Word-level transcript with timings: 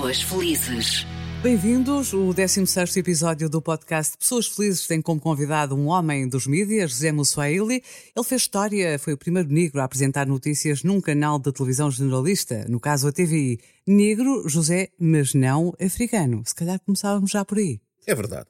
Pessoas 0.00 0.22
felizes. 0.22 1.06
Bem-vindos. 1.42 2.14
O 2.14 2.32
16 2.32 2.96
episódio 2.96 3.50
do 3.50 3.60
podcast 3.60 4.16
Pessoas 4.16 4.46
Felizes 4.46 4.86
tem 4.86 5.02
como 5.02 5.20
convidado 5.20 5.76
um 5.76 5.88
homem 5.88 6.26
dos 6.26 6.46
mídias, 6.46 6.92
José 6.92 7.12
Mussuaili. 7.12 7.82
Ele 8.16 8.24
fez 8.24 8.40
história, 8.40 8.98
foi 8.98 9.12
o 9.12 9.18
primeiro 9.18 9.50
negro 9.50 9.78
a 9.78 9.84
apresentar 9.84 10.26
notícias 10.26 10.82
num 10.82 11.02
canal 11.02 11.38
de 11.38 11.52
televisão 11.52 11.90
generalista, 11.90 12.64
no 12.66 12.80
caso 12.80 13.08
a 13.08 13.12
TVI. 13.12 13.60
Negro, 13.86 14.48
José, 14.48 14.88
mas 14.98 15.34
não 15.34 15.74
africano. 15.78 16.42
Se 16.46 16.54
calhar 16.54 16.80
começávamos 16.80 17.30
já 17.30 17.44
por 17.44 17.58
aí. 17.58 17.78
É 18.06 18.14
verdade. 18.14 18.48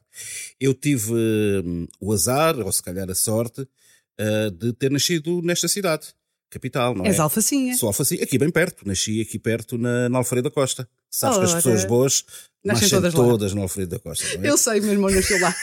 Eu 0.57 0.73
tive 0.73 1.11
hum, 1.11 1.85
o 1.99 2.13
azar, 2.13 2.57
ou 2.59 2.71
se 2.71 2.81
calhar 2.81 3.11
a 3.11 3.15
sorte, 3.15 3.63
uh, 3.63 4.51
de 4.51 4.71
ter 4.71 4.89
nascido 4.89 5.41
nesta 5.41 5.67
cidade, 5.67 6.13
capital, 6.51 6.93
não 6.93 7.05
é? 7.05 7.07
És 7.07 7.19
alfacinha. 7.19 7.75
Sou 7.75 7.87
alfacinha, 7.87 8.23
aqui 8.23 8.37
bem 8.37 8.51
perto. 8.51 8.85
Nasci 8.85 9.21
aqui 9.21 9.39
perto, 9.39 9.77
na, 9.77 10.09
na 10.09 10.17
Alfredo 10.19 10.49
da 10.49 10.53
Costa. 10.53 10.87
Sabes 11.09 11.39
que 11.39 11.43
as 11.45 11.53
pessoas 11.55 11.85
boas 11.85 12.23
Nascem 12.63 12.89
todas 12.89 13.13
todas 13.13 13.53
na 13.55 13.61
Alfredo 13.61 13.89
da 13.89 13.99
Costa, 13.99 14.23
é? 14.37 14.47
Eu 14.47 14.55
sei, 14.55 14.79
meu 14.81 14.91
irmão 14.91 15.09
nasceu 15.09 15.39
lá. 15.39 15.55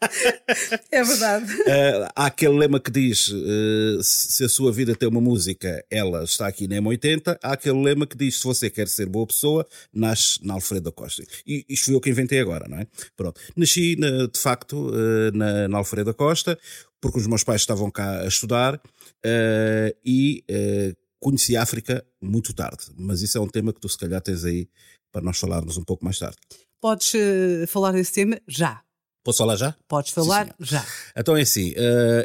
é 0.90 1.04
verdade. 1.04 1.52
Uh, 1.52 2.08
há 2.16 2.26
aquele 2.26 2.56
lema 2.56 2.80
que 2.80 2.90
diz: 2.90 3.28
uh, 3.28 4.02
se 4.02 4.42
a 4.42 4.48
sua 4.48 4.72
vida 4.72 4.94
tem 4.94 5.06
uma 5.06 5.20
música, 5.20 5.84
ela 5.90 6.24
está 6.24 6.46
aqui 6.46 6.66
na 6.66 6.76
M80. 6.76 7.38
Há 7.42 7.52
aquele 7.52 7.82
lema 7.82 8.06
que 8.06 8.16
diz: 8.16 8.38
se 8.38 8.44
você 8.44 8.70
quer 8.70 8.88
ser 8.88 9.06
boa 9.06 9.26
pessoa, 9.26 9.66
nasce 9.92 10.38
na 10.42 10.54
Alfredo 10.54 10.84
da 10.84 10.92
Costa. 10.92 11.22
E 11.46 11.66
isto 11.68 11.84
fui 11.86 11.94
eu 11.94 12.00
que 12.00 12.08
inventei 12.08 12.40
agora, 12.40 12.66
não 12.66 12.78
é? 12.78 12.86
Pronto. 13.14 13.38
Nasci, 13.54 13.96
na- 13.96 14.26
de 14.26 14.38
facto, 14.38 14.88
uh, 14.88 15.36
na, 15.36 15.68
na 15.68 15.76
Alfredo 15.76 16.12
da 16.12 16.14
Costa, 16.14 16.58
porque 17.00 17.18
os 17.18 17.26
meus 17.26 17.44
pais 17.44 17.60
estavam 17.62 17.90
cá 17.90 18.22
a 18.22 18.26
estudar 18.26 18.76
uh, 18.76 19.98
e 20.04 20.44
uh, 20.50 20.96
conheci 21.20 21.56
a 21.56 21.62
África 21.62 22.04
muito 22.20 22.52
tarde. 22.52 22.86
Mas 22.96 23.22
isso 23.22 23.38
é 23.38 23.40
um 23.40 23.48
tema 23.48 23.72
que 23.72 23.80
tu, 23.80 23.88
se 23.88 23.98
calhar, 23.98 24.20
tens 24.20 24.44
aí 24.44 24.68
para 25.12 25.22
nós 25.22 25.38
falarmos 25.38 25.76
um 25.76 25.84
pouco 25.84 26.04
mais 26.04 26.18
tarde. 26.18 26.36
Podes 26.80 27.14
eh, 27.14 27.66
falar 27.66 27.92
desse 27.92 28.12
tema 28.12 28.38
já. 28.46 28.82
Posso 29.24 29.38
falar 29.38 29.56
já? 29.56 29.74
Podes 29.88 30.12
Sim, 30.12 30.14
falar 30.14 30.44
senhor. 30.44 30.56
já. 30.60 30.86
Então 31.16 31.36
é 31.36 31.40
assim, 31.40 31.72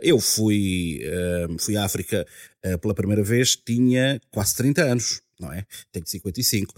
eu 0.03 0.19
fui, 0.19 0.99
fui 1.57 1.77
à 1.77 1.85
África 1.85 2.27
pela 2.81 2.93
primeira 2.93 3.23
vez, 3.23 3.55
tinha 3.55 4.19
quase 4.29 4.55
30 4.55 4.83
anos, 4.83 5.21
não 5.39 5.51
é? 5.51 5.65
Tenho 5.91 6.05
55. 6.05 6.75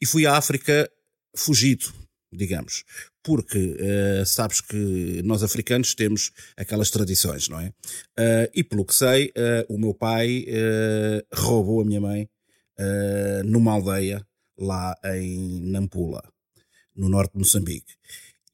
E 0.00 0.06
fui 0.06 0.26
à 0.26 0.36
África 0.36 0.88
fugido, 1.34 1.92
digamos. 2.36 2.84
Porque 3.22 3.76
eh, 3.78 4.24
sabes 4.26 4.60
que 4.60 5.22
nós 5.24 5.42
africanos 5.42 5.94
temos 5.94 6.30
aquelas 6.56 6.90
tradições, 6.90 7.48
não 7.48 7.60
é? 7.60 7.72
Eh, 8.18 8.50
e 8.54 8.64
pelo 8.64 8.84
que 8.84 8.94
sei, 8.94 9.32
eh, 9.34 9.66
o 9.68 9.78
meu 9.78 9.94
pai 9.94 10.44
roubou 11.32 11.80
a 11.80 11.84
minha 11.84 12.00
mãe 12.00 12.28
numa 13.44 13.72
aldeia 13.72 14.26
lá 14.58 14.96
em 15.04 15.60
Nampula, 15.60 16.22
no 16.94 17.08
norte 17.08 17.32
de 17.32 17.38
Moçambique 17.38 17.94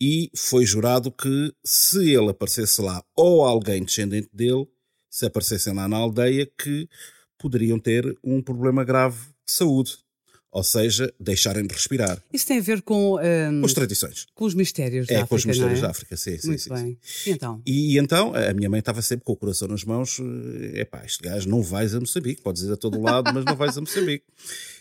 e 0.01 0.31
foi 0.34 0.64
jurado 0.64 1.12
que 1.12 1.53
se 1.64 2.14
ele 2.14 2.31
aparecesse 2.31 2.81
lá 2.81 3.05
ou 3.14 3.45
alguém 3.45 3.84
descendente 3.84 4.31
dele, 4.33 4.67
se 5.11 5.27
aparecessem 5.27 5.75
lá 5.75 5.86
na 5.86 5.98
aldeia, 5.98 6.47
que 6.47 6.89
poderiam 7.39 7.78
ter 7.78 8.17
um 8.25 8.41
problema 8.41 8.83
grave 8.83 9.19
de 9.47 9.53
saúde. 9.53 9.98
Ou 10.53 10.65
seja, 10.65 11.12
deixarem 11.20 11.65
de 11.65 11.73
respirar. 11.73 12.20
Isso 12.33 12.45
tem 12.47 12.59
a 12.59 12.61
ver 12.61 12.83
com, 12.83 13.19
eh, 13.20 13.48
Com 13.61 13.65
as 13.67 13.73
tradições. 13.73 14.27
com 14.34 14.45
os 14.45 14.53
mistérios 14.55 15.07
da 15.07 15.15
É, 15.15 15.17
África, 15.19 15.29
com 15.29 15.34
os 15.37 15.45
mistérios 15.45 15.79
é? 15.79 15.83
da 15.83 15.91
África, 15.91 16.17
sim, 16.17 16.39
sim, 16.39 16.48
Muito 16.48 16.62
sim, 16.62 16.70
bem. 16.70 16.98
sim. 17.01 17.31
E 17.31 17.33
então? 17.33 17.62
E 17.65 17.98
então, 17.98 18.34
a 18.34 18.53
minha 18.53 18.69
mãe 18.69 18.81
estava 18.81 19.01
sempre 19.01 19.25
com 19.25 19.33
o 19.33 19.37
coração 19.37 19.69
nas 19.69 19.84
mãos. 19.84 20.19
É 20.75 20.84
pá, 20.84 21.03
este 21.05 21.23
gajo 21.23 21.48
não 21.48 21.62
vais 21.62 21.95
a 21.95 22.01
Moçambique. 22.01 22.42
Podes 22.42 22.62
ir 22.62 22.73
a 22.73 22.77
todo 22.77 23.01
lado, 23.01 23.33
mas 23.33 23.45
não 23.45 23.55
vais 23.55 23.79
a 23.79 23.81
Moçambique. 23.81 24.25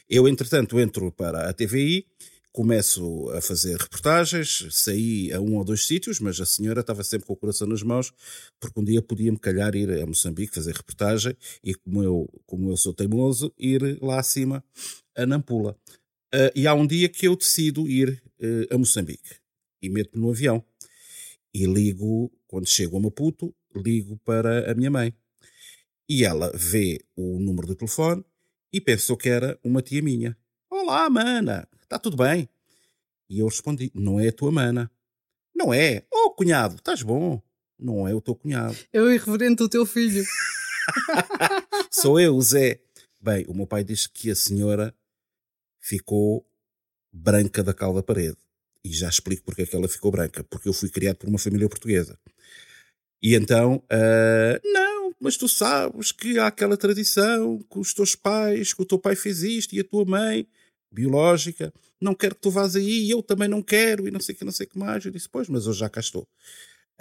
Eu, 0.09 0.27
entretanto, 0.27 0.79
entro 0.79 1.11
para 1.11 1.47
a 1.49 1.53
TVI, 1.53 2.03
começo 2.51 3.29
a 3.29 3.41
fazer 3.41 3.77
reportagens, 3.77 4.67
saí 4.71 5.31
a 5.31 5.39
um 5.39 5.55
ou 5.57 5.63
dois 5.63 5.85
sítios, 5.85 6.19
mas 6.19 6.39
a 6.39 6.45
senhora 6.45 6.81
estava 6.81 7.03
sempre 7.03 7.27
com 7.27 7.33
o 7.33 7.37
coração 7.37 7.67
nas 7.67 7.83
mãos, 7.83 8.11
porque 8.59 8.79
um 8.79 8.83
dia 8.83 9.01
podia-me 9.01 9.37
calhar 9.37 9.75
ir 9.75 9.91
a 10.01 10.05
Moçambique 10.05 10.53
fazer 10.53 10.75
reportagem 10.75 11.35
e, 11.63 11.73
como 11.75 12.03
eu, 12.03 12.29
como 12.45 12.71
eu 12.71 12.77
sou 12.77 12.93
teimoso, 12.93 13.53
ir 13.57 13.99
lá 14.01 14.19
acima 14.19 14.63
a 15.15 15.25
Nampula. 15.25 15.77
Ah, 16.33 16.51
e 16.55 16.67
há 16.67 16.73
um 16.73 16.85
dia 16.85 17.09
que 17.09 17.27
eu 17.27 17.35
decido 17.35 17.87
ir 17.87 18.21
eh, 18.39 18.67
a 18.71 18.77
Moçambique 18.77 19.37
e 19.81 19.89
meto-me 19.89 20.21
no 20.21 20.31
avião 20.31 20.63
e 21.53 21.65
ligo, 21.65 22.31
quando 22.47 22.67
chego 22.67 22.97
a 22.97 22.99
Maputo, 22.99 23.53
ligo 23.75 24.17
para 24.23 24.71
a 24.71 24.75
minha 24.75 24.91
mãe. 24.91 25.13
E 26.07 26.23
ela 26.23 26.51
vê 26.55 26.99
o 27.15 27.39
número 27.39 27.67
do 27.67 27.75
telefone 27.75 28.23
e 28.73 28.81
pensou 28.81 29.17
que 29.17 29.29
era 29.29 29.59
uma 29.63 29.81
tia 29.81 30.01
minha. 30.01 30.37
Olá, 30.69 31.09
mana, 31.09 31.67
está 31.89 31.97
tudo 31.97 32.15
bem? 32.15 32.47
E 33.27 33.39
eu 33.39 33.47
respondi, 33.47 33.91
não 33.95 34.19
é 34.19 34.27
a 34.27 34.31
tua 34.31 34.51
mana. 34.51 34.91
Não 35.55 35.73
é? 35.73 36.05
Oh, 36.13 36.29
cunhado, 36.29 36.75
estás 36.75 37.01
bom? 37.01 37.41
Não 37.79 38.07
é 38.07 38.13
o 38.13 38.21
teu 38.21 38.35
cunhado. 38.35 38.77
Eu 38.93 39.11
irreverente 39.11 39.55
do 39.55 39.67
teu 39.67 39.85
filho. 39.87 40.23
Sou 41.91 42.19
eu, 42.19 42.35
o 42.35 42.41
Zé. 42.41 42.79
Bem, 43.19 43.43
o 43.47 43.55
meu 43.55 43.65
pai 43.65 43.83
diz 43.83 44.05
que 44.05 44.29
a 44.29 44.35
senhora 44.35 44.95
ficou 45.79 46.47
branca 47.11 47.63
da 47.63 47.73
calda 47.73 48.03
parede. 48.03 48.37
E 48.83 48.93
já 48.93 49.09
explico 49.09 49.43
porque 49.43 49.63
é 49.63 49.65
que 49.65 49.75
ela 49.75 49.87
ficou 49.87 50.11
branca. 50.11 50.43
Porque 50.43 50.69
eu 50.69 50.73
fui 50.73 50.89
criado 50.89 51.17
por 51.17 51.27
uma 51.27 51.39
família 51.39 51.67
portuguesa. 51.67 52.19
E 53.21 53.33
então, 53.33 53.83
ah, 53.89 54.61
não, 54.63 55.15
mas 55.19 55.37
tu 55.37 55.49
sabes 55.49 56.11
que 56.11 56.37
há 56.37 56.47
aquela 56.47 56.77
tradição 56.77 57.57
que 57.69 57.79
os 57.79 57.93
teus 57.93 58.15
pais, 58.15 58.73
que 58.73 58.81
o 58.81 58.85
teu 58.85 58.99
pai 58.99 59.15
fez 59.15 59.41
isto 59.41 59.73
e 59.75 59.79
a 59.79 59.83
tua 59.83 60.05
mãe, 60.05 60.47
biológica, 60.91 61.73
não 62.01 62.13
quero 62.15 62.35
que 62.35 62.41
tu 62.41 62.51
vás 62.51 62.75
aí 62.75 63.05
e 63.05 63.11
eu 63.11 63.21
também 63.23 63.47
não 63.47 63.61
quero 63.61 64.07
e 64.07 64.11
não 64.11 64.19
sei 64.19 64.35
o 64.35 64.37
que, 64.37 64.45
não 64.45 64.51
sei 64.51 64.65
o 64.65 64.69
que 64.69 64.77
mais. 64.79 65.05
Eu 65.05 65.11
disse, 65.11 65.29
pois, 65.29 65.47
mas 65.49 65.65
eu 65.65 65.73
já 65.73 65.89
cá 65.89 65.99
estou. 65.99 66.27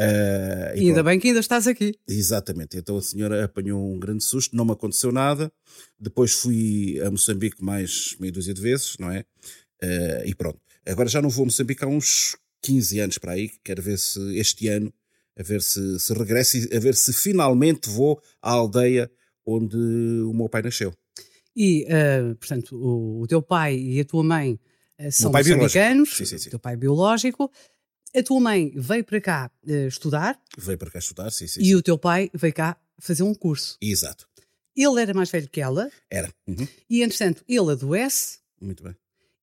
Ah, 0.01 0.73
E 0.77 0.81
ainda 0.81 0.95
pronto. 0.95 1.07
bem 1.07 1.21
que 1.21 1.29
ainda 1.29 1.41
estás 1.41 1.67
aqui. 1.67 1.95
Exatamente. 2.07 2.77
Então 2.79 2.97
a 2.97 3.03
senhora 3.03 3.45
apanhou 3.45 3.93
um 3.93 3.99
grande 3.99 4.23
susto, 4.23 4.55
não 4.55 4.65
me 4.65 4.73
aconteceu 4.73 5.11
nada. 5.11 5.51
Depois 5.99 6.33
fui 6.33 7.01
a 7.05 7.11
Moçambique 7.11 7.63
mais 7.63 8.17
meia 8.21 8.33
dúzia 8.33 8.55
de 8.55 8.61
vezes, 8.61 8.97
não 8.99 9.11
é? 9.11 9.25
Eh, 9.83 10.25
e 10.27 10.35
pronto. 10.35 10.61
Agora 10.87 11.09
já 11.09 11.21
não 11.21 11.29
vou 11.29 11.43
a 11.43 11.47
Moçambique 11.47 11.85
há 11.85 11.89
uns 11.89 12.37
15 12.63 13.01
anos 13.01 13.19
para 13.19 13.33
aí. 13.33 13.51
Quero 13.65 13.83
ver 13.83 13.99
se 13.99 14.21
este 14.39 14.69
ano, 14.69 14.93
a 15.39 15.43
ver 15.43 15.63
se, 15.63 15.99
se 15.99 16.13
regresso 16.15 16.57
a 16.75 16.79
ver 16.79 16.95
se 16.95 17.13
finalmente 17.13 17.89
vou 17.89 18.21
à 18.41 18.51
aldeia 18.53 19.11
onde 19.45 19.77
o 19.77 20.33
meu 20.33 20.49
pai 20.49 20.63
nasceu. 20.63 20.93
E, 21.61 21.85
eh, 21.89 22.35
portanto, 22.39 22.77
o, 22.77 23.23
o 23.23 23.27
teu 23.27 23.43
pai 23.43 23.77
e 23.77 23.99
a 23.99 24.05
tua 24.05 24.23
mãe 24.23 24.61
eh, 24.97 25.11
são 25.11 25.33
moçambicanos, 25.33 26.17
Sim, 26.17 26.25
sim, 26.25 26.39
sim. 26.39 26.47
o 26.47 26.51
teu 26.51 26.59
pai 26.61 26.77
biológico. 26.77 27.51
A 28.15 28.23
tua 28.23 28.39
mãe 28.41 28.71
veio 28.77 29.03
para 29.03 29.21
cá 29.21 29.51
eh, 29.67 29.89
estudar 29.89 30.41
Veio 30.57 30.79
para 30.79 30.89
cá 30.89 31.01
estudar, 31.01 31.31
sim, 31.33 31.49
sim. 31.49 31.61
e 31.61 31.75
o 31.75 31.83
teu 31.83 31.99
pai 31.99 32.31
veio 32.33 32.55
cá 32.55 32.77
fazer 33.01 33.25
um 33.25 33.35
curso. 33.35 33.77
Exato. 33.83 34.29
Ele 34.77 35.03
era 35.03 35.13
mais 35.13 35.31
velho 35.33 35.49
que 35.49 35.61
ela 35.61 35.91
Era. 36.09 36.33
Uhum. 36.47 36.67
e, 36.89 37.03
entretanto, 37.03 37.43
ele 37.49 37.73
adoece 37.73 38.39
Muito 38.61 38.85
bem. 38.85 38.95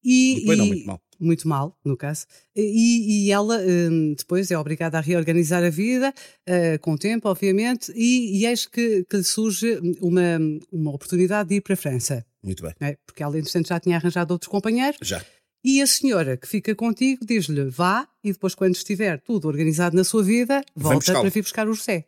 E. 0.06 0.34
Muito 0.36 0.48
bem, 0.48 0.58
não, 0.58 0.66
e- 0.66 0.70
muito 0.70 0.88
mal. 0.88 1.02
Muito 1.18 1.48
mal, 1.48 1.80
no 1.86 1.96
caso. 1.96 2.26
E, 2.54 3.26
e 3.28 3.32
ela 3.32 3.58
hum, 3.60 4.14
depois 4.18 4.52
é 4.52 4.58
obrigada 4.58 4.98
a 4.98 5.02
reorganizar 5.02 5.64
a 5.64 5.70
vida, 5.70 6.14
eh, 6.46 6.78
com 6.78 6.92
o 6.92 6.98
tempo, 6.98 7.30
obviamente, 7.30 7.90
e, 7.96 8.38
e 8.42 8.46
eis 8.46 8.66
que, 8.66 9.06
que 9.10 9.16
lhe 9.16 9.24
surge 9.24 9.80
uma, 10.02 10.38
uma 10.70 10.92
oportunidade 10.92 11.48
de 11.48 11.56
ir 11.56 11.62
para 11.62 11.74
a 11.74 11.78
França. 11.78 12.26
Muito 12.44 12.62
bem. 12.62 12.74
é? 12.82 12.98
Porque 13.06 13.24
ela, 13.24 13.40
entretanto, 13.40 13.70
já 13.70 13.80
tinha 13.80 13.96
arranjado 13.96 14.34
outros 14.34 14.50
companheiros. 14.52 14.98
Já. 15.02 15.26
E 15.64 15.82
a 15.82 15.88
senhora 15.88 16.36
que 16.36 16.48
fica 16.48 16.76
contigo 16.76 17.26
diz-lhe 17.26 17.64
vá 17.64 18.06
e 18.22 18.34
depois, 18.34 18.54
quando 18.54 18.76
estiver 18.76 19.20
tudo 19.22 19.48
organizado 19.48 19.96
na 19.96 20.04
sua 20.04 20.22
vida, 20.22 20.62
volta 20.76 21.14
para 21.14 21.30
vir 21.30 21.42
buscar 21.42 21.68
o 21.70 21.74
José. 21.74 22.06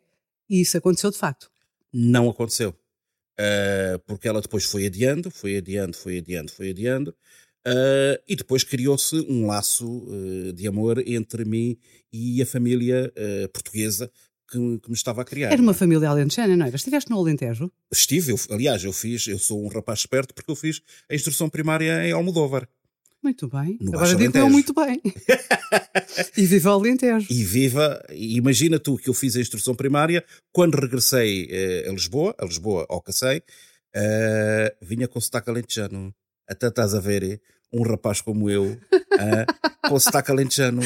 E 0.50 0.60
isso 0.60 0.76
aconteceu 0.76 1.10
de 1.10 1.16
facto. 1.16 1.50
Não 1.92 2.28
aconteceu. 2.28 2.70
Uh, 3.40 3.98
porque 4.06 4.28
ela 4.28 4.40
depois 4.40 4.64
foi 4.64 4.86
adiando, 4.86 5.30
foi 5.30 5.56
adiando, 5.56 5.96
foi 5.96 6.18
adiando, 6.18 6.52
foi 6.52 6.70
adiando. 6.70 7.14
Uh, 7.68 8.22
e 8.26 8.34
depois 8.34 8.64
criou-se 8.64 9.16
um 9.28 9.46
laço 9.46 9.86
uh, 9.86 10.52
de 10.52 10.66
amor 10.66 11.02
entre 11.06 11.44
mim 11.44 11.76
e 12.12 12.40
a 12.42 12.46
família 12.46 13.12
uh, 13.16 13.48
portuguesa 13.50 14.10
que, 14.50 14.78
que 14.78 14.88
me 14.88 14.94
estava 14.94 15.22
a 15.22 15.24
criar. 15.24 15.52
Era 15.52 15.60
uma 15.60 15.74
família 15.74 16.08
alentejana, 16.08 16.56
não 16.56 16.66
era? 16.66 16.76
Estiveste 16.76 17.10
no 17.10 17.18
Alentejo? 17.18 17.70
Estive, 17.92 18.32
eu, 18.32 18.38
aliás, 18.50 18.82
eu 18.82 18.92
fiz, 18.92 19.26
eu 19.26 19.38
sou 19.38 19.62
um 19.62 19.68
rapaz 19.68 20.00
esperto 20.00 20.34
porque 20.34 20.50
eu 20.50 20.56
fiz 20.56 20.80
a 21.10 21.14
instrução 21.14 21.48
primária 21.48 22.06
em 22.06 22.12
Almodóvar. 22.12 22.66
Muito 23.22 23.48
bem. 23.48 23.76
No 23.80 23.94
Agora 23.94 24.14
digo 24.14 24.48
muito 24.48 24.72
bem. 24.72 25.02
e 26.36 26.46
viva 26.46 26.70
o 26.70 26.78
Alentejo. 26.78 27.26
E 27.28 27.44
viva, 27.44 28.00
imagina 28.10 28.78
tu 28.78 28.96
que 28.96 29.10
eu 29.10 29.14
fiz 29.14 29.36
a 29.36 29.40
instrução 29.40 29.74
primária, 29.74 30.24
quando 30.52 30.76
regressei 30.76 31.48
eh, 31.50 31.88
a 31.88 31.92
Lisboa, 31.92 32.34
a 32.38 32.44
Lisboa 32.44 32.86
ao 32.88 33.02
Cacém, 33.02 33.42
eh, 33.94 34.76
vinha 34.80 35.08
com 35.08 35.20
sotaque 35.20 35.50
alentejano. 35.50 36.14
Até 36.48 36.68
estás 36.68 36.94
a 36.94 37.00
ver, 37.00 37.22
eh, 37.24 37.40
um 37.72 37.82
rapaz 37.82 38.20
como 38.20 38.48
eu, 38.48 38.78
ah, 39.18 39.88
com 39.88 39.98
sotaque 39.98 40.30
alentejano. 40.30 40.82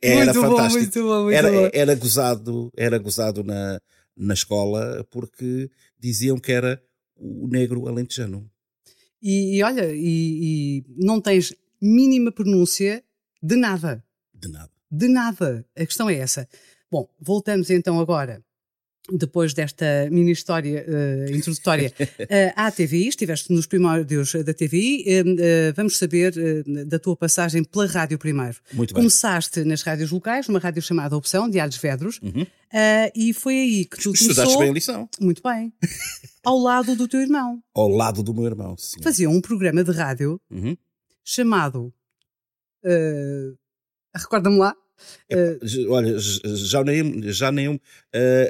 Era 0.00 0.32
muito 0.32 0.40
fantástico. 0.40 0.72
bom, 0.72 0.78
muito 0.78 1.02
bom, 1.02 1.22
muito 1.24 1.36
era, 1.36 1.50
bom. 1.50 1.70
era 1.72 1.94
gozado, 1.94 2.72
era 2.76 2.98
gozado 2.98 3.44
na, 3.44 3.80
na 4.16 4.34
escola 4.34 5.06
porque 5.10 5.68
diziam 5.98 6.38
que 6.38 6.52
era 6.52 6.80
o 7.16 7.48
negro 7.48 7.88
alentejano. 7.88 8.48
E, 9.22 9.56
e 9.56 9.62
olha, 9.62 9.92
e, 9.92 10.78
e 10.78 10.84
não 10.96 11.20
tens 11.20 11.54
mínima 11.80 12.32
pronúncia 12.32 13.02
de 13.42 13.56
nada. 13.56 14.02
De 14.32 14.48
nada. 14.48 14.70
De 14.90 15.08
nada. 15.08 15.66
A 15.76 15.84
questão 15.84 16.08
é 16.08 16.14
essa. 16.14 16.48
Bom, 16.90 17.08
voltamos 17.20 17.70
então 17.70 18.00
agora 18.00 18.42
depois 19.12 19.54
desta 19.54 20.08
mini 20.10 20.32
história 20.32 20.84
uh, 20.86 21.34
introdutória 21.34 21.92
uh, 21.98 22.24
à 22.56 22.70
TVI, 22.70 23.08
estiveste 23.08 23.52
nos 23.52 23.66
primórdios 23.66 24.34
da 24.44 24.54
TVI, 24.54 25.02
uh, 25.02 25.36
eh, 25.40 25.72
vamos 25.72 25.98
saber 25.98 26.32
da 26.86 26.98
tua 26.98 27.16
passagem 27.16 27.64
pela 27.64 27.86
rádio 27.86 28.18
primeiro. 28.18 28.56
Muito 28.72 28.94
bem. 28.94 29.02
Começaste 29.02 29.64
nas 29.64 29.82
rádios 29.82 30.10
locais, 30.10 30.48
numa 30.48 30.58
rádio 30.58 30.82
chamada 30.82 31.16
Opção, 31.16 31.48
de 31.48 31.58
Alves 31.58 31.78
Vedros, 31.78 32.20
uhum. 32.22 32.46
e 33.14 33.32
foi 33.32 33.54
aí 33.54 33.84
que 33.84 33.96
tu 33.96 34.12
Estudaste 34.12 34.42
começou... 34.42 34.58
bem 34.60 34.70
a 34.70 34.72
lição. 34.72 35.08
Muito 35.20 35.42
bem. 35.42 35.72
Ao 36.44 36.58
lado 36.58 36.96
do 36.96 37.06
teu 37.06 37.20
irmão. 37.20 37.62
Ao 37.74 37.88
lado 37.88 38.22
do 38.22 38.32
meu 38.32 38.44
irmão, 38.44 38.76
sim. 38.76 39.02
Fazia 39.02 39.28
um 39.28 39.40
programa 39.40 39.84
de 39.84 39.92
rádio 39.92 40.40
uhum. 40.50 40.76
chamado... 41.24 41.92
Recorda-me 44.14 44.58
lá? 44.58 44.74
Uh, 45.32 45.92
olha, 45.92 46.16
já 46.18 46.82
nem, 46.82 47.32
já 47.32 47.52
nem 47.52 47.68
uh, 47.68 47.80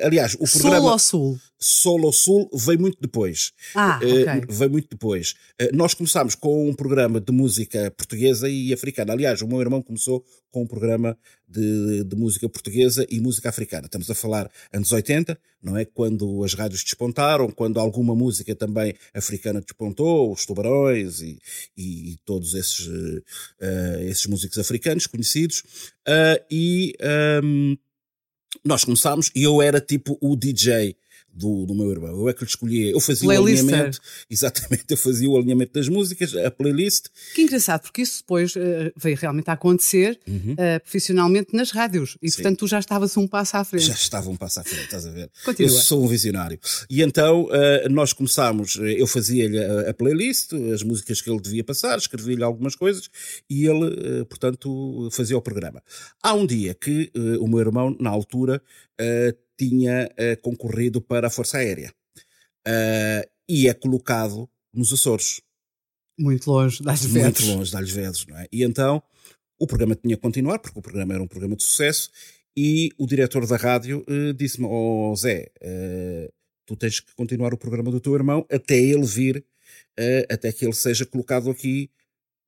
aliás, 0.02 0.34
o 0.34 0.50
programa 0.50 0.80
Sol 0.80 0.88
ao 0.88 0.98
Sul. 0.98 1.40
Sol 1.58 2.06
ao 2.06 2.12
Sul 2.12 2.50
veio 2.54 2.80
muito 2.80 2.98
depois. 3.00 3.52
Ah, 3.74 4.00
uh, 4.02 4.52
Veio 4.52 4.70
muito 4.70 4.88
depois. 4.90 5.34
nós 5.72 5.92
começámos 5.92 6.34
com 6.34 6.68
um 6.68 6.74
programa 6.74 7.20
de 7.20 7.32
música 7.32 7.90
portuguesa 7.90 8.48
e 8.48 8.72
africana. 8.72 9.12
Aliás, 9.12 9.42
o 9.42 9.46
meu 9.46 9.60
irmão 9.60 9.82
começou 9.82 10.24
com 10.50 10.62
um 10.62 10.66
programa 10.66 11.16
de, 11.48 12.04
de, 12.04 12.16
música 12.16 12.48
portuguesa 12.48 13.06
e 13.08 13.20
música 13.20 13.48
africana. 13.48 13.86
Estamos 13.86 14.10
a 14.10 14.14
falar 14.14 14.50
anos 14.72 14.92
80, 14.92 15.38
não 15.62 15.76
é? 15.76 15.84
Quando 15.84 16.42
as 16.44 16.54
rádios 16.54 16.82
despontaram, 16.82 17.50
quando 17.50 17.78
alguma 17.78 18.14
música 18.14 18.54
também 18.54 18.94
africana 19.14 19.60
despontou, 19.60 20.32
os 20.32 20.44
tubarões 20.46 21.20
e, 21.20 21.38
e, 21.76 22.12
e 22.12 22.16
todos 22.24 22.54
esses, 22.54 22.86
uh, 22.86 23.22
esses 24.02 24.26
músicos 24.26 24.58
africanos 24.58 25.06
conhecidos. 25.06 25.60
Uh, 26.08 26.44
e 26.50 26.94
um, 27.42 27.76
nós 28.64 28.84
começámos 28.84 29.30
e 29.34 29.42
eu 29.42 29.62
era 29.62 29.80
tipo 29.80 30.18
o 30.20 30.36
DJ 30.36 30.96
do, 31.32 31.64
do 31.66 31.74
meu 31.74 31.90
irmão. 31.90 32.10
Eu 32.10 32.28
é 32.28 32.34
que 32.34 32.40
lhe 32.40 32.48
escolhia. 32.48 32.90
Eu 32.90 33.00
fazia 33.00 33.28
Playlister. 33.28 33.64
o 33.64 33.68
alinhamento. 33.68 34.00
Exatamente, 34.30 34.84
eu 34.88 34.96
fazia 34.96 35.30
o 35.30 35.36
alinhamento 35.36 35.72
das 35.72 35.88
músicas, 35.88 36.34
a 36.36 36.50
playlist. 36.50 37.06
Que 37.34 37.42
engraçado, 37.42 37.82
porque 37.82 38.02
isso 38.02 38.18
depois 38.18 38.54
uh, 38.56 38.60
veio 38.96 39.16
realmente 39.16 39.48
a 39.48 39.52
acontecer 39.52 40.18
uhum. 40.26 40.52
uh, 40.52 40.80
profissionalmente 40.82 41.54
nas 41.54 41.70
rádios. 41.70 42.16
E 42.20 42.30
Sim. 42.30 42.36
portanto 42.36 42.58
tu 42.58 42.66
já 42.66 42.78
estavas 42.78 43.16
um 43.16 43.26
passo 43.26 43.56
à 43.56 43.64
frente. 43.64 43.86
Já 43.86 43.94
estava 43.94 44.30
um 44.30 44.36
passo 44.36 44.60
à 44.60 44.64
frente, 44.64 44.84
estás 44.84 45.06
a 45.06 45.10
ver? 45.10 45.30
Continua. 45.44 45.70
Eu 45.70 45.74
sou 45.74 46.04
um 46.04 46.08
visionário. 46.08 46.58
E 46.88 47.02
então 47.02 47.44
uh, 47.44 47.88
nós 47.90 48.12
começámos, 48.12 48.76
eu 48.76 49.06
fazia-lhe 49.06 49.58
a, 49.58 49.90
a, 49.90 49.94
playlist, 49.94 50.52
as 50.72 50.82
músicas 50.82 51.20
que 51.20 51.30
ele 51.30 51.40
devia 51.40 51.64
passar, 51.64 51.98
escrevia-lhe 51.98 52.42
algumas 52.42 52.74
coisas 52.74 53.08
e 53.48 53.66
ele, 53.66 54.24
portanto, 54.24 55.08
fazia 55.12 55.36
o 55.36 55.42
programa. 55.42 55.82
Há 56.22 56.34
um 56.34 56.46
dia 56.46 56.74
que 56.74 57.10
o 57.40 57.48
meu 57.48 57.60
irmão, 57.60 57.96
na 57.98 58.10
altura, 58.10 58.62
tinha 59.60 60.08
uh, 60.12 60.40
concorrido 60.40 61.02
para 61.02 61.26
a 61.26 61.30
Força 61.30 61.58
Aérea 61.58 61.92
uh, 62.66 63.30
e 63.46 63.68
é 63.68 63.74
colocado 63.74 64.48
nos 64.72 64.90
Açores. 64.90 65.42
Muito 66.18 66.50
longe 66.50 66.82
das 66.82 67.04
Muito 67.04 67.44
longe 67.44 67.76
Alves 67.76 67.92
Vedros, 67.92 68.26
não 68.26 68.38
é? 68.38 68.46
E 68.50 68.62
então 68.62 69.02
o 69.58 69.66
programa 69.66 69.94
tinha 69.94 70.16
que 70.16 70.22
continuar, 70.22 70.58
porque 70.58 70.78
o 70.78 70.82
programa 70.82 71.12
era 71.12 71.22
um 71.22 71.26
programa 71.26 71.56
de 71.56 71.62
sucesso, 71.62 72.10
e 72.56 72.90
o 72.98 73.06
diretor 73.06 73.46
da 73.46 73.56
rádio 73.56 74.04
uh, 74.08 74.32
disse-me: 74.32 74.66
oh, 74.66 75.14
Zé, 75.14 75.50
tu 76.66 76.76
tens 76.76 77.00
que 77.00 77.14
continuar 77.14 77.52
o 77.52 77.58
programa 77.58 77.90
do 77.90 78.00
teu 78.00 78.14
irmão 78.14 78.46
até 78.50 78.78
ele 78.78 79.04
vir, 79.04 79.44
até 80.30 80.52
que 80.52 80.64
ele 80.64 80.72
seja 80.72 81.04
colocado 81.04 81.50
aqui 81.50 81.90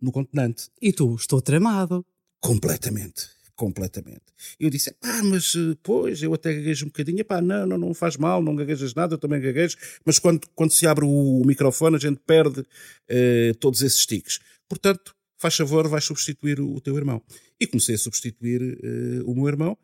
no 0.01 0.11
continente. 0.11 0.71
E 0.81 0.93
tu, 0.93 1.15
estou 1.15 1.43
tramado. 1.43 2.05
Completamente 2.41 3.42
completamente. 3.55 4.25
Eu 4.59 4.71
disse, 4.71 4.95
ah, 5.03 5.23
mas 5.25 5.55
eh, 5.55 5.77
pois, 5.83 6.23
eu 6.23 6.33
até 6.35 6.53
gaguejo 6.53 6.87
um 6.87 6.89
bocadinho, 6.89 7.25
pá, 7.25 7.41
não, 7.41 7.67
não, 7.67 7.79
não 7.79 7.95
faz 7.95 8.17
mal, 8.17 8.43
não 8.43 8.57
gaguejas 8.57 8.95
nada, 8.95 9.15
eu 9.15 9.19
também 9.19 9.41
gaguejo, 9.41 9.77
mas 10.05 10.19
quando, 10.19 10.47
quando 10.55 10.73
se 10.73 10.87
abre 10.87 11.05
o, 11.05 11.43
microfone 11.45 11.97
a 11.97 11.99
gente 11.99 12.21
perde 12.27 12.61
uh, 12.61 13.55
todos 13.61 13.83
esses 13.83 14.05
tiques. 14.07 14.41
Portanto, 14.69 15.15
faz 15.39 15.57
favor, 15.57 15.87
vais 15.89 16.05
substituir 16.05 16.61
o, 16.61 16.75
o 16.75 16.81
teu 16.81 16.97
irmão. 16.97 17.23
E 17.61 17.67
comecei 17.67 17.95
a 17.95 17.99
substituir 17.99 18.63
uh, 18.63 19.31
o 19.31 19.35
meu 19.35 19.49
irmão, 19.49 19.77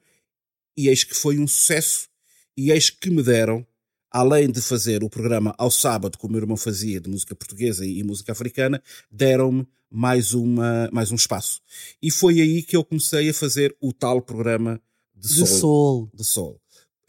e 0.77 0.89
eis 0.89 1.05
que 1.05 1.15
foi 1.15 1.39
um 1.39 1.47
sucesso, 1.47 2.09
e 2.57 2.71
eis 2.71 2.91
que 2.91 3.11
me 3.11 3.23
deram 3.23 3.67
além 4.11 4.51
de 4.51 4.61
fazer 4.61 5.05
o 5.05 5.11
programa 5.11 5.55
ao 5.59 5.71
sábado, 5.71 6.19
como 6.19 6.33
o 6.33 6.33
meu 6.33 6.43
irmão 6.43 6.57
fazia, 6.57 7.01
de 7.01 7.09
música 7.09 7.35
portuguesa 7.35 7.85
e 7.85 8.03
música 8.03 8.33
africana, 8.33 8.83
deram-me 9.11 9.67
mais, 9.91 10.35
uma, 10.35 10.89
mais 10.93 11.11
um 11.11 11.17
espaço. 11.17 11.61
E 12.03 12.11
foi 12.11 12.41
aí 12.41 12.63
que 12.63 12.77
eu 12.77 12.85
comecei 12.85 13.29
a 13.31 13.35
fazer 13.35 13.77
o 13.81 13.93
tal 13.93 14.21
programa 14.21 14.81
de, 15.15 15.29
de 15.29 15.47
sol. 15.47 16.11
De 16.15 16.25
sol. 16.25 16.61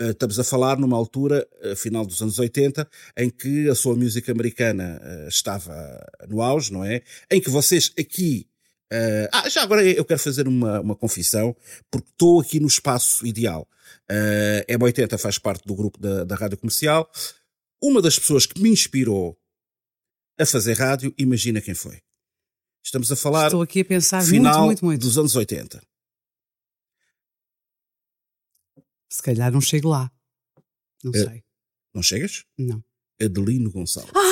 Uh, 0.02 0.12
estamos 0.12 0.40
a 0.40 0.44
falar 0.44 0.78
numa 0.78 0.96
altura, 0.96 1.46
uh, 1.62 1.76
final 1.76 2.06
dos 2.06 2.22
anos 2.22 2.40
80, 2.40 2.88
em 3.18 3.30
que 3.30 3.68
a 3.68 3.76
soul 3.76 3.98
music 3.98 4.32
americana 4.32 5.00
uh, 5.04 5.28
estava 5.28 5.74
no 6.28 6.42
auge, 6.42 6.72
não 6.72 6.86
é? 6.86 7.02
Em 7.30 7.42
que 7.42 7.50
vocês 7.50 7.92
aqui 8.00 8.48
Uh, 8.92 9.30
ah, 9.32 9.48
já 9.48 9.62
agora 9.62 9.84
eu 9.84 10.04
quero 10.04 10.20
fazer 10.20 10.48
uma, 10.48 10.82
uma 10.82 10.96
confissão, 10.96 11.56
porque 11.92 12.10
estou 12.10 12.42
aqui 12.42 12.60
no 12.60 12.68
espaço 12.68 13.26
ideal. 13.26 13.68
Uh, 14.10 14.66
M80 14.68 15.18
faz 15.18 15.38
parte 15.38 15.66
do 15.66 15.76
grupo 15.76 16.00
da, 16.00 16.24
da 16.24 16.36
rádio 16.36 16.58
comercial. 16.58 17.10
Uma 17.82 18.02
das 18.02 18.18
pessoas 18.18 18.46
que 18.46 18.60
me 18.60 18.70
inspirou 18.70 19.40
a 20.40 20.46
fazer 20.46 20.74
rádio, 20.74 21.14
imagina 21.18 21.62
quem 21.62 21.76
foi. 21.76 22.02
Estamos 22.84 23.12
a 23.12 23.16
falar. 23.16 23.48
Estou 23.48 23.62
aqui 23.62 23.82
a 23.82 23.86
pensar 23.86 24.24
final 24.24 24.66
muito, 24.66 24.66
muito, 24.66 24.86
muito. 24.86 25.02
dos 25.02 25.18
anos 25.18 25.36
80. 25.36 25.82
Se 29.12 29.22
calhar 29.22 29.52
não 29.52 29.62
chego 29.62 29.90
lá. 29.90 30.12
Não 31.04 31.12
uh, 31.12 31.16
sei. 31.16 31.44
Não 31.94 32.02
chegas? 32.02 32.46
Não. 32.58 32.84
Adelino 33.22 33.72
Gonçalves. 33.72 34.12
Ah! 34.16 34.29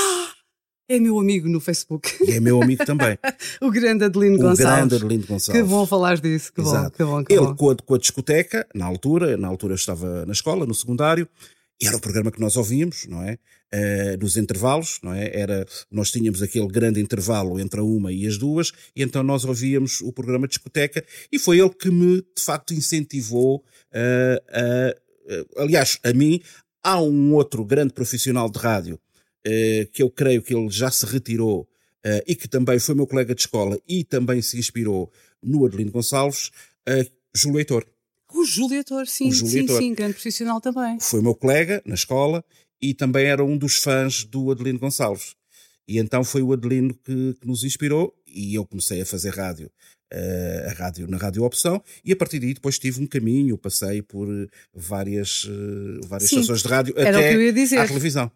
É 0.90 1.00
meu 1.00 1.20
amigo 1.20 1.50
no 1.50 1.60
Facebook. 1.60 2.16
E 2.26 2.32
é 2.32 2.40
meu 2.40 2.62
amigo 2.62 2.86
também. 2.86 3.20
o 3.62 3.70
grande 3.70 4.06
Adelino 4.06 4.36
o 4.36 4.40
Gonçalves. 4.40 4.66
O 4.66 4.78
grande 4.78 4.96
Adelino 4.96 5.28
Gonçalves. 5.28 5.62
Que 5.62 5.68
bom 5.68 5.86
falar 5.86 6.18
disso. 6.18 6.54
Que 6.54 6.62
Exato. 6.62 6.84
bom, 6.84 6.92
que 6.92 7.04
bom, 7.04 7.24
que 7.26 7.34
Ele 7.34 7.42
bom. 7.42 7.56
Com, 7.56 7.70
a, 7.72 7.76
com 7.76 7.96
a 7.96 7.98
discoteca, 7.98 8.66
na 8.74 8.86
altura, 8.86 9.36
na 9.36 9.50
altura 9.50 9.74
eu 9.74 9.76
estava 9.76 10.26
na 10.26 10.32
escola, 10.32 10.66
no 10.66 10.74
secundário, 10.74 11.28
e 11.82 11.86
era 11.86 11.98
o 11.98 12.00
programa 12.00 12.32
que 12.32 12.40
nós 12.40 12.56
ouvíamos, 12.56 13.06
não 13.06 13.22
é? 13.22 13.38
Uh, 13.74 14.18
nos 14.20 14.38
intervalos, 14.38 15.00
não 15.04 15.14
é? 15.14 15.30
Era, 15.38 15.66
nós 15.92 16.10
tínhamos 16.10 16.42
aquele 16.42 16.68
grande 16.68 17.02
intervalo 17.02 17.60
entre 17.60 17.82
a 17.82 17.84
uma 17.84 18.12
e 18.12 18.26
as 18.26 18.38
duas, 18.38 18.72
e 18.96 19.04
então 19.04 19.22
nós 19.22 19.44
ouvíamos 19.44 20.00
o 20.02 20.14
programa 20.14 20.48
de 20.48 20.54
discoteca, 20.54 21.04
e 21.32 21.38
foi 21.38 21.60
ele 21.60 21.70
que 21.70 21.92
me, 21.92 22.22
de 22.22 22.42
facto, 22.42 22.74
incentivou, 22.74 23.64
uh, 23.94 25.36
uh, 25.36 25.62
aliás, 25.62 26.00
a 26.04 26.14
mim, 26.14 26.42
há 26.82 27.02
um 27.02 27.34
outro 27.34 27.66
grande 27.66 27.94
profissional 27.94 28.50
de 28.50 28.58
rádio 28.58 28.98
que 29.94 30.04
eu 30.04 30.10
creio 30.10 30.42
que 30.42 30.54
ele 30.54 30.70
já 30.70 30.92
se 30.92 31.06
retirou 31.06 31.68
eh, 32.04 32.24
e 32.28 32.36
que 32.36 32.48
também 32.48 32.80
foi 32.80 32.96
meu 32.96 33.06
colega 33.06 33.36
de 33.36 33.42
escola 33.42 33.78
e 33.88 34.04
também 34.04 34.42
se 34.42 34.58
inspirou 34.58 35.12
no 35.44 35.66
Adelino 35.66 35.92
Gonçalves, 35.92 36.52
Júlio 37.36 37.60
Heitor. 37.60 37.86
O 38.34 38.46
Júlio 38.46 38.78
Heitor, 38.78 39.08
sim, 39.08 39.32
Júlio 39.32 39.52
sim, 39.52 39.60
Heitor. 39.60 39.78
sim, 39.78 39.94
grande 39.94 40.14
profissional 40.14 40.62
também. 40.62 41.00
Foi 41.00 41.22
meu 41.22 41.36
colega 41.36 41.82
na 41.86 41.96
escola 41.96 42.44
e 42.82 42.94
também 42.94 43.26
era 43.26 43.44
um 43.44 43.58
dos 43.58 43.76
fãs 43.76 44.24
do 44.24 44.52
Adelino 44.52 44.80
Gonçalves. 44.80 45.36
E 45.88 45.98
então 45.98 46.24
foi 46.24 46.42
o 46.42 46.54
Adelino 46.54 46.94
que, 46.94 47.34
que 47.40 47.48
nos 47.48 47.64
inspirou 47.64 48.14
e 48.26 48.56
eu 48.56 48.66
comecei 48.66 49.02
a 49.02 49.06
fazer 49.06 49.34
rádio, 49.34 49.72
uh, 50.14 50.70
a 50.70 50.74
rádio 50.74 51.08
na 51.08 51.18
Rádio 51.18 51.44
Opção 51.44 51.82
e 52.04 52.12
a 52.12 52.16
partir 52.16 52.40
daí 52.40 52.54
depois 52.54 52.78
tive 52.78 53.02
um 53.02 53.08
caminho, 53.08 53.58
passei 53.58 54.02
por 54.02 54.28
várias, 54.74 55.46
uh, 55.46 56.08
várias 56.08 56.30
Sim, 56.30 56.40
estações 56.40 56.62
de 56.62 56.68
rádio 56.68 56.94
até 56.98 57.80
à 57.80 57.88
televisão 57.88 58.32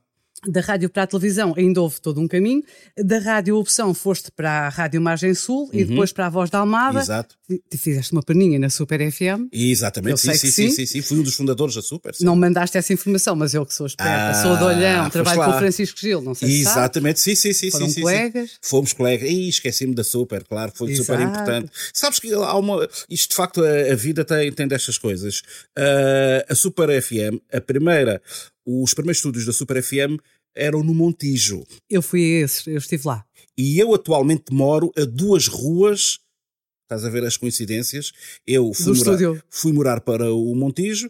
da 0.47 0.61
rádio 0.61 0.89
para 0.89 1.03
a 1.03 1.07
televisão 1.07 1.53
ainda 1.55 1.81
houve 1.81 2.01
todo 2.01 2.19
um 2.19 2.27
caminho. 2.27 2.63
Da 2.97 3.19
rádio 3.19 3.57
opção 3.57 3.93
foste 3.93 4.31
para 4.31 4.67
a 4.67 4.69
Rádio 4.69 5.01
Margem 5.01 5.33
Sul 5.33 5.65
uhum. 5.65 5.69
e 5.73 5.85
depois 5.85 6.11
para 6.11 6.27
a 6.27 6.29
Voz 6.29 6.49
da 6.49 6.59
Almada. 6.59 6.99
Exato. 6.99 7.35
Fizeste 7.75 8.11
uma 8.11 8.21
perninha 8.21 8.59
na 8.59 8.69
Super 8.69 9.11
FM. 9.11 9.47
Exatamente, 9.51 10.19
sim, 10.21 10.33
sim, 10.33 10.51
sim, 10.51 10.69
sim, 10.69 10.85
sim, 10.85 11.01
Fui 11.01 11.19
um 11.19 11.23
dos 11.23 11.35
fundadores 11.35 11.75
da 11.75 11.81
Super. 11.81 12.13
Sim. 12.15 12.25
Não 12.25 12.35
mandaste 12.35 12.77
essa 12.77 12.93
informação, 12.93 13.35
mas 13.35 13.53
eu 13.53 13.65
que 13.65 13.73
sou 13.73 13.87
esperta, 13.87 14.29
ah, 14.29 14.41
sou 14.41 14.57
de 14.57 14.63
olhão, 14.63 15.09
trabalho 15.09 15.39
lá. 15.39 15.45
com 15.45 15.55
o 15.55 15.59
Francisco 15.59 15.99
Gil, 15.99 16.21
não 16.21 16.33
sei 16.33 16.49
se 16.49 16.61
Exatamente, 16.61 17.19
sim, 17.19 17.35
sim, 17.35 17.53
sim. 17.53 17.71
Foram 17.71 17.89
sim, 17.89 18.01
colegas. 18.01 18.51
Sim. 18.51 18.57
Fomos 18.61 18.93
colegas. 18.93 19.29
E 19.29 19.49
esqueci-me 19.49 19.93
da 19.93 20.03
Super, 20.03 20.43
claro, 20.43 20.71
foi 20.75 20.91
Exato. 20.91 21.05
super 21.05 21.21
importante. 21.21 21.71
Sabes 21.93 22.19
que 22.19 22.33
há 22.33 22.55
uma. 22.57 22.87
Isto 23.09 23.29
de 23.29 23.35
facto, 23.35 23.63
a, 23.63 23.91
a 23.91 23.95
vida 23.95 24.23
tem, 24.23 24.51
tem 24.51 24.67
destas 24.67 24.97
coisas. 24.97 25.39
Uh, 25.77 26.43
a 26.49 26.55
Super 26.55 27.01
FM, 27.01 27.39
a 27.51 27.61
primeira, 27.61 28.21
os 28.65 28.93
primeiros 28.93 29.17
estúdios 29.17 29.45
da 29.45 29.53
Super 29.53 29.81
FM 29.81 30.19
eram 30.55 30.83
no 30.83 30.93
Montijo. 30.93 31.63
Eu 31.89 32.01
fui 32.01 32.21
a 32.21 32.45
esses, 32.45 32.67
eu 32.67 32.77
estive 32.77 33.07
lá. 33.07 33.25
E 33.57 33.79
eu 33.79 33.93
atualmente 33.93 34.51
moro 34.51 34.91
a 34.97 35.05
duas 35.05 35.47
ruas. 35.47 36.19
Estás 36.91 37.05
a 37.05 37.09
ver 37.09 37.23
as 37.23 37.37
coincidências? 37.37 38.11
Eu 38.45 38.73
fui, 38.73 38.93
morar, 38.97 39.43
fui 39.49 39.71
morar 39.71 40.01
para 40.01 40.33
o 40.33 40.53
Montijo 40.53 41.09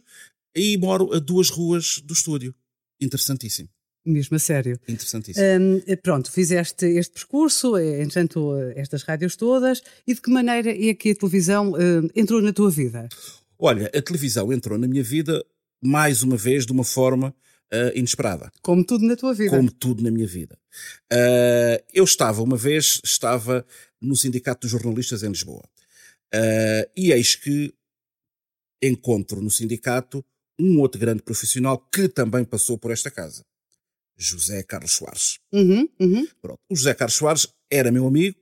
e 0.56 0.78
moro 0.78 1.12
a 1.12 1.18
duas 1.18 1.50
ruas 1.50 2.00
do 2.06 2.14
estúdio. 2.14 2.54
Interessantíssimo. 3.02 3.68
Mesmo 4.06 4.36
a 4.36 4.40
sério. 4.40 4.80
Interessantíssimo. 4.88 5.44
Um, 5.44 5.82
pronto, 6.04 6.32
fizeste 6.32 6.86
este 6.86 7.14
percurso, 7.14 7.78
eh, 7.78 8.04
entretanto, 8.04 8.56
eh, 8.58 8.74
estas 8.76 9.02
rádios 9.02 9.36
todas, 9.36 9.82
e 10.06 10.14
de 10.14 10.22
que 10.22 10.30
maneira 10.30 10.70
é 10.70 10.94
que 10.94 11.10
a 11.10 11.16
televisão 11.16 11.72
uh, 11.72 12.08
entrou 12.16 12.44
na 12.44 12.54
tua 12.54 12.70
vida? 12.70 13.10
Olha, 13.58 13.88
a 13.88 14.02
televisão 14.04 14.54
entrou 14.54 14.78
na 14.78 14.88
minha 14.88 15.04
vida, 15.04 15.44
mais 15.84 16.22
uma 16.22 16.38
vez, 16.38 16.64
de 16.64 16.72
uma 16.72 16.84
forma 16.84 17.34
uh, 17.74 17.98
inesperada. 17.98 18.52
Como 18.62 18.86
tudo 18.86 19.04
na 19.04 19.16
tua 19.16 19.34
vida. 19.34 19.50
Como 19.50 19.72
tudo 19.72 20.04
na 20.04 20.12
minha 20.12 20.28
vida. 20.28 20.60
Uh, 21.12 21.82
eu 21.92 22.04
estava, 22.04 22.44
uma 22.44 22.58
vez, 22.58 23.02
estava 23.04 23.66
no 24.02 24.16
Sindicato 24.16 24.62
dos 24.62 24.72
Jornalistas 24.72 25.24
em 25.24 25.30
Lisboa. 25.30 25.64
e 26.96 27.12
eis 27.12 27.36
que 27.36 27.74
encontro 28.82 29.42
no 29.42 29.52
sindicato 29.52 30.26
um 30.60 30.80
outro 30.80 31.00
grande 31.00 31.22
profissional 31.22 31.78
que 31.78 32.08
também 32.08 32.44
passou 32.44 32.78
por 32.78 32.92
esta 32.92 33.12
casa. 33.12 33.44
José 34.18 34.64
Carlos 34.64 34.92
Soares. 34.92 35.40
Uhum, 35.52 35.90
uhum. 36.00 36.28
Pronto. 36.42 36.60
O 36.70 36.76
José 36.76 36.94
Carlos 36.94 37.16
Soares 37.16 37.48
era 37.70 37.92
meu 37.92 38.06
amigo, 38.06 38.38
uh, 38.38 38.41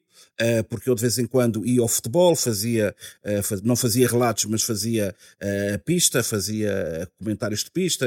porque 0.70 0.90
eu 0.90 0.96
de 0.96 1.02
vez 1.02 1.18
em 1.18 1.26
quando 1.26 1.66
ia 1.66 1.82
ao 1.82 1.88
futebol, 1.88 2.36
fazia, 2.36 2.96
faz, 3.44 3.62
não 3.62 3.76
fazia 3.76 4.08
relatos, 4.08 4.46
mas 4.46 4.64
fazia 4.64 5.16
uh, 5.42 5.80
pista, 5.84 6.24
fazia 6.24 7.10
comentários 7.18 7.64
de 7.64 7.72
pista 7.72 8.06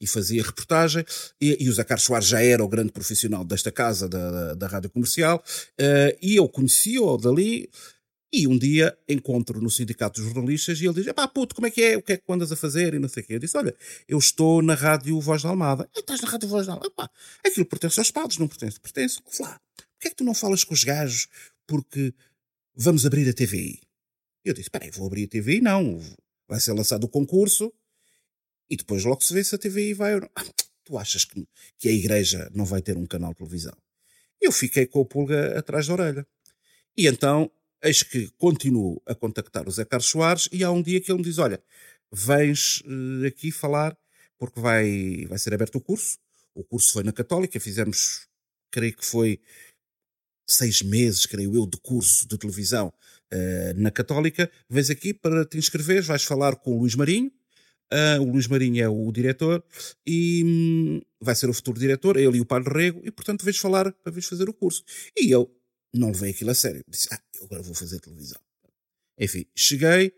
e, 0.00 0.06
fazia 0.06 0.42
reportagem. 0.42 1.04
E, 1.40 1.68
o 1.68 1.84
Carlos 1.84 2.04
Soares 2.04 2.26
já 2.26 2.42
era 2.42 2.64
o 2.64 2.68
grande 2.68 2.92
profissional 2.92 3.44
desta 3.44 3.70
casa, 3.70 4.08
da, 4.08 4.54
da, 4.54 4.66
rádio 4.66 4.90
comercial, 4.90 5.42
e 6.20 6.36
eu 6.36 6.48
conhecia-o 6.48 7.16
dali. 7.16 7.68
E 8.30 8.46
um 8.46 8.58
dia 8.58 8.96
encontro 9.08 9.58
no 9.58 9.70
sindicato 9.70 10.20
dos 10.20 10.30
jornalistas 10.30 10.78
e 10.80 10.84
ele 10.84 11.02
diz: 11.02 11.12
pá, 11.14 11.26
puto, 11.26 11.54
como 11.54 11.66
é 11.66 11.70
que 11.70 11.82
é? 11.82 11.96
O 11.96 12.02
que 12.02 12.12
é 12.12 12.16
que 12.18 12.24
andas 12.30 12.52
a 12.52 12.56
fazer? 12.56 12.92
E 12.92 12.98
não 12.98 13.08
sei 13.08 13.22
o 13.22 13.26
quê. 13.26 13.34
Eu 13.34 13.38
disse: 13.38 13.56
olha, 13.56 13.74
eu 14.06 14.18
estou 14.18 14.60
na 14.60 14.74
rádio 14.74 15.18
Voz 15.18 15.42
da 15.42 15.48
Almada. 15.48 15.88
E 15.96 16.00
estás 16.00 16.20
na 16.20 16.28
rádio 16.28 16.46
Voz 16.46 16.66
da 16.66 16.74
Almada? 16.74 16.90
Pá, 16.90 17.08
aquilo 17.44 17.64
pertence 17.64 17.98
aos 17.98 18.10
padres, 18.10 18.36
não 18.36 18.46
pertence? 18.46 18.78
Pertence. 18.78 19.20
Lá. 19.40 19.58
Porquê 19.94 20.08
é 20.08 20.10
que 20.10 20.16
tu 20.16 20.24
não 20.24 20.34
falas 20.34 20.62
com 20.62 20.74
os 20.74 20.84
gajos 20.84 21.26
porque 21.68 22.12
vamos 22.74 23.06
abrir 23.06 23.28
a 23.28 23.32
TVI? 23.32 23.80
Eu 24.44 24.52
disse: 24.54 24.70
peraí, 24.70 24.90
vou 24.90 25.06
abrir 25.06 25.26
a 25.26 25.28
TVI? 25.28 25.60
Não. 25.60 26.00
Vai 26.48 26.58
ser 26.58 26.72
lançado 26.72 27.04
o 27.04 27.08
concurso 27.08 27.72
e 28.68 28.76
depois 28.76 29.04
logo 29.04 29.22
se 29.22 29.32
vê 29.32 29.44
se 29.44 29.54
a 29.54 29.58
TVI 29.58 29.94
vai 29.94 30.14
ou 30.14 30.22
não. 30.22 30.30
Ah, 30.34 30.44
tu 30.82 30.98
achas 30.98 31.24
que, 31.24 31.46
que 31.78 31.88
a 31.88 31.92
igreja 31.92 32.50
não 32.52 32.64
vai 32.64 32.82
ter 32.82 32.96
um 32.96 33.06
canal 33.06 33.30
de 33.30 33.36
televisão? 33.36 33.76
Eu 34.40 34.50
fiquei 34.50 34.86
com 34.86 35.02
a 35.02 35.04
pulga 35.04 35.56
atrás 35.56 35.86
da 35.86 35.92
orelha. 35.92 36.26
E 36.96 37.06
então 37.06 37.52
Eis 37.80 38.02
que 38.02 38.28
continuo 38.36 39.00
a 39.06 39.14
contactar 39.14 39.68
o 39.68 39.70
Zé 39.70 39.84
Carlos 39.84 40.08
Soares 40.08 40.48
e 40.50 40.64
há 40.64 40.70
um 40.70 40.82
dia 40.82 41.00
que 41.00 41.12
ele 41.12 41.18
me 41.18 41.24
diz: 41.24 41.38
Olha, 41.38 41.62
vens 42.12 42.80
uh, 42.80 43.26
aqui 43.26 43.52
falar 43.52 43.96
porque 44.36 44.60
vai, 44.60 45.26
vai 45.28 45.38
ser 45.38 45.54
aberto 45.54 45.76
o 45.76 45.80
curso. 45.80 46.18
O 46.54 46.64
curso 46.64 46.92
foi 46.92 47.04
na 47.04 47.12
Católica, 47.12 47.60
fizemos, 47.60 48.26
creio 48.70 48.96
que 48.96 49.06
foi 49.06 49.40
seis 50.48 50.82
meses, 50.82 51.26
creio 51.26 51.54
eu, 51.54 51.66
de 51.66 51.78
curso 51.78 52.26
de 52.26 52.38
televisão 52.38 52.92
uh, 53.32 53.80
na 53.80 53.90
Católica. 53.90 54.50
Vens 54.68 54.90
aqui 54.90 55.12
para 55.12 55.44
te 55.44 55.58
inscrever, 55.58 56.02
vais 56.02 56.24
falar 56.24 56.56
com 56.56 56.76
o 56.76 56.80
Luís 56.80 56.94
Marinho. 56.94 57.30
Uh, 57.92 58.22
o 58.22 58.32
Luís 58.32 58.46
Marinho 58.46 58.82
é 58.82 58.88
o 58.88 59.10
diretor 59.10 59.64
e 60.06 60.42
hum, 60.44 61.00
vai 61.20 61.34
ser 61.34 61.48
o 61.48 61.54
futuro 61.54 61.78
diretor, 61.78 62.18
ele 62.18 62.36
e 62.36 62.40
o 62.40 62.44
Padre 62.44 62.70
Rego, 62.74 63.00
e 63.02 63.10
portanto 63.10 63.44
vens 63.44 63.56
falar 63.56 63.90
para 63.92 64.12
vens 64.12 64.26
fazer 64.26 64.48
o 64.48 64.52
curso. 64.52 64.84
E 65.16 65.30
eu 65.30 65.50
não 65.94 66.08
levei 66.10 66.30
aquilo 66.30 66.50
a 66.50 66.54
sério. 66.54 66.84
Disse, 66.86 67.08
ah, 67.12 67.22
eu 67.34 67.44
agora 67.44 67.62
vou 67.62 67.74
fazer 67.74 67.98
televisão. 68.00 68.40
Enfim, 69.18 69.46
cheguei, 69.56 70.12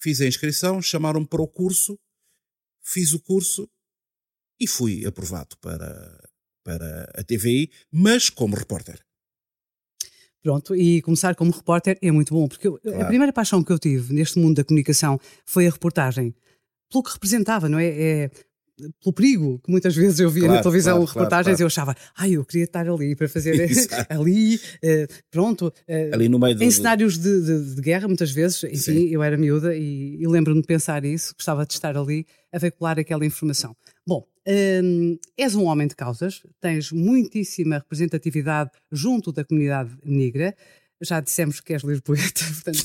fiz 0.00 0.20
a 0.20 0.26
inscrição, 0.26 0.80
chamaram-me 0.80 1.26
para 1.26 1.42
o 1.42 1.46
curso, 1.46 1.98
fiz 2.82 3.12
o 3.12 3.20
curso 3.20 3.68
e 4.58 4.66
fui 4.66 5.04
aprovado 5.04 5.58
para, 5.58 6.30
para 6.62 7.02
a 7.14 7.22
TVI, 7.22 7.70
mas 7.92 8.30
como 8.30 8.56
repórter. 8.56 9.03
Pronto, 10.44 10.76
e 10.76 11.00
começar 11.00 11.34
como 11.34 11.50
repórter 11.50 11.96
é 12.02 12.10
muito 12.10 12.34
bom, 12.34 12.46
porque 12.46 12.68
eu, 12.68 12.78
claro. 12.78 13.00
a 13.00 13.06
primeira 13.06 13.32
paixão 13.32 13.64
que 13.64 13.72
eu 13.72 13.78
tive 13.78 14.12
neste 14.12 14.38
mundo 14.38 14.56
da 14.56 14.62
comunicação 14.62 15.18
foi 15.46 15.66
a 15.66 15.70
reportagem. 15.70 16.34
Pelo 16.92 17.02
que 17.02 17.12
representava, 17.14 17.66
não 17.66 17.78
é? 17.78 17.86
é 17.86 18.30
pelo 19.02 19.14
perigo 19.14 19.58
que 19.64 19.70
muitas 19.70 19.96
vezes 19.96 20.20
eu 20.20 20.28
via 20.28 20.42
claro, 20.42 20.56
na 20.56 20.62
televisão 20.62 20.96
claro, 20.96 21.06
reportagens, 21.06 21.56
claro, 21.56 21.62
eu 21.62 21.66
achava, 21.66 21.96
ai, 22.14 22.32
eu 22.32 22.44
queria 22.44 22.64
estar 22.64 22.86
ali 22.86 23.16
para 23.16 23.26
fazer 23.26 23.54
ali, 24.10 24.56
uh, 24.56 25.14
pronto, 25.30 25.68
uh, 25.68 26.14
ali 26.14 26.28
no 26.28 26.38
meio 26.38 26.56
do, 26.56 26.62
em 26.62 26.70
cenários 26.70 27.16
de, 27.16 27.40
de, 27.40 27.74
de, 27.76 27.80
guerra, 27.80 28.06
muitas 28.06 28.30
vezes, 28.30 28.62
enfim, 28.64 28.76
Sim. 28.76 29.08
eu 29.08 29.22
era 29.22 29.38
miúda 29.38 29.74
e, 29.74 30.20
e 30.20 30.26
lembro-me 30.26 30.60
de 30.60 30.66
pensar 30.66 31.06
isso, 31.06 31.34
gostava 31.34 31.64
de 31.64 31.72
estar 31.72 31.96
ali 31.96 32.26
a 32.52 32.58
veicular 32.58 32.98
aquela 32.98 33.24
informação. 33.24 33.74
Bom, 34.06 34.26
um, 34.46 35.18
és 35.36 35.54
um 35.54 35.64
homem 35.64 35.86
de 35.86 35.96
causas, 35.96 36.42
tens 36.60 36.92
muitíssima 36.92 37.78
representatividade 37.78 38.70
junto 38.92 39.32
da 39.32 39.44
comunidade 39.44 39.96
negra 40.04 40.54
já 41.04 41.20
dissemos 41.20 41.60
que 41.60 41.72
és 41.72 41.82
lisboeta, 41.82 42.44
portanto. 42.64 42.84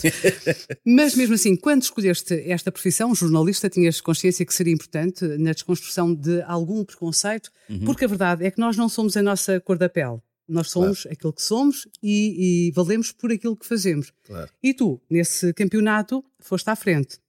Mas 0.86 1.16
mesmo 1.16 1.36
assim, 1.36 1.56
quando 1.56 1.84
escolheste 1.84 2.34
esta 2.50 2.72
profissão, 2.72 3.14
jornalista, 3.16 3.70
tinhas 3.70 4.02
consciência 4.02 4.46
que 4.46 4.54
seria 4.54 4.74
importante 4.74 5.26
na 5.38 5.54
desconstrução 5.54 6.14
de 6.14 6.42
algum 6.44 6.84
preconceito, 6.84 7.52
uhum. 7.70 7.86
porque 7.86 8.06
a 8.06 8.08
verdade 8.08 8.46
é 8.46 8.52
que 8.52 8.60
nós 8.60 8.76
não 8.76 8.90
somos 8.90 9.16
a 9.16 9.22
nossa 9.22 9.60
cor 9.60 9.78
da 9.78 9.90
pele. 9.90 10.20
Nós 10.48 10.72
somos 10.72 11.04
claro. 11.04 11.14
aquilo 11.14 11.34
que 11.34 11.44
somos 11.44 11.88
e, 12.02 12.68
e, 12.68 12.72
valemos 12.72 13.12
por 13.12 13.32
aquilo 13.32 13.56
que 13.56 13.68
fazemos. 13.68 14.12
Claro. 14.26 14.50
E 14.64 14.74
tu, 14.74 15.00
nesse 15.08 15.54
campeonato, 15.54 16.26
foste 16.40 16.68
à 16.70 16.76
frente, 16.76 17.20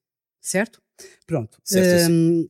certo? 0.41 0.81
Pronto. 1.27 1.59
Certo, 1.63 2.11
um, 2.11 2.49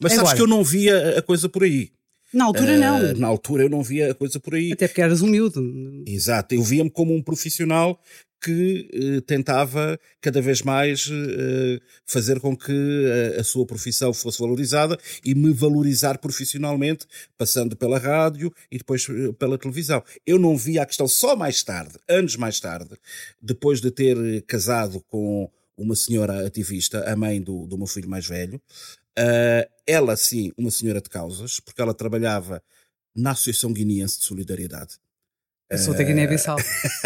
Mas 0.00 0.12
sabes 0.12 0.30
agora, 0.30 0.36
que 0.36 0.42
eu 0.42 0.46
não 0.46 0.62
via 0.62 1.18
a 1.18 1.22
coisa 1.22 1.48
por 1.48 1.64
aí. 1.64 1.90
Na 2.32 2.44
altura, 2.44 2.74
uh, 2.74 2.78
não. 2.78 3.12
Na 3.14 3.26
altura 3.26 3.62
eu 3.64 3.70
não 3.70 3.82
via 3.82 4.12
a 4.12 4.14
coisa 4.14 4.38
por 4.38 4.54
aí. 4.54 4.72
Até 4.72 4.86
porque 4.86 5.00
eras 5.00 5.22
humilde. 5.22 5.58
Exato. 6.06 6.54
Eu 6.54 6.62
via-me 6.62 6.90
como 6.90 7.14
um 7.14 7.22
profissional 7.22 7.98
que 8.40 8.88
uh, 8.94 9.20
tentava 9.22 9.98
cada 10.20 10.40
vez 10.40 10.62
mais 10.62 11.06
uh, 11.08 11.80
fazer 12.06 12.38
com 12.38 12.56
que 12.56 13.34
a, 13.36 13.40
a, 13.40 13.44
sua 13.44 13.66
profissão 13.66 14.12
fosse 14.12 14.38
valorizada 14.38 14.96
e 15.24 15.34
me 15.34 15.52
valorizar 15.52 16.18
profissionalmente, 16.18 17.06
passando 17.36 17.74
pela 17.74 17.98
rádio 17.98 18.52
e 18.70 18.78
depois 18.78 19.06
pela 19.38 19.58
televisão. 19.58 20.02
Eu 20.26 20.38
não 20.38 20.56
via 20.56 20.82
a 20.82 20.86
questão 20.86 21.08
só 21.08 21.34
mais 21.34 21.62
tarde, 21.62 21.98
anos 22.08 22.36
mais 22.36 22.60
tarde, 22.60 22.90
depois 23.42 23.80
de 23.80 23.90
ter 23.90 24.42
casado 24.42 25.02
com 25.08 25.50
uma 25.76 25.96
senhora 25.96 26.46
ativista, 26.46 27.10
a 27.10 27.16
mãe 27.16 27.40
do, 27.40 27.66
do 27.66 27.76
meu 27.76 27.86
filho 27.86 28.08
mais 28.08 28.26
velho, 28.26 28.60
Uh, 29.18 29.66
ela, 29.88 30.14
sim, 30.16 30.52
uma 30.56 30.70
senhora 30.70 31.00
de 31.00 31.08
causas, 31.08 31.58
porque 31.58 31.80
ela 31.80 31.94
trabalhava 31.94 32.62
na 33.16 33.30
Associação 33.30 33.72
Guineense 33.72 34.20
de 34.20 34.26
Solidariedade. 34.26 34.96
Eu 35.70 35.76
sou 35.76 35.92
da 35.92 36.02
Guiné-Bissau. 36.02 36.56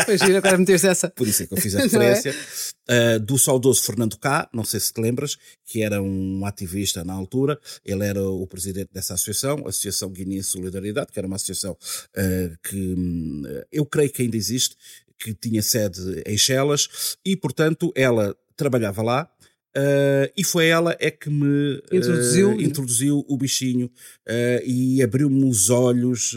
Pois 0.06 0.20
giro, 0.20 0.36
agora 0.36 0.56
meteste 0.58 0.86
essa. 0.86 1.10
Por 1.10 1.26
isso 1.26 1.42
é 1.42 1.46
que 1.46 1.54
eu 1.54 1.58
fiz 1.58 1.74
a 1.74 1.80
referência. 1.80 2.34
É? 2.88 3.14
Uh, 3.14 3.20
do 3.20 3.38
saudoso 3.38 3.80
Fernando 3.80 4.18
Cá, 4.18 4.50
não 4.52 4.64
sei 4.64 4.80
se 4.80 4.92
te 4.92 5.00
lembras, 5.00 5.38
que 5.64 5.84
era 5.84 6.02
um 6.02 6.44
ativista 6.44 7.04
na 7.04 7.12
altura. 7.12 7.58
Ele 7.84 8.04
era 8.04 8.20
o 8.20 8.44
presidente 8.44 8.90
dessa 8.92 9.14
associação, 9.14 9.60
Associação 9.68 10.10
Guineense 10.10 10.48
de 10.48 10.52
Solidariedade, 10.52 11.12
que 11.12 11.18
era 11.18 11.26
uma 11.28 11.36
associação 11.36 11.72
uh, 11.72 12.58
que 12.60 12.94
uh, 12.94 13.64
eu 13.70 13.86
creio 13.86 14.10
que 14.10 14.22
ainda 14.22 14.36
existe, 14.36 14.76
que 15.16 15.32
tinha 15.32 15.62
sede 15.62 16.24
em 16.26 16.36
Chelas, 16.36 17.16
e 17.24 17.36
portanto 17.36 17.92
ela 17.94 18.36
trabalhava 18.56 19.00
lá, 19.00 19.30
Uh, 19.74 20.28
e 20.36 20.44
foi 20.44 20.66
ela 20.66 20.94
é 21.00 21.10
que 21.10 21.30
me 21.30 21.76
uh, 21.76 21.82
introduziu, 21.96 22.60
introduziu 22.60 23.24
o 23.26 23.36
bichinho 23.38 23.86
uh, 23.86 24.62
e 24.66 25.02
abriu-me 25.02 25.44
os 25.48 25.70
olhos 25.70 26.36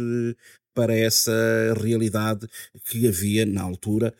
para 0.73 0.95
essa 0.95 1.33
realidade 1.81 2.47
que 2.89 3.07
havia 3.07 3.45
na 3.45 3.61
altura 3.61 4.13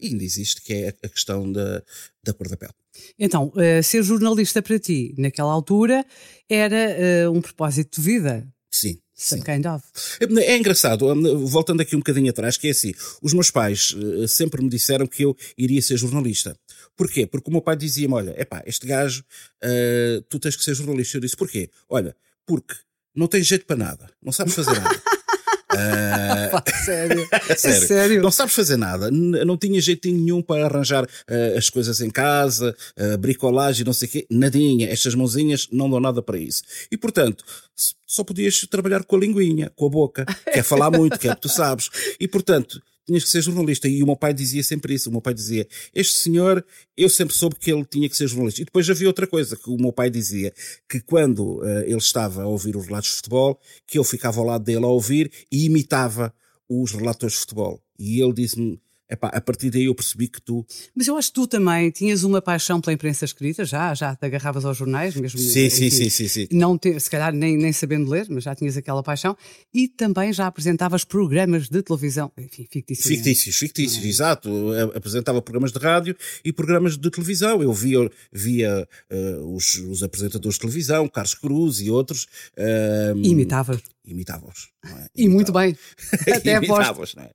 e 0.00 0.08
ainda 0.08 0.24
existe, 0.24 0.60
que 0.60 0.72
é 0.72 0.88
a 0.88 1.08
questão 1.08 1.50
da, 1.50 1.80
da 2.24 2.32
cor 2.32 2.48
da 2.48 2.56
pele. 2.56 2.72
Então, 3.16 3.52
ser 3.84 4.02
jornalista 4.02 4.60
para 4.60 4.80
ti, 4.80 5.14
naquela 5.16 5.52
altura, 5.52 6.04
era 6.50 7.30
um 7.30 7.40
propósito 7.40 8.00
de 8.00 8.04
vida? 8.04 8.48
Sim. 8.68 8.98
Some 9.14 9.42
kind 9.42 9.64
of. 9.64 9.82
É, 10.20 10.52
é 10.52 10.58
engraçado, 10.58 11.06
voltando 11.46 11.80
aqui 11.80 11.96
um 11.96 12.00
bocadinho 12.00 12.28
atrás, 12.28 12.58
que 12.58 12.68
é 12.68 12.70
assim: 12.72 12.92
os 13.22 13.32
meus 13.32 13.50
pais 13.50 13.94
sempre 14.28 14.62
me 14.62 14.68
disseram 14.68 15.06
que 15.06 15.22
eu 15.22 15.34
iria 15.56 15.80
ser 15.80 15.96
jornalista. 15.96 16.54
Porquê? 16.96 17.26
Porque 17.26 17.50
o 17.50 17.52
meu 17.52 17.60
pai 17.60 17.76
dizia-me: 17.76 18.14
olha, 18.14 18.34
epá, 18.40 18.62
este 18.66 18.86
gajo, 18.86 19.24
uh, 19.62 20.22
tu 20.28 20.38
tens 20.38 20.56
que 20.56 20.64
ser 20.64 20.74
jornalista. 20.74 21.16
Eu 21.16 21.20
disse: 21.20 21.36
porquê? 21.36 21.70
Olha, 21.88 22.16
porque 22.46 22.74
não 23.14 23.26
tens 23.26 23.46
jeito 23.46 23.66
para 23.66 23.76
nada, 23.76 24.10
não 24.22 24.32
sabes 24.32 24.54
fazer 24.54 24.80
nada. 24.80 25.02
Uh... 25.76 26.84
sério? 26.84 27.28
sério? 27.56 27.86
sério? 27.86 28.22
Não 28.22 28.30
sabes 28.30 28.54
fazer 28.54 28.76
nada. 28.76 29.10
Não 29.10 29.56
tinha 29.58 29.80
jeitinho 29.80 30.18
nenhum 30.18 30.40
para 30.40 30.64
arranjar 30.64 31.04
uh, 31.04 31.58
as 31.58 31.68
coisas 31.68 32.00
em 32.00 32.08
casa, 32.08 32.74
uh, 32.98 33.18
bricolagem, 33.18 33.84
não 33.84 33.92
sei 33.92 34.08
o 34.08 34.10
quê. 34.10 34.26
Nadinha. 34.30 34.88
Estas 34.88 35.14
mãozinhas 35.14 35.68
não 35.70 35.90
dão 35.90 36.00
nada 36.00 36.22
para 36.22 36.38
isso. 36.38 36.62
E 36.90 36.96
portanto, 36.96 37.44
só 38.06 38.24
podias 38.24 38.60
trabalhar 38.70 39.04
com 39.04 39.16
a 39.16 39.18
linguinha, 39.18 39.70
com 39.74 39.86
a 39.86 39.90
boca, 39.90 40.24
que 40.50 40.58
é 40.58 40.62
falar 40.62 40.90
muito, 40.90 41.18
que 41.18 41.28
é 41.28 41.34
que 41.34 41.40
tu 41.42 41.48
sabes. 41.48 41.90
E 42.18 42.26
portanto, 42.26 42.80
tinhas 43.06 43.24
que 43.24 43.30
ser 43.30 43.40
jornalista. 43.40 43.88
E 43.88 44.02
o 44.02 44.06
meu 44.06 44.16
pai 44.16 44.34
dizia 44.34 44.62
sempre 44.62 44.94
isso. 44.94 45.08
O 45.08 45.12
meu 45.12 45.22
pai 45.22 45.32
dizia: 45.32 45.66
Este 45.94 46.14
senhor, 46.14 46.64
eu 46.96 47.08
sempre 47.08 47.34
soube 47.34 47.56
que 47.56 47.70
ele 47.70 47.84
tinha 47.84 48.08
que 48.08 48.16
ser 48.16 48.26
jornalista. 48.26 48.60
E 48.60 48.64
depois 48.64 48.88
havia 48.90 49.06
outra 49.06 49.26
coisa 49.26 49.56
que 49.56 49.70
o 49.70 49.76
meu 49.76 49.92
pai 49.92 50.10
dizia: 50.10 50.52
que 50.88 51.00
quando 51.00 51.60
uh, 51.60 51.80
ele 51.80 51.96
estava 51.96 52.42
a 52.42 52.46
ouvir 52.46 52.76
os 52.76 52.86
relatos 52.86 53.10
de 53.10 53.16
futebol, 53.16 53.60
que 53.86 53.98
eu 53.98 54.04
ficava 54.04 54.40
ao 54.40 54.46
lado 54.46 54.64
dele 54.64 54.84
a 54.84 54.88
ouvir 54.88 55.30
e 55.50 55.64
imitava 55.64 56.34
os 56.68 56.92
relatores 56.92 57.34
de 57.34 57.40
futebol. 57.40 57.80
E 57.98 58.20
ele 58.20 58.32
disse-me: 58.32 58.80
Epá, 59.08 59.28
a 59.28 59.40
partir 59.40 59.70
daí 59.70 59.84
eu 59.84 59.94
percebi 59.94 60.26
que 60.26 60.42
tu. 60.42 60.66
Mas 60.94 61.06
eu 61.06 61.16
acho 61.16 61.28
que 61.28 61.34
tu 61.34 61.46
também 61.46 61.90
tinhas 61.92 62.24
uma 62.24 62.42
paixão 62.42 62.80
pela 62.80 62.92
imprensa 62.92 63.24
escrita, 63.24 63.64
já, 63.64 63.94
já 63.94 64.16
te 64.16 64.26
agarravas 64.26 64.64
aos 64.64 64.76
jornais, 64.76 65.14
mesmo. 65.14 65.38
Sim, 65.38 65.70
sim, 65.70 65.90
sim, 65.90 66.10
sim, 66.10 66.26
sim. 66.26 66.48
Não 66.50 66.76
te, 66.76 66.98
se 66.98 67.08
calhar 67.08 67.32
nem, 67.32 67.56
nem 67.56 67.72
sabendo 67.72 68.10
ler, 68.10 68.26
mas 68.28 68.42
já 68.42 68.54
tinhas 68.54 68.76
aquela 68.76 69.04
paixão. 69.04 69.36
E 69.72 69.86
também 69.86 70.32
já 70.32 70.48
apresentavas 70.48 71.04
programas 71.04 71.68
de 71.68 71.82
televisão, 71.82 72.32
enfim, 72.36 72.66
fictícios. 72.68 73.06
Fictícios, 73.06 73.56
fictícios, 73.56 74.04
é? 74.04 74.08
exato. 74.08 74.50
Apresentava 74.92 75.40
programas 75.40 75.70
de 75.70 75.78
rádio 75.78 76.16
e 76.44 76.52
programas 76.52 76.98
de 76.98 77.08
televisão. 77.08 77.62
Eu 77.62 77.72
via, 77.72 78.10
via 78.32 78.88
uh, 79.12 79.54
os, 79.54 79.74
os, 79.74 80.02
apresentadores 80.02 80.56
de 80.56 80.60
televisão, 80.60 81.08
Carlos 81.08 81.34
Cruz 81.34 81.80
e 81.80 81.90
outros. 81.90 82.26
Uh, 82.56 83.16
imitavas. 84.04 84.68
É? 84.84 85.06
E 85.14 85.28
muito 85.28 85.52
bem. 85.52 85.76
Até 86.34 86.56
imitava-os, 86.56 87.14
não 87.14 87.22
é? 87.22 87.30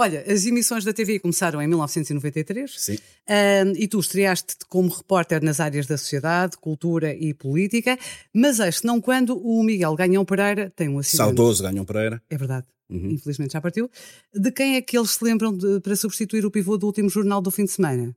Olha, 0.00 0.24
as 0.26 0.46
emissões 0.46 0.82
da 0.82 0.94
TV 0.94 1.18
começaram 1.18 1.60
em 1.60 1.66
1993 1.66 2.72
Sim. 2.74 2.94
Uh, 2.94 3.76
e 3.76 3.86
tu 3.86 4.00
estreaste-te 4.00 4.64
como 4.64 4.88
repórter 4.88 5.44
nas 5.44 5.60
áreas 5.60 5.86
da 5.86 5.98
sociedade, 5.98 6.56
cultura 6.56 7.14
e 7.14 7.34
política, 7.34 7.98
mas 8.32 8.60
este 8.60 8.86
não 8.86 8.98
quando 8.98 9.36
o 9.36 9.62
Miguel 9.62 9.94
Ganhão 9.94 10.24
Pereira 10.24 10.72
tem 10.74 10.88
um 10.88 10.98
acidente. 10.98 11.18
Saudoso 11.18 11.62
Ganhão 11.62 11.84
Pereira. 11.84 12.22
É 12.30 12.38
verdade. 12.38 12.66
Uhum. 12.88 13.10
Infelizmente 13.10 13.52
já 13.52 13.60
partiu. 13.60 13.90
De 14.34 14.50
quem 14.50 14.76
é 14.76 14.80
que 14.80 14.96
eles 14.96 15.10
se 15.10 15.22
lembram 15.22 15.54
de, 15.54 15.80
para 15.80 15.94
substituir 15.94 16.46
o 16.46 16.50
pivô 16.50 16.78
do 16.78 16.86
último 16.86 17.10
jornal 17.10 17.42
do 17.42 17.50
fim 17.50 17.66
de 17.66 17.72
semana? 17.72 18.16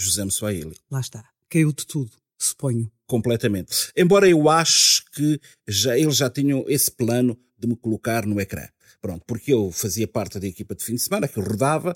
José 0.00 0.24
Mossuaili. 0.24 0.78
Lá 0.90 1.00
está. 1.00 1.22
Caiu 1.50 1.74
de 1.74 1.86
tudo, 1.86 2.10
suponho. 2.38 2.90
Completamente. 3.06 3.92
Embora 3.94 4.26
eu 4.26 4.48
acho 4.48 5.04
que 5.12 5.38
já, 5.68 5.98
eles 5.98 6.16
já 6.16 6.30
tinham 6.30 6.64
esse 6.68 6.90
plano 6.90 7.38
de 7.58 7.68
me 7.68 7.76
colocar 7.76 8.24
no 8.24 8.40
ecrã. 8.40 8.66
Pronto, 9.00 9.22
porque 9.26 9.52
eu 9.52 9.70
fazia 9.70 10.08
parte 10.08 10.40
da 10.40 10.46
equipa 10.46 10.74
de 10.74 10.84
fim 10.84 10.94
de 10.94 11.00
semana, 11.00 11.28
que 11.28 11.38
eu 11.38 11.44
rodava, 11.44 11.92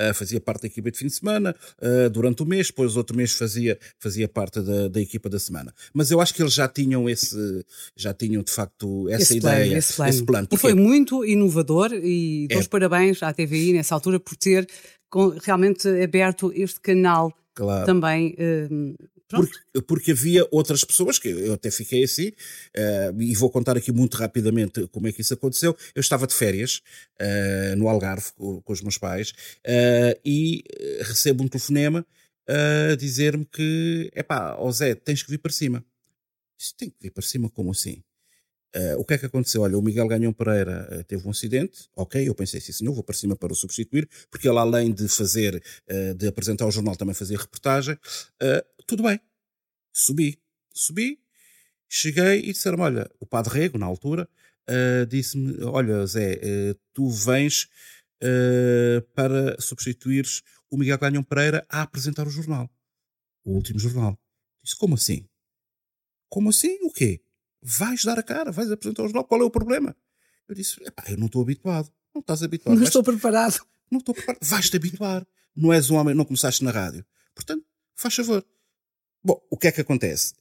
uh, 0.00 0.14
fazia 0.14 0.40
parte 0.40 0.62
da 0.62 0.68
equipa 0.68 0.88
de 0.88 0.98
fim 0.98 1.06
de 1.06 1.14
semana 1.14 1.54
uh, 1.82 2.08
durante 2.10 2.44
o 2.44 2.46
mês, 2.46 2.68
depois 2.68 2.96
outro 2.96 3.16
mês 3.16 3.32
fazia, 3.32 3.76
fazia 3.98 4.28
parte 4.28 4.60
da, 4.60 4.86
da 4.86 5.00
equipa 5.00 5.28
da 5.28 5.38
semana. 5.38 5.74
Mas 5.92 6.12
eu 6.12 6.20
acho 6.20 6.32
que 6.32 6.40
eles 6.40 6.54
já 6.54 6.68
tinham 6.68 7.08
esse, 7.08 7.64
já 7.96 8.14
tinham 8.14 8.42
de 8.42 8.52
facto 8.52 9.08
essa 9.08 9.22
esse 9.22 9.36
ideia, 9.38 9.64
plano, 9.64 9.78
esse 9.78 9.94
plano. 9.94 10.10
Esse 10.10 10.24
plano. 10.24 10.48
E 10.52 10.56
foi 10.56 10.74
muito 10.74 11.24
inovador 11.24 11.92
e 11.92 12.46
dou 12.48 12.60
é. 12.60 12.64
parabéns 12.64 13.20
à 13.22 13.32
TVI 13.32 13.72
nessa 13.72 13.94
altura 13.94 14.20
por 14.20 14.36
ter 14.36 14.68
realmente 15.42 15.88
aberto 16.02 16.52
este 16.54 16.80
canal 16.80 17.32
claro. 17.54 17.86
também 17.86 18.36
uh, 18.38 18.96
porque, 19.28 19.58
porque, 19.86 20.12
havia 20.12 20.46
outras 20.50 20.84
pessoas, 20.84 21.18
que 21.18 21.28
eu 21.28 21.54
até 21.54 21.70
fiquei 21.70 22.04
assim, 22.04 22.28
uh, 22.28 23.22
e 23.22 23.34
vou 23.34 23.50
contar 23.50 23.76
aqui 23.76 23.90
muito 23.90 24.16
rapidamente 24.16 24.86
como 24.88 25.08
é 25.08 25.12
que 25.12 25.22
isso 25.22 25.34
aconteceu. 25.34 25.76
Eu 25.94 26.00
estava 26.00 26.26
de 26.26 26.34
férias 26.34 26.82
uh, 27.20 27.76
no 27.76 27.88
Algarve 27.88 28.32
com, 28.36 28.60
com, 28.60 28.72
os 28.72 28.82
meus 28.82 28.98
pais 28.98 29.30
uh, 29.30 30.20
e 30.24 30.62
recebo 31.00 31.42
um 31.42 31.48
telefonema 31.48 32.06
a 32.46 32.94
dizer-me 32.96 33.46
que, 33.46 34.10
epá, 34.14 34.56
ó 34.58 34.70
Zé, 34.70 34.94
tens 34.94 35.22
que 35.22 35.30
vir 35.30 35.38
para 35.38 35.52
cima. 35.52 35.84
Disse, 36.58 36.74
tem 36.76 36.90
que 36.90 36.96
vir 37.00 37.10
para 37.10 37.22
cima, 37.22 37.48
como 37.48 37.70
assim? 37.70 38.02
Uh, 38.76 38.98
o 38.98 39.04
que 39.04 39.14
é 39.14 39.18
que 39.18 39.26
aconteceu? 39.26 39.62
Olha, 39.62 39.78
o 39.78 39.82
Miguel 39.82 40.08
Ganhão 40.08 40.32
Pereira 40.32 40.88
uh, 40.90 41.04
teve 41.04 41.24
um 41.26 41.30
acidente, 41.30 41.88
ok, 41.94 42.28
eu 42.28 42.34
pensei, 42.34 42.60
sim 42.60 42.72
senhor, 42.72 42.92
vou 42.92 43.04
para 43.04 43.14
cima 43.14 43.36
para 43.36 43.52
o 43.52 43.54
substituir, 43.54 44.08
porque 44.28 44.48
ele 44.48 44.58
além 44.58 44.92
de 44.92 45.06
fazer, 45.06 45.62
uh, 45.88 46.14
de 46.14 46.26
apresentar 46.26 46.66
o 46.66 46.72
jornal, 46.72 46.96
também 46.96 47.14
fazia 47.14 47.38
reportagem, 47.38 47.96
tudo 48.84 49.04
bem. 49.04 49.20
Subi, 49.92 50.42
subi, 50.72 51.20
cheguei 51.88 52.40
e 52.40 52.52
disseram 52.52 52.80
olha, 52.80 53.08
o 53.20 53.26
Padre 53.26 53.60
Rego, 53.60 53.78
na 53.78 53.86
altura, 53.86 54.28
disse-me, 55.08 55.62
olha 55.62 56.04
Zé, 56.04 56.40
tu 56.92 57.08
vens 57.08 57.68
para 59.14 59.60
substituires 59.60 60.42
o 60.68 60.76
Miguel 60.76 60.98
Ganhão 60.98 61.22
Pereira 61.22 61.64
a 61.68 61.82
apresentar 61.82 62.26
o 62.26 62.30
jornal, 62.30 62.68
o 63.44 63.52
último 63.52 63.78
jornal. 63.78 64.18
Disse, 64.64 64.76
como 64.76 64.96
assim? 64.96 65.28
Como 66.28 66.50
assim? 66.50 66.76
O 66.82 66.92
quê? 66.92 67.23
Vais 67.64 68.04
dar 68.04 68.18
a 68.18 68.22
cara, 68.22 68.52
vais 68.52 68.70
apresentar 68.70 69.02
o 69.02 69.06
jornal, 69.06 69.24
qual 69.24 69.40
é 69.40 69.44
o 69.44 69.50
problema? 69.50 69.96
Eu 70.46 70.54
disse, 70.54 70.76
eu 71.08 71.16
não 71.16 71.26
estou 71.26 71.40
habituado. 71.40 71.90
Não 72.14 72.20
estás 72.20 72.42
habituado. 72.42 72.74
Não 72.74 72.80
vais... 72.80 72.88
estou 72.88 73.02
preparado. 73.02 73.66
Não 73.90 73.98
estou 73.98 74.14
preparado. 74.14 74.44
Vais-te 74.44 74.76
habituar. 74.76 75.26
Não 75.56 75.72
és 75.72 75.88
um 75.88 75.96
homem, 75.96 76.14
não 76.14 76.24
começaste 76.24 76.62
na 76.62 76.70
rádio. 76.70 77.04
Portanto, 77.34 77.64
faz 77.94 78.14
favor. 78.14 78.44
Bom, 79.22 79.40
o 79.50 79.56
que 79.56 79.68
é 79.68 79.72
que 79.72 79.80
acontece? 79.80 80.34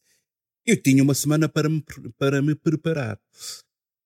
Eu 0.65 0.81
tinha 0.81 1.01
uma 1.01 1.13
semana 1.13 1.47
para 1.47 1.69
me, 1.69 1.83
para 2.17 2.41
me 2.41 2.55
preparar. 2.55 3.19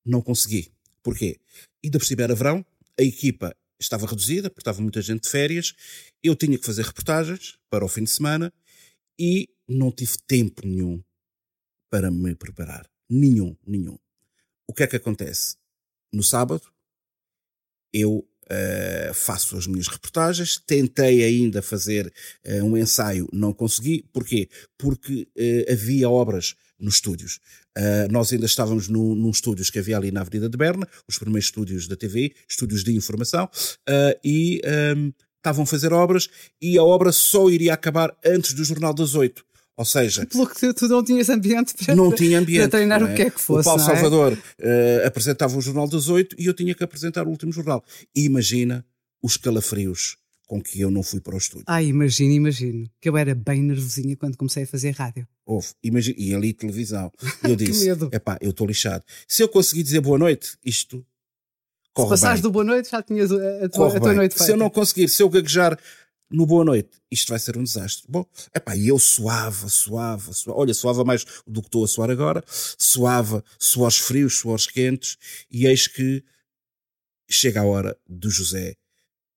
Não 0.06 0.22
consegui. 0.22 0.72
Porquê? 1.02 1.40
Ainda 1.84 1.98
por 1.98 2.06
cima 2.06 2.24
era 2.24 2.36
verão, 2.36 2.66
a 3.00 3.04
equipa 3.04 3.56
estava 3.80 4.06
reduzida, 4.06 4.50
porque 4.50 4.62
estava 4.62 4.82
muita 4.82 5.02
gente 5.02 5.24
de 5.24 5.30
férias, 5.30 5.74
eu 6.24 6.36
tinha 6.36 6.58
que 6.58 6.66
fazer 6.66 6.84
reportagens 6.84 7.58
para 7.70 7.86
o 7.86 7.88
fim 7.88 8.04
de 8.04 8.10
semana 8.10 8.54
e 9.20 9.50
não 9.68 9.92
tive 9.92 10.14
tempo 10.28 10.66
nenhum 10.66 11.04
para 11.90 12.12
me 12.12 12.36
preparar. 12.36 12.90
Nenhum, 13.10 13.56
nenhum. 13.66 13.98
O 14.68 14.74
que 14.74 14.84
é 14.84 14.88
que 14.88 14.96
acontece? 14.96 15.56
No 16.12 16.24
sábado, 16.24 16.64
eu 17.94 18.28
uh, 18.52 19.14
faço 19.14 19.58
as 19.58 19.68
minhas 19.68 19.88
reportagens, 19.88 20.62
tentei 20.66 21.24
ainda 21.24 21.62
fazer 21.62 22.12
uh, 22.46 22.64
um 22.64 22.78
ensaio, 22.78 23.28
não 23.32 23.54
consegui. 23.54 24.04
Porquê? 24.12 24.50
Porque 24.78 25.28
uh, 25.38 25.72
havia 25.72 26.10
obras 26.10 26.56
nos 26.80 26.96
estúdios. 26.96 27.40
nós 28.12 28.32
ainda 28.32 28.46
estávamos 28.46 28.88
no, 28.88 29.16
num 29.16 29.32
estúdios 29.32 29.72
que 29.72 29.80
havia 29.80 29.98
ali 29.98 30.12
na 30.12 30.22
Avenida 30.22 30.48
de 30.48 30.56
Berna, 30.56 30.88
os 31.08 31.18
primeiros 31.18 31.48
estúdios 31.48 31.88
da 31.88 31.96
TV, 31.96 32.36
estúdios 32.48 32.84
de 32.84 32.96
informação, 32.96 33.50
e 34.24 34.62
um, 34.96 35.12
estavam 35.38 35.64
a 35.64 35.66
fazer 35.66 35.92
obras 35.92 36.30
e 36.62 36.78
a 36.78 36.84
obra 36.84 37.12
só 37.12 37.50
iria 37.50 37.74
acabar 37.74 38.16
antes 38.24 38.54
do 38.54 38.64
Jornal 38.64 38.94
das 38.94 39.16
Oito. 39.16 39.44
Ou 39.78 39.86
seja, 39.86 40.26
pelo 40.26 40.50
que 40.50 40.74
tu 40.74 40.88
não 40.88 41.04
tinhas 41.04 41.30
ambiente 41.30 41.76
para, 41.76 41.96
não 41.96 42.12
tinha 42.12 42.40
ambiente, 42.40 42.62
para 42.62 42.70
treinar 42.72 43.00
é? 43.00 43.06
o 43.06 43.16
que 43.16 43.22
é 43.22 43.30
que 43.30 43.40
fosse. 43.40 43.62
O 43.62 43.64
Paulo 43.64 43.82
é? 43.82 43.86
Salvador 43.86 44.34
uh, 44.34 45.06
apresentava 45.06 45.56
o 45.56 45.62
Jornal 45.62 45.88
das 45.88 46.10
Oito 46.10 46.36
e 46.40 46.48
eu 46.48 46.54
tinha 46.56 46.74
que 46.74 46.84
apresentar 46.84 47.28
o 47.28 47.30
último 47.30 47.52
jornal. 47.52 47.84
E 48.16 48.26
imagina 48.26 48.84
os 49.22 49.38
calafrios 49.38 50.18
com 50.48 50.60
que 50.60 50.82
eu 50.82 50.90
não 50.90 51.04
fui 51.04 51.20
para 51.20 51.36
o 51.36 51.38
estúdio. 51.38 51.66
Ah, 51.68 51.84
imagino, 51.84 52.34
imagino. 52.34 52.90
Que 53.00 53.08
eu 53.08 53.18
era 53.18 53.36
bem 53.36 53.62
nervosinha 53.62 54.16
quando 54.16 54.36
comecei 54.36 54.64
a 54.64 54.68
fazer 54.68 54.92
rádio. 54.92 55.28
Houve, 55.46 55.68
imagina, 55.84 56.16
e 56.18 56.34
ali 56.34 56.54
televisão. 56.54 57.12
Eu 57.44 57.54
disse: 57.56 57.88
epá, 58.12 58.38
eu 58.42 58.50
estou 58.50 58.66
lixado. 58.66 59.04
Se 59.28 59.44
eu 59.44 59.50
conseguir 59.50 59.84
dizer 59.84 60.02
boa 60.02 60.18
noite, 60.18 60.58
isto 60.66 61.06
corre 61.94 62.08
Se 62.08 62.10
passares 62.10 62.42
do 62.42 62.50
boa 62.50 62.66
noite, 62.66 62.90
já 62.90 63.04
tinhas 63.04 63.32
a 63.32 63.70
tua, 63.70 63.96
a 63.96 64.00
tua 64.00 64.14
noite 64.14 64.32
feita. 64.34 64.44
Se 64.44 64.52
eu 64.52 64.58
não 64.58 64.72
conseguir, 64.72 65.08
se 65.08 65.22
eu 65.22 65.30
gaguejar 65.30 65.78
no 66.30 66.46
Boa 66.46 66.64
Noite, 66.66 66.90
isto 67.10 67.30
vai 67.30 67.40
ser 67.40 67.58
um 67.58 67.64
desastre. 67.64 68.06
Bom, 68.10 68.26
epá, 68.54 68.76
e 68.76 68.88
eu 68.88 69.00
suava, 69.00 69.70
suava, 69.70 70.34
suava, 70.34 70.60
olha, 70.60 70.74
suava 70.74 71.04
mais 71.04 71.26
do 71.46 71.62
que 71.62 71.68
estou 71.68 71.84
a 71.84 71.88
suar 71.88 72.10
agora, 72.10 72.44
suava, 72.48 73.44
suores 73.60 73.98
frios, 73.98 74.38
suores 74.38 74.68
quentes, 74.68 75.18
e 75.50 75.66
eis 75.66 75.88
que 75.88 76.24
chega 77.30 77.62
a 77.62 77.66
hora 77.66 77.98
do 78.08 78.30
José 78.30 78.76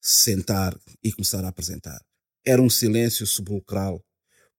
sentar 0.01 0.79
e 1.03 1.13
começar 1.13 1.45
a 1.45 1.49
apresentar. 1.49 2.01
Era 2.45 2.63
um 2.63 2.71
silêncio 2.71 3.27
sepulcral, 3.27 4.05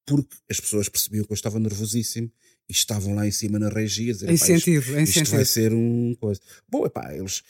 porque 0.05 0.35
as 0.49 0.59
pessoas 0.59 0.87
percebiam 0.87 1.25
que 1.25 1.31
eu 1.31 1.35
estava 1.35 1.59
nervosíssimo 1.59 2.31
e 2.69 2.73
estavam 2.73 3.15
lá 3.15 3.27
em 3.27 3.31
cima 3.31 3.57
na 3.57 3.69
regia. 3.69 4.13
Dizer, 4.13 4.29
incentivo, 4.29 4.99
isto, 4.99 5.21
isto 5.21 5.31
vai 5.31 5.45
ser 5.45 5.73
um 5.73 6.15
coisa. 6.15 6.39
Bom, 6.69 6.85
epá, 6.85 7.13
eles 7.13 7.41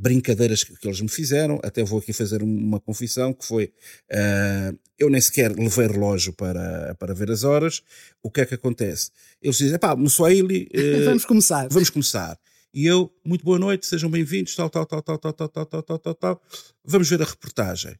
brincadeiras 0.00 0.64
que, 0.64 0.74
que, 0.76 0.88
eles 0.88 1.00
me 1.00 1.08
fizeram. 1.08 1.60
Até 1.62 1.84
vou 1.84 1.98
aqui 1.98 2.12
fazer 2.12 2.42
uma 2.42 2.80
confissão 2.80 3.34
que 3.34 3.44
foi 3.44 3.72
uh, 4.10 4.78
eu 4.98 5.10
nem 5.10 5.20
sequer 5.20 5.54
levei 5.54 5.86
relógio 5.86 6.32
para, 6.32 6.94
para 6.94 7.14
ver 7.14 7.30
as 7.30 7.44
horas. 7.44 7.82
O 8.22 8.30
que 8.30 8.40
é 8.40 8.46
que 8.46 8.54
acontece? 8.54 9.10
Eles 9.42 9.58
dizem, 9.58 9.78
pá, 9.78 9.94
Mussuaili, 9.94 10.68
uh, 10.74 11.04
vamos 11.04 11.24
começar. 11.24 11.68
Vamos 11.70 11.90
começar. 11.90 12.38
E 12.72 12.86
eu, 12.86 13.12
muito 13.24 13.44
boa 13.44 13.58
noite, 13.58 13.86
sejam 13.86 14.08
bem-vindos, 14.08 14.54
tal, 14.54 14.70
tal, 14.70 14.86
tal, 14.86 15.02
tal, 15.02 15.18
tal, 15.18 15.32
tal, 15.32 15.48
tal, 15.48 15.66
tal, 15.66 15.82
tal, 15.82 15.98
tal, 15.98 16.14
tal. 16.14 16.42
Vamos 16.84 17.10
ver 17.10 17.20
a 17.20 17.24
reportagem. 17.24 17.94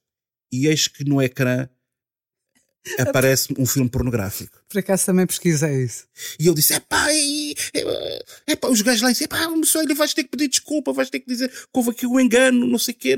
E 0.51 0.67
eis 0.69 0.89
que 0.89 1.05
no 1.05 1.21
ecrã 1.21 1.69
aparece 2.99 3.55
um 3.59 3.67
filme 3.67 3.89
pornográfico. 3.89 4.59
Por 4.69 4.79
acaso 4.79 5.07
também 5.07 5.27
pesquisei 5.27 5.85
isso. 5.85 6.07
E 6.39 6.47
ele 6.47 6.55
disse: 6.55 6.75
é 6.75 6.81
pá, 6.81 7.07
é 8.47 8.57
pá, 8.57 8.69
os 8.69 8.83
gajos 8.83 9.03
lá 9.03 9.13
dizem: 9.13 9.29
pá, 9.29 9.39
só 9.65 9.83
ele 9.83 9.95
vais 9.95 10.15
ter 10.15 10.25
que 10.25 10.31
pedir 10.31 10.49
desculpa, 10.49 10.93
vais 10.93 11.11
ter 11.11 11.21
que 11.21 11.27
dizer 11.27 11.49
que 11.49 11.67
houve 11.75 11.91
aqui 11.91 12.07
um 12.07 12.19
engano, 12.19 12.67
não 12.67 12.79
sei 12.79 12.95
o 12.95 12.97
quê. 12.97 13.17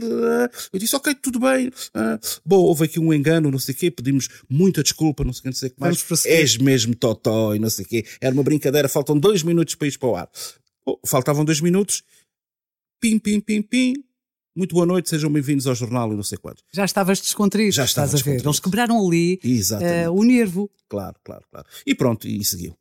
Eu 0.73 0.79
disse: 0.79 0.97
ok, 0.97 1.15
tudo 1.15 1.39
bem. 1.39 1.71
Ah, 1.95 2.19
bom, 2.45 2.59
houve 2.59 2.85
aqui 2.85 2.99
um 2.99 3.13
engano, 3.13 3.51
não 3.51 3.59
sei 3.59 3.75
o 3.75 3.79
quê, 3.79 3.91
pedimos 3.91 4.29
muita 4.49 4.83
desculpa, 4.83 5.25
não 5.25 5.33
sei 5.33 5.41
o 5.41 5.43
que, 5.43 5.49
não 5.49 5.55
sei 5.55 5.69
o 5.69 5.73
que 5.73 5.81
mais. 5.81 6.27
És 6.27 6.57
mesmo 6.57 6.95
totó 6.95 7.55
e 7.55 7.59
não 7.59 7.71
sei 7.71 7.85
o 7.85 7.89
quê. 7.89 8.05
Era 8.21 8.35
uma 8.35 8.43
brincadeira, 8.43 8.89
faltam 8.89 9.19
dois 9.19 9.43
minutos 9.43 9.75
para 9.75 9.89
ir 9.89 9.99
para 9.99 10.09
o 10.09 10.17
ar. 10.17 10.31
Bom, 10.85 10.99
faltavam 11.07 11.45
dois 11.45 11.61
minutos, 11.61 12.03
pim, 13.01 13.19
pim, 13.19 13.41
pim, 13.41 13.63
pim. 13.63 13.95
Muito 14.55 14.75
boa 14.75 14.85
noite, 14.85 15.09
sejam 15.09 15.33
bem-vindos 15.33 15.67
ao 15.67 15.75
jornal 15.75 16.13
e 16.13 16.17
não 16.17 16.23
sei 16.23 16.37
quantos. 16.37 16.63
Já 16.73 16.85
estavas 16.85 17.19
descontraído, 17.21 17.73
Já 17.73 17.85
estava 17.85 18.07
estás 18.15 18.23
a 18.23 18.25
ver. 18.31 18.45
Eles 18.45 18.61
quebraram 18.61 19.07
ali 19.07 19.41
eh, 19.81 20.11
o 20.11 20.23
nervo. 20.23 20.71
Claro, 20.91 21.17
claro, 21.25 21.43
claro. 21.51 21.67
E 21.87 21.95
pronto, 21.95 22.29
e 22.29 22.45
seguiu. 22.45 22.77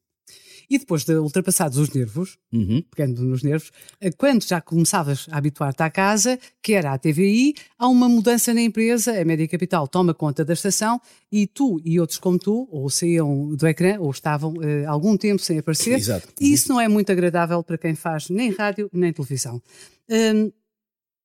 E 0.70 0.78
depois 0.80 1.04
de 1.06 1.14
ultrapassados 1.16 1.78
os 1.78 1.90
nervos, 1.90 2.38
Uhum. 2.52 2.82
pegando 2.94 3.22
nos 3.24 3.42
nervos, 3.42 3.72
eh, 4.02 4.12
quando 4.12 4.44
já 4.46 4.60
começavas 4.60 5.28
a 5.32 5.38
habituar-te 5.38 5.82
à 5.82 5.90
casa, 5.90 6.38
que 6.62 6.74
era 6.74 6.92
a 6.94 6.98
TVI, 6.98 7.54
há 7.78 7.88
uma 7.88 8.08
mudança 8.10 8.54
na 8.54 8.62
empresa, 8.62 9.18
a 9.20 9.24
Média 9.24 9.48
Capital 9.48 9.88
toma 9.88 10.14
conta 10.14 10.44
da 10.44 10.54
estação 10.54 11.00
e 11.32 11.48
tu 11.48 11.82
e 11.86 12.00
outros 12.02 12.20
como 12.20 12.38
tu, 12.38 12.68
ou 12.70 12.90
saíam 12.90 13.56
do 13.56 13.66
ecrã, 13.68 13.98
ou 14.00 14.12
estavam 14.12 14.54
eh, 14.62 14.86
algum 14.86 15.16
tempo 15.16 15.42
sem 15.42 15.58
aparecer. 15.60 15.98
Exato. 16.00 16.28
E 16.40 16.52
isso 16.52 16.68
não 16.70 16.82
é 16.82 16.90
muito 16.90 17.12
agradável 17.14 17.64
para 17.64 17.78
quem 17.78 17.96
faz 17.96 18.30
nem 18.30 18.52
rádio 18.52 18.90
nem 18.92 19.12
televisão. 19.14 19.62
Hum, 20.10 20.52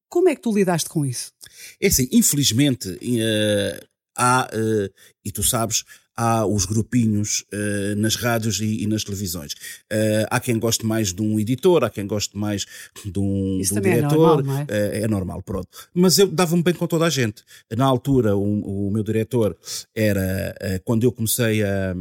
como 0.09 0.29
é 0.29 0.35
que 0.35 0.43
tu 0.43 0.55
lidaste 0.55 0.89
com 0.89 1.05
isso? 1.05 1.33
É 1.81 1.89
assim, 1.89 2.09
infelizmente, 2.13 2.99
eh, 3.03 3.85
há, 4.17 4.49
eh, 4.53 4.91
e 5.25 5.33
tu 5.33 5.43
sabes, 5.43 5.85
há 6.17 6.47
os 6.47 6.65
grupinhos 6.65 7.45
eh, 7.53 7.95
nas 7.97 8.17
rádios 8.17 8.59
e, 8.61 8.83
e 8.83 8.87
nas 8.87 9.05
televisões. 9.05 9.55
Eh, 9.93 10.27
há 10.31 10.41
quem 10.41 10.59
goste 10.59 10.87
mais 10.87 11.13
de 11.13 11.21
um 11.21 11.39
editor, 11.39 11.85
há 11.85 11.91
quem 11.91 12.07
goste 12.07 12.37
mais 12.37 12.65
de 13.05 13.19
um, 13.19 13.61
de 13.61 13.75
um 13.75 13.79
é 13.79 13.81
diretor. 13.81 14.17
normal, 14.17 14.43
não 14.43 14.59
é? 14.61 14.67
Eh, 14.69 15.01
é 15.03 15.09
normal, 15.09 15.43
pronto. 15.43 15.69
Mas 15.93 16.19
eu 16.19 16.27
dava-me 16.27 16.63
bem 16.63 16.73
com 16.73 16.87
toda 16.87 17.05
a 17.05 17.11
gente. 17.11 17.43
Na 17.77 17.85
altura, 17.85 18.35
o, 18.35 18.89
o 18.89 18.91
meu 18.91 19.03
diretor 19.03 19.57
era, 19.95 20.55
quando 20.85 21.05
eu 21.05 21.13
comecei 21.13 21.63
a, 21.63 21.95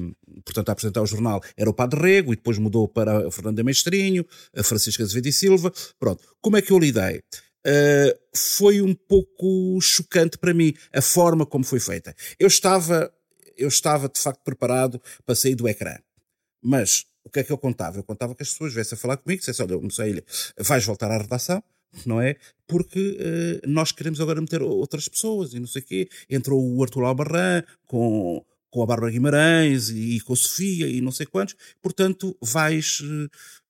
portanto, 0.45 0.69
a 0.69 0.71
apresentar 0.71 1.01
o 1.01 1.05
jornal, 1.05 1.41
era 1.57 1.69
o 1.69 1.73
Padre 1.73 1.99
Rego 1.99 2.31
e 2.31 2.35
depois 2.35 2.57
mudou 2.57 2.87
para 2.87 3.27
a 3.27 3.31
Fernanda 3.31 3.63
Mestrinho, 3.63 4.25
a 4.55 4.63
Francisca 4.63 5.03
Azevedo 5.03 5.27
e 5.27 5.33
Silva. 5.33 5.73
Pronto. 5.99 6.23
Como 6.41 6.55
é 6.55 6.61
que 6.61 6.71
eu 6.71 6.79
lidei? 6.79 7.21
Uh, 7.65 8.15
foi 8.35 8.81
um 8.81 8.93
pouco 8.93 9.79
chocante 9.81 10.37
para 10.37 10.53
mim 10.53 10.73
a 10.93 11.01
forma 11.01 11.45
como 11.45 11.63
foi 11.63 11.79
feita. 11.79 12.15
Eu 12.37 12.47
estava, 12.47 13.11
eu 13.57 13.67
estava 13.67 14.07
de 14.07 14.19
facto 14.19 14.43
preparado 14.43 15.01
para 15.25 15.35
sair 15.35 15.55
do 15.55 15.67
ecrã, 15.67 15.97
mas 16.61 17.05
o 17.23 17.29
que 17.29 17.39
é 17.39 17.43
que 17.43 17.51
eu 17.51 17.57
contava? 17.57 17.97
Eu 17.97 18.03
contava 18.03 18.35
que 18.35 18.43
as 18.43 18.51
pessoas 18.51 18.73
viessem 18.73 18.95
a 18.95 18.99
falar 18.99 19.17
comigo, 19.17 19.39
dissessem, 19.39 19.65
olha, 19.65 20.07
ilha, 20.07 20.23
vais 20.59 20.85
voltar 20.85 21.09
à 21.09 21.17
redação, 21.17 21.63
não 22.05 22.21
é? 22.21 22.35
Porque 22.67 23.17
uh, 23.63 23.69
nós 23.69 23.91
queremos 23.91 24.21
agora 24.21 24.39
meter 24.39 24.61
outras 24.61 25.07
pessoas 25.09 25.53
e 25.53 25.59
não 25.59 25.67
sei 25.67 25.81
o 25.81 25.85
quê. 25.85 26.09
Entrou 26.29 26.63
o 26.63 26.83
Arthur 26.83 27.03
Albarran 27.03 27.63
com, 27.87 28.45
com 28.69 28.83
a 28.83 28.85
Bárbara 28.85 29.11
Guimarães 29.11 29.89
e, 29.89 30.19
com 30.21 30.33
a 30.33 30.35
Sofia 30.35 30.87
e 30.87 31.01
não 31.01 31.11
sei 31.11 31.25
quantos, 31.25 31.55
portanto 31.81 32.37
vais. 32.41 33.01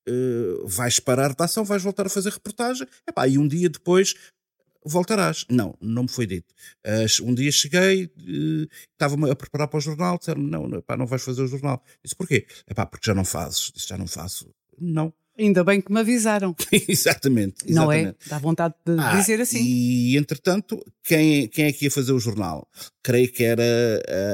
Uh, 0.07 0.67
vais 0.67 0.99
parar 0.99 1.25
a 1.25 1.27
redação, 1.29 1.63
vais 1.65 1.81
voltar 1.81 2.05
a 2.05 2.09
fazer 2.09 2.31
reportagem, 2.31 2.87
epá, 3.07 3.27
e 3.27 3.37
um 3.37 3.47
dia 3.47 3.69
depois 3.69 4.13
voltarás. 4.85 5.45
Não, 5.49 5.75
não 5.81 6.03
me 6.03 6.09
foi 6.09 6.27
dito. 6.27 6.53
Uh, 6.85 7.27
um 7.27 7.33
dia 7.33 7.51
cheguei, 7.51 8.05
uh, 8.05 8.67
estava-me 8.93 9.29
a 9.29 9.35
preparar 9.35 9.67
para 9.67 9.77
o 9.77 9.81
jornal, 9.81 10.17
disseram 10.17 10.41
não, 10.41 10.67
não, 10.67 10.77
epá, 10.77 10.95
não 10.95 11.07
vais 11.07 11.23
fazer 11.23 11.41
o 11.41 11.47
jornal. 11.47 11.83
Disse, 12.03 12.15
porquê? 12.15 12.45
Epá, 12.67 12.85
porque 12.85 13.05
já 13.05 13.15
não 13.15 13.25
fazes. 13.25 13.71
Disse, 13.73 13.87
já 13.87 13.97
não 13.97 14.07
faço. 14.07 14.53
Não. 14.79 15.11
Ainda 15.37 15.63
bem 15.63 15.81
que 15.81 15.91
me 15.91 15.99
avisaram. 15.99 16.55
exatamente, 16.87 17.55
exatamente. 17.67 17.73
Não 17.73 17.91
é? 17.91 18.15
Dá 18.27 18.39
vontade 18.39 18.73
de 18.85 18.95
Ah, 18.99 19.15
dizer 19.15 19.41
assim. 19.41 19.61
E, 19.61 20.17
entretanto, 20.17 20.79
quem, 21.03 21.47
quem 21.49 21.65
é 21.65 21.71
que 21.73 21.85
ia 21.85 21.91
fazer 21.91 22.13
o 22.13 22.19
jornal? 22.19 22.67
Creio 23.03 23.31
que 23.31 23.43
era 23.43 23.63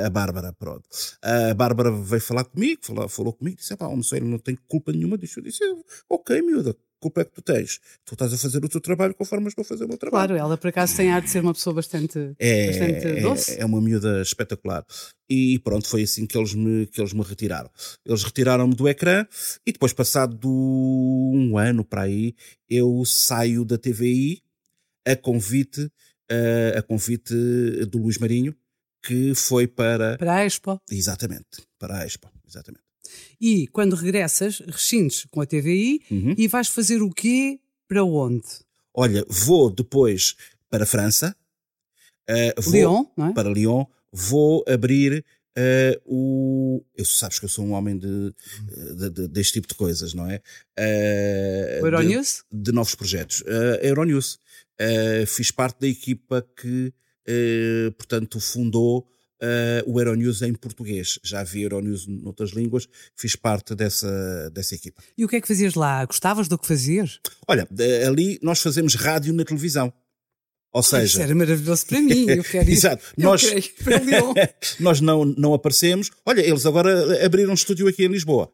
a 0.05 0.09
Bárbara, 0.09 0.53
pronto. 0.53 0.83
A 1.21 1.53
Bárbara 1.53 1.91
veio 1.91 2.21
falar 2.21 2.43
comigo, 2.45 2.81
falou, 2.83 3.09
falou 3.09 3.33
comigo, 3.33 3.57
disse, 3.57 3.75
pá, 3.75 3.87
o 3.87 3.99
ele 4.15 4.25
não 4.25 4.37
tem 4.39 4.57
culpa 4.67 4.91
nenhuma 4.91 5.17
disso. 5.17 5.39
Eu 5.39 5.43
disse, 5.43 5.63
ok, 6.09 6.41
miúda, 6.41 6.75
culpa 7.01 7.21
é 7.21 7.25
que 7.25 7.31
tu 7.31 7.41
tens. 7.41 7.79
Tu 8.05 8.13
estás 8.13 8.31
a 8.33 8.37
fazer 8.37 8.63
o 8.63 8.69
teu 8.69 8.79
trabalho 8.79 9.13
conforme 9.15 9.45
eu 9.45 9.49
estou 9.49 9.63
a 9.63 9.65
fazer 9.65 9.85
o 9.85 9.87
meu 9.87 9.97
trabalho. 9.97 10.27
Claro, 10.29 10.39
ela 10.39 10.57
por 10.57 10.67
acaso 10.67 10.95
tem 10.95 11.11
ar 11.11 11.21
de 11.21 11.29
ser 11.29 11.41
uma 11.41 11.53
pessoa 11.53 11.73
bastante, 11.73 12.33
É, 12.39 12.67
bastante 12.67 13.21
doce. 13.21 13.51
é, 13.53 13.61
é 13.61 13.65
uma 13.65 13.81
miúda 13.81 14.21
espetacular. 14.21 14.85
E 15.29 15.59
pronto, 15.59 15.87
foi 15.87 16.03
assim 16.03 16.25
que 16.27 16.37
eles 16.37 16.53
me, 16.53 16.85
que 16.87 17.01
eles 17.01 17.11
me 17.13 17.23
retiraram. 17.23 17.69
Eles 18.05 18.23
retiraram-me 18.23 18.75
do 18.75 18.87
ecrã 18.87 19.25
e 19.65 19.71
depois, 19.71 19.91
passado 19.93 20.47
um 20.47 21.57
ano 21.57 21.83
para 21.83 22.03
aí, 22.03 22.35
eu 22.69 23.03
saio 23.05 23.65
da 23.65 23.77
TVI 23.77 24.41
a 25.07 25.15
convite, 25.15 25.85
uh, 26.31 26.77
a 26.77 26.81
convite 26.83 27.33
do 27.89 27.97
Luís 27.97 28.17
Marinho, 28.19 28.55
que 29.03 29.33
foi 29.33 29.65
para. 29.67 30.17
Para 30.17 30.35
a 30.35 30.45
Expo. 30.45 30.79
Exatamente, 30.89 31.63
para 31.79 31.97
a 31.99 32.05
Expo, 32.05 32.29
exatamente. 32.47 32.83
E 33.39 33.67
quando 33.67 33.95
regressas, 33.95 34.59
rescindes 34.67 35.25
com 35.31 35.41
a 35.41 35.45
TVI 35.45 36.01
Uhum. 36.11 36.35
e 36.37 36.47
vais 36.47 36.67
fazer 36.67 37.01
o 37.01 37.09
quê? 37.11 37.59
Para 37.87 38.03
onde? 38.03 38.43
Olha, 38.93 39.25
vou 39.27 39.69
depois 39.69 40.35
para 40.69 40.83
a 40.83 40.87
França, 40.87 41.35
uh, 42.29 42.61
vou 42.61 42.73
Lyon, 42.73 43.05
é? 43.29 43.33
para 43.33 43.49
Lyon, 43.49 43.85
vou 44.11 44.63
abrir 44.67 45.23
uh, 45.57 46.01
o. 46.05 46.83
Eu 46.95 47.03
sabes 47.05 47.39
que 47.39 47.45
eu 47.45 47.49
sou 47.49 47.65
um 47.65 47.71
homem 47.73 47.97
de, 47.97 48.33
de- 48.97 49.09
de- 49.09 49.27
deste 49.27 49.53
tipo 49.53 49.67
de 49.67 49.75
coisas, 49.75 50.13
não 50.13 50.29
é? 50.29 50.41
Uh, 50.77 51.83
O 51.83 51.87
Euronews? 51.87 52.43
De, 52.51 52.63
de 52.63 52.71
novos 52.71 52.95
projetos. 52.95 53.41
Uh, 53.41 53.79
Euronews. 53.81 54.37
Uh, 54.79 55.25
fiz 55.27 55.51
parte 55.51 55.79
da 55.81 55.87
equipa 55.87 56.45
que, 56.59 56.91
portanto, 57.97 58.39
fundou 58.39 59.07
uh, 59.41 59.91
o 59.91 59.99
Euronews 59.99 60.41
em 60.41 60.53
português. 60.53 61.19
Já 61.23 61.41
havia 61.41 61.63
Euronews 61.63 62.07
noutras 62.07 62.51
línguas, 62.51 62.87
fiz 63.15 63.35
parte 63.35 63.73
dessa, 63.75 64.49
dessa 64.51 64.75
equipa. 64.75 65.01
E 65.17 65.25
o 65.25 65.27
que 65.27 65.35
é 65.37 65.41
que 65.41 65.47
fazias 65.47 65.73
lá? 65.75 66.05
Gostavas 66.05 66.47
do 66.47 66.57
que 66.57 66.67
fazias? 66.67 67.19
Olha, 67.47 67.67
ali 68.07 68.39
nós 68.41 68.61
fazemos 68.61 68.95
rádio 68.95 69.33
na 69.33 69.43
televisão. 69.43 69.91
Ou 70.73 70.79
Isso 70.79 70.91
seja, 70.91 71.23
era 71.23 71.35
maravilhoso 71.35 71.85
para 71.85 71.99
mim. 71.99 72.25
Eu 72.29 72.43
quero 72.45 72.69
ir. 72.69 72.73
Exato. 72.73 73.03
Eu 73.17 73.23
Nós- 73.25 73.43
quero 73.43 74.33
nós 74.79 75.01
não, 75.01 75.25
não 75.25 75.53
aparecemos. 75.53 76.09
Olha, 76.25 76.39
eles 76.41 76.65
agora 76.65 77.25
abriram 77.25 77.51
um 77.51 77.55
estúdio 77.55 77.87
aqui 77.89 78.05
em 78.05 78.07
Lisboa. 78.07 78.49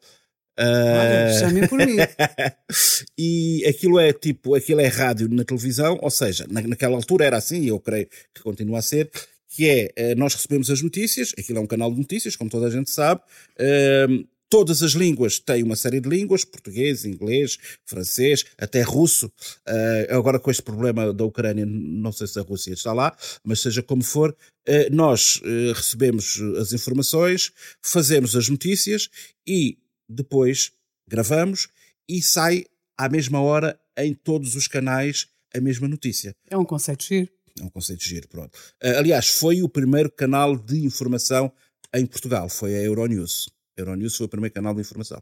Olha, 0.60 1.28
Ah, 1.28 1.40
chamem 1.40 1.68
por 1.68 1.78
mim. 1.78 1.98
e 3.16 3.64
aquilo 3.68 4.00
é 4.00 4.12
tipo, 4.12 4.56
aquilo 4.56 4.80
é 4.82 4.88
rádio 4.88 5.30
na 5.30 5.44
televisão, 5.44 6.00
ou 6.02 6.10
seja, 6.10 6.48
na, 6.50 6.62
naquela 6.62 6.96
altura 6.96 7.26
era 7.26 7.38
assim, 7.38 7.62
e 7.62 7.68
eu 7.68 7.80
creio 7.80 8.08
que 8.34 8.42
continua 8.42 8.80
a 8.80 8.82
ser, 8.82 9.10
que 9.50 9.68
é, 9.68 9.92
eh, 9.96 10.16
nós 10.16 10.34
recebemos 10.34 10.70
as 10.70 10.82
notícias, 10.82 11.34
aquilo 11.38 11.60
é 11.60 11.62
um 11.62 11.68
canal 11.68 11.92
de 11.92 11.98
notícias, 11.98 12.36
como 12.36 12.50
toda 12.50 12.68
a 12.68 12.70
gente 12.70 12.90
sabe, 12.90 13.22
ehm, 13.58 14.26
todas 14.50 14.82
as 14.84 14.92
línguas 14.92 15.40
têm 15.40 15.64
uma 15.64 15.76
série 15.76 16.00
de 16.00 16.10
línguas, 16.10 16.46
português, 16.46 17.06
inglês, 17.06 17.58
francês, 17.86 18.46
até 18.58 18.82
russo, 18.82 19.32
Eh, 19.70 20.08
agora 20.12 20.40
com 20.40 20.50
este 20.50 20.64
problema 20.64 21.14
da 21.14 21.26
Ucrânia, 21.26 21.66
não 21.66 22.12
sei 22.12 22.28
se 22.28 22.40
a 22.40 22.42
Rússia 22.42 22.74
está 22.74 22.94
lá, 22.94 23.16
mas 23.44 23.62
seja 23.62 23.84
como 23.84 24.04
for, 24.04 24.36
eh, 24.66 24.90
nós 24.90 25.42
recebemos 25.76 26.40
as 26.60 26.72
informações, 26.72 27.52
fazemos 27.82 28.36
as 28.36 28.48
notícias 28.50 29.10
e 29.46 29.78
depois 30.08 30.72
gravamos 31.08 31.68
e 32.08 32.22
sai 32.22 32.66
à 32.98 33.10
mesma 33.10 33.42
hora 33.42 33.78
em 33.98 34.14
todos 34.14 34.56
os 34.56 34.68
canais 34.68 35.28
a 35.54 35.60
mesma 35.60 35.88
notícia. 35.88 36.34
É 36.50 36.58
um 36.58 36.66
conceito 36.66 37.04
giro. 37.04 37.37
É 37.60 37.64
um 37.64 37.70
conceito 37.70 38.00
de 38.00 38.10
giro, 38.10 38.28
pronto. 38.28 38.58
Ah, 38.82 39.00
aliás, 39.00 39.28
foi 39.28 39.62
o 39.62 39.70
primeiro 39.70 40.12
canal 40.12 40.58
de 40.58 40.84
informação 40.86 41.52
em 41.94 42.06
Portugal, 42.06 42.50
foi 42.50 42.76
a 42.76 42.82
Euronews. 42.82 43.50
A 43.78 43.82
Euronews 43.82 44.16
foi 44.16 44.26
o 44.26 44.30
primeiro 44.30 44.54
canal 44.54 44.74
de 44.74 44.82
informação. 44.82 45.22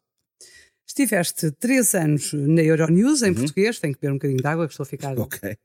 Estiveste 0.88 1.52
três 1.52 1.96
anos 1.96 2.32
na 2.34 2.62
Euronews, 2.62 3.24
em 3.24 3.34
português. 3.34 3.80
Tenho 3.80 3.94
que 3.94 4.00
beber 4.00 4.12
um 4.12 4.18
bocadinho 4.18 4.40
de 4.40 4.48
água, 4.48 4.68
que 4.68 4.74
estou 4.74 4.84
a 4.84 4.88
ficar. 4.88 5.18
Uhum. 5.18 5.24
Ok. 5.24 5.58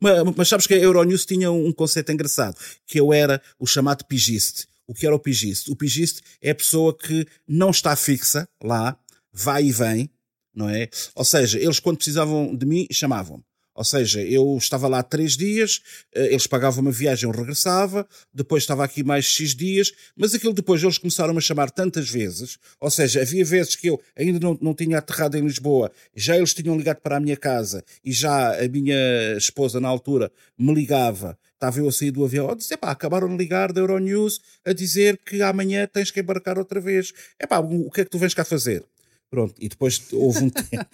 Mas, 0.00 0.22
mas 0.36 0.48
sabes 0.48 0.66
que 0.66 0.74
a 0.74 0.78
Euronews 0.78 1.24
tinha 1.24 1.50
um 1.50 1.72
conceito 1.72 2.10
engraçado, 2.10 2.56
que 2.86 2.98
eu 2.98 3.12
era 3.12 3.40
o 3.58 3.66
chamado 3.66 4.04
pigiste. 4.04 4.66
O 4.86 4.92
que 4.92 5.06
era 5.06 5.14
o 5.14 5.18
pigiste? 5.18 5.70
O 5.70 5.76
pigiste 5.76 6.22
é 6.42 6.50
a 6.50 6.54
pessoa 6.54 6.96
que 6.96 7.26
não 7.46 7.70
está 7.70 7.94
fixa 7.96 8.48
lá, 8.62 8.98
vai 9.32 9.64
e 9.64 9.72
vem, 9.72 10.10
não 10.54 10.68
é? 10.68 10.88
Ou 11.14 11.24
seja, 11.24 11.58
eles 11.58 11.80
quando 11.80 11.96
precisavam 11.96 12.54
de 12.54 12.66
mim, 12.66 12.86
chamavam-me. 12.92 13.42
Ou 13.74 13.84
seja, 13.84 14.22
eu 14.22 14.56
estava 14.56 14.86
lá 14.86 15.02
três 15.02 15.36
dias, 15.36 15.80
eh, 16.14 16.26
eles 16.26 16.46
pagavam 16.46 16.82
uma 16.82 16.92
viagem, 16.92 17.28
eu 17.28 17.36
regressava, 17.36 18.06
depois 18.32 18.62
estava 18.62 18.84
aqui 18.84 19.02
mais 19.02 19.24
X 19.24 19.54
dias, 19.54 19.92
mas 20.16 20.34
aquilo 20.34 20.52
depois 20.52 20.82
eles 20.82 20.98
começaram 20.98 21.36
a 21.36 21.40
chamar 21.40 21.70
tantas 21.70 22.08
vezes, 22.08 22.58
ou 22.80 22.90
seja, 22.90 23.20
havia 23.22 23.44
vezes 23.44 23.74
que 23.74 23.88
eu 23.88 24.00
ainda 24.16 24.38
não, 24.38 24.56
não 24.60 24.74
tinha 24.74 24.98
aterrado 24.98 25.36
em 25.36 25.42
Lisboa, 25.42 25.90
já 26.14 26.36
eles 26.36 26.54
tinham 26.54 26.76
ligado 26.76 26.98
para 26.98 27.16
a 27.16 27.20
minha 27.20 27.36
casa 27.36 27.84
e 28.04 28.12
já 28.12 28.62
a 28.62 28.68
minha 28.68 29.36
esposa 29.36 29.80
na 29.80 29.88
altura 29.88 30.30
me 30.56 30.72
ligava, 30.72 31.36
estava 31.54 31.78
eu 31.78 31.88
a 31.88 31.92
sair 31.92 32.10
do 32.10 32.24
avião, 32.24 32.48
eu 32.48 32.54
disse, 32.54 32.74
epá, 32.74 32.90
acabaram 32.90 33.28
de 33.28 33.36
ligar 33.36 33.72
da 33.72 33.80
Euronews 33.80 34.40
a 34.64 34.72
dizer 34.72 35.18
que 35.24 35.42
amanhã 35.42 35.86
tens 35.86 36.10
que 36.10 36.20
embarcar 36.20 36.58
outra 36.58 36.80
vez. 36.80 37.12
Epá, 37.40 37.58
o 37.58 37.90
que 37.90 38.02
é 38.02 38.04
que 38.04 38.10
tu 38.10 38.18
vens 38.18 38.34
cá 38.34 38.44
fazer? 38.44 38.84
Pronto, 39.30 39.54
e 39.58 39.68
depois 39.68 40.00
houve 40.12 40.44
um 40.44 40.50
tempo, 40.50 40.86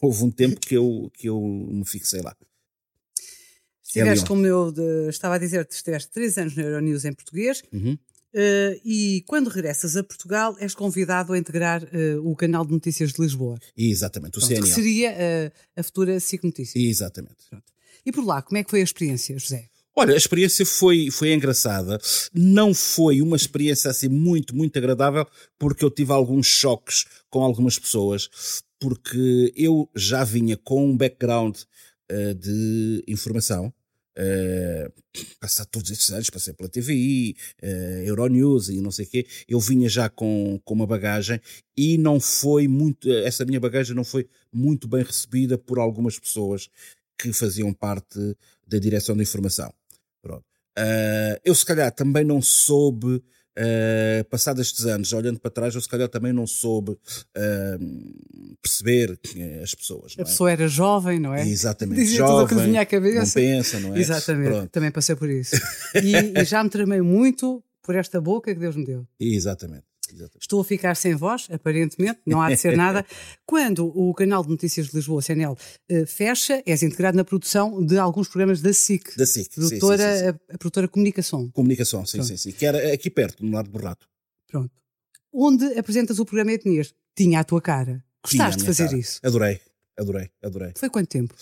houve 0.00 0.24
um 0.24 0.30
tempo 0.30 0.60
que, 0.60 0.74
eu, 0.76 1.10
que 1.14 1.28
eu 1.28 1.40
me 1.40 1.84
fixei 1.86 2.20
lá. 2.20 2.36
Estiveste, 3.82 4.24
Lyon. 4.24 4.26
como 4.28 4.46
eu 4.46 4.72
de- 4.72 5.08
estava 5.08 5.36
a 5.36 5.38
dizer, 5.38 5.66
estiveste 5.70 6.10
três 6.10 6.36
anos 6.36 6.56
na 6.56 6.62
Euronews 6.62 7.04
em 7.04 7.12
português. 7.12 7.62
Uhum. 7.72 7.96
eh, 8.34 8.80
e 8.84 9.24
quando 9.26 9.48
regressas 9.48 9.96
a 9.96 10.02
Portugal, 10.04 10.56
és 10.58 10.74
convidado 10.74 11.32
a 11.32 11.38
integrar 11.38 11.82
eh, 11.92 12.16
o 12.18 12.34
canal 12.36 12.66
de 12.66 12.72
notícias 12.72 13.12
de 13.12 13.22
Lisboa. 13.22 13.56
E 13.76 13.90
exatamente, 13.90 14.38
o 14.38 14.40
Pronto, 14.40 14.62
que 14.62 14.68
seria 14.68 15.10
eh, 15.12 15.52
a 15.76 15.82
futura 15.82 16.18
SIC 16.20 16.42
Notícias. 16.44 16.84
Exatamente. 16.84 17.44
E 18.04 18.12
por 18.12 18.24
lá, 18.26 18.42
como 18.42 18.58
é 18.58 18.64
que 18.64 18.70
foi 18.70 18.80
a 18.80 18.84
experiência, 18.84 19.38
José? 19.38 19.68
Olha, 19.98 20.12
a 20.12 20.16
experiência 20.16 20.66
foi, 20.66 21.10
foi 21.10 21.32
engraçada. 21.32 21.98
Não 22.34 22.74
foi 22.74 23.22
uma 23.22 23.34
experiência 23.34 23.90
assim 23.90 24.10
muito, 24.10 24.54
muito 24.54 24.76
agradável, 24.76 25.26
porque 25.58 25.82
eu 25.82 25.90
tive 25.90 26.12
alguns 26.12 26.46
choques 26.46 27.06
com 27.30 27.42
algumas 27.42 27.78
pessoas, 27.78 28.28
porque 28.78 29.54
eu 29.56 29.88
já 29.96 30.22
vinha 30.22 30.54
com 30.54 30.84
um 30.86 30.94
background 30.94 31.56
uh, 32.12 32.34
de 32.34 33.04
informação. 33.08 33.72
Uh, 34.18 34.92
passar 35.40 35.64
todos 35.64 35.90
estes 35.90 36.10
anos, 36.10 36.28
passei 36.28 36.52
pela 36.52 36.68
TVI, 36.68 37.34
uh, 37.62 37.66
Euronews 38.04 38.68
e 38.68 38.82
não 38.82 38.90
sei 38.90 39.06
o 39.06 39.08
quê, 39.08 39.26
eu 39.48 39.58
vinha 39.60 39.88
já 39.88 40.10
com, 40.10 40.60
com 40.62 40.74
uma 40.74 40.86
bagagem 40.86 41.40
e 41.76 41.96
não 41.96 42.18
foi 42.20 42.66
muito, 42.66 43.10
essa 43.10 43.44
minha 43.44 43.60
bagagem 43.60 43.94
não 43.94 44.04
foi 44.04 44.26
muito 44.52 44.88
bem 44.88 45.02
recebida 45.02 45.58
por 45.58 45.78
algumas 45.78 46.18
pessoas 46.18 46.68
que 47.18 47.30
faziam 47.32 47.72
parte 47.74 48.18
da 48.66 48.78
direção 48.78 49.16
da 49.16 49.22
informação. 49.22 49.72
Pronto. 50.26 50.44
Uh, 50.78 51.40
eu, 51.44 51.54
se 51.54 51.64
calhar, 51.64 51.90
também 51.90 52.24
não 52.24 52.42
soube, 52.42 53.06
uh, 53.16 54.24
passados 54.28 54.66
estes 54.66 54.84
anos, 54.84 55.12
olhando 55.12 55.38
para 55.40 55.50
trás, 55.50 55.74
eu, 55.74 55.80
se 55.80 55.88
calhar, 55.88 56.08
também 56.08 56.32
não 56.32 56.46
soube 56.46 56.90
uh, 56.92 58.56
perceber 58.60 59.18
as 59.62 59.74
pessoas. 59.74 60.14
A 60.18 60.22
é? 60.22 60.24
pessoa 60.24 60.50
era 60.50 60.68
jovem, 60.68 61.18
não 61.18 61.32
é? 61.32 61.48
Exatamente. 61.48 62.00
Dizia 62.00 62.18
jovem, 62.18 62.46
tudo 62.46 62.58
o 62.58 62.60
que 62.60 62.68
vinha 62.68 62.82
à 62.82 62.86
cabeça. 62.86 63.40
Não 63.40 63.46
pensa, 63.46 63.80
não 63.80 63.96
é? 63.96 64.00
Exatamente. 64.00 64.50
Pronto. 64.50 64.70
Também 64.70 64.90
passei 64.90 65.16
por 65.16 65.30
isso. 65.30 65.56
E, 65.94 66.40
e 66.40 66.44
já 66.44 66.62
me 66.62 66.68
tremei 66.68 67.00
muito 67.00 67.62
por 67.82 67.94
esta 67.94 68.20
boca 68.20 68.52
que 68.52 68.60
Deus 68.60 68.76
me 68.76 68.84
deu. 68.84 69.06
Exatamente. 69.18 69.84
Exatamente. 70.16 70.42
Estou 70.42 70.60
a 70.60 70.64
ficar 70.64 70.94
sem 70.94 71.14
voz, 71.14 71.46
aparentemente, 71.50 72.20
não 72.26 72.40
há 72.40 72.48
de 72.48 72.56
ser 72.56 72.76
nada. 72.76 73.04
Quando 73.44 73.86
o 73.86 74.14
canal 74.14 74.42
de 74.42 74.48
notícias 74.48 74.88
de 74.88 74.96
Lisboa, 74.96 75.20
CNL, 75.20 75.54
eh, 75.88 76.06
fecha, 76.06 76.62
és 76.64 76.82
integrado 76.82 77.16
na 77.16 77.24
produção 77.24 77.84
de 77.84 77.98
alguns 77.98 78.28
programas 78.28 78.62
da 78.62 78.72
SIC. 78.72 79.16
Da 79.16 79.26
SIC, 79.26 79.54
produtora, 79.54 79.98
sim, 79.98 80.24
sim, 80.24 80.32
sim. 80.32 80.38
A, 80.50 80.58
produtora 80.58 80.88
Comunicação. 80.88 81.50
Comunicação, 81.50 82.06
sim, 82.06 82.18
Pronto. 82.18 82.28
sim, 82.28 82.36
sim. 82.36 82.52
Que 82.52 82.64
era 82.64 82.92
aqui 82.92 83.10
perto, 83.10 83.44
no 83.44 83.52
Largo 83.52 83.70
do 83.70 83.84
Rato. 83.84 84.08
Pronto. 84.48 84.70
Onde 85.32 85.78
apresentas 85.78 86.18
o 86.18 86.24
programa 86.24 86.52
Etnias? 86.52 86.94
Tinha 87.14 87.40
a 87.40 87.44
tua 87.44 87.60
cara. 87.60 88.02
Gostaste 88.24 88.60
de 88.60 88.66
fazer 88.66 88.86
cara. 88.86 88.98
isso? 88.98 89.20
Adorei, 89.22 89.60
adorei, 89.98 90.30
adorei. 90.42 90.72
Foi 90.76 90.88
quanto 90.88 91.08
tempo? 91.08 91.34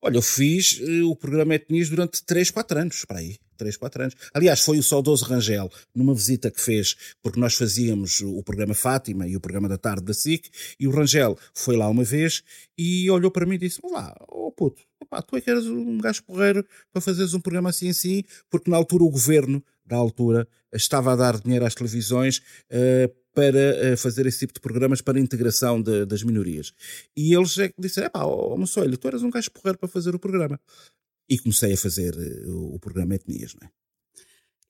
Olha, 0.00 0.16
eu 0.16 0.22
fiz 0.22 0.80
uh, 0.80 1.10
o 1.10 1.16
programa 1.16 1.54
Etnias 1.54 1.88
durante 1.88 2.22
3, 2.24 2.50
4 2.50 2.78
anos, 2.78 3.04
para 3.04 3.18
aí. 3.20 3.36
3, 3.56 3.76
4 3.76 4.02
anos. 4.02 4.14
Aliás, 4.32 4.60
foi 4.60 4.78
o 4.78 4.82
saudoso 4.82 5.24
Rangel, 5.24 5.70
numa 5.94 6.14
visita 6.14 6.50
que 6.50 6.60
fez, 6.60 6.96
porque 7.22 7.40
nós 7.40 7.54
fazíamos 7.54 8.20
o 8.20 8.42
programa 8.42 8.74
Fátima 8.74 9.26
e 9.26 9.36
o 9.36 9.40
programa 9.40 9.68
da 9.68 9.78
tarde 9.78 10.04
da 10.04 10.14
SIC, 10.14 10.48
e 10.78 10.86
o 10.86 10.90
Rangel 10.90 11.38
foi 11.54 11.76
lá 11.76 11.88
uma 11.88 12.04
vez 12.04 12.42
e 12.76 13.10
olhou 13.10 13.30
para 13.30 13.46
mim 13.46 13.54
e 13.54 13.58
disse: 13.58 13.80
Olá, 13.82 14.14
oh 14.28 14.50
puto, 14.50 14.82
tu 15.26 15.36
é 15.36 15.40
que 15.40 15.50
eras 15.50 15.66
um 15.66 15.98
gajo 15.98 16.22
porreiro 16.24 16.64
para 16.92 17.00
fazeres 17.00 17.34
um 17.34 17.40
programa 17.40 17.70
assim 17.70 17.88
assim, 17.88 18.22
porque 18.50 18.70
na 18.70 18.76
altura 18.76 19.04
o 19.04 19.10
governo, 19.10 19.62
da 19.86 19.96
altura, 19.96 20.48
estava 20.72 21.12
a 21.12 21.16
dar 21.16 21.38
dinheiro 21.38 21.64
às 21.66 21.74
televisões. 21.74 22.38
Uh, 22.70 23.24
para 23.34 23.92
uh, 23.92 23.96
fazer 23.96 24.26
esse 24.26 24.38
tipo 24.38 24.54
de 24.54 24.60
programas 24.60 25.00
para 25.02 25.18
a 25.18 25.20
integração 25.20 25.82
de, 25.82 26.06
das 26.06 26.22
minorias. 26.22 26.72
E 27.16 27.34
eles 27.34 27.58
é 27.58 27.68
que 27.68 27.74
disseram: 27.78 28.08
pá, 28.08 28.24
oh, 28.24 28.56
Moçoelho, 28.56 28.96
tu 28.96 29.08
eras 29.08 29.22
um 29.22 29.30
gajo 29.30 29.50
porreiro 29.50 29.76
para 29.76 29.88
fazer 29.88 30.14
o 30.14 30.18
programa. 30.18 30.58
E 31.28 31.38
comecei 31.38 31.72
a 31.72 31.76
fazer 31.76 32.14
uh, 32.14 32.74
o 32.74 32.78
programa 32.78 33.14
Etnias, 33.14 33.54
não 33.54 33.66
é? 33.66 33.70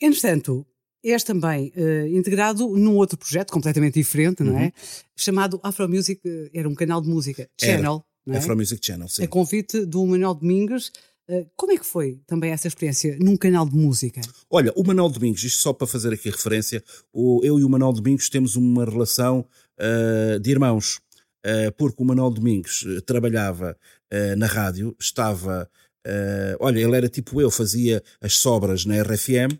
Entretanto, 0.00 0.66
és 1.02 1.22
também 1.22 1.72
uh, 1.76 2.06
integrado 2.08 2.68
num 2.76 2.96
outro 2.96 3.18
projeto 3.18 3.52
completamente 3.52 3.94
diferente, 3.94 4.42
não 4.42 4.58
é? 4.58 4.64
Uhum. 4.64 4.72
Chamado 5.16 5.60
Afro 5.62 5.88
Music, 5.88 6.20
era 6.52 6.68
um 6.68 6.74
canal 6.74 7.00
de 7.00 7.08
música, 7.08 7.48
Channel. 7.60 8.04
Não 8.26 8.34
é? 8.34 8.38
Afro 8.38 8.56
Music 8.56 8.84
Channel, 8.84 9.08
sim. 9.08 9.24
A 9.24 9.28
convite 9.28 9.84
do 9.84 10.06
Manuel 10.06 10.34
Domingos 10.34 10.90
eh, 11.28 11.46
como 11.56 11.72
é 11.72 11.78
que 11.78 11.86
foi 11.86 12.20
também 12.26 12.50
essa 12.50 12.68
experiência 12.68 13.16
num 13.18 13.36
canal 13.36 13.66
de 13.66 13.74
música? 13.74 14.20
Olha, 14.50 14.72
o 14.76 14.84
Manuel 14.84 15.08
Domingos, 15.08 15.42
isto 15.42 15.60
só 15.60 15.72
para 15.72 15.86
fazer 15.86 16.12
aqui 16.12 16.28
referência, 16.28 16.84
o, 17.12 17.40
eu 17.42 17.58
e 17.58 17.64
o 17.64 17.68
Manuel 17.68 17.92
Domingos 17.92 18.28
temos 18.28 18.56
uma 18.56 18.84
relação 18.84 19.46
uh, 19.78 20.38
de 20.38 20.50
irmãos, 20.50 21.00
porque 21.76 22.02
o 22.02 22.06
Manuel 22.06 22.30
Domingos 22.30 22.86
trabalhava 23.04 23.76
na 24.38 24.46
rádio, 24.46 24.96
estava. 24.98 25.68
Olha, 26.60 26.80
ele 26.80 26.96
era 26.96 27.08
tipo 27.08 27.40
eu, 27.40 27.50
fazia 27.50 28.02
as 28.20 28.36
sobras 28.36 28.84
na 28.84 29.00
RFM, 29.02 29.58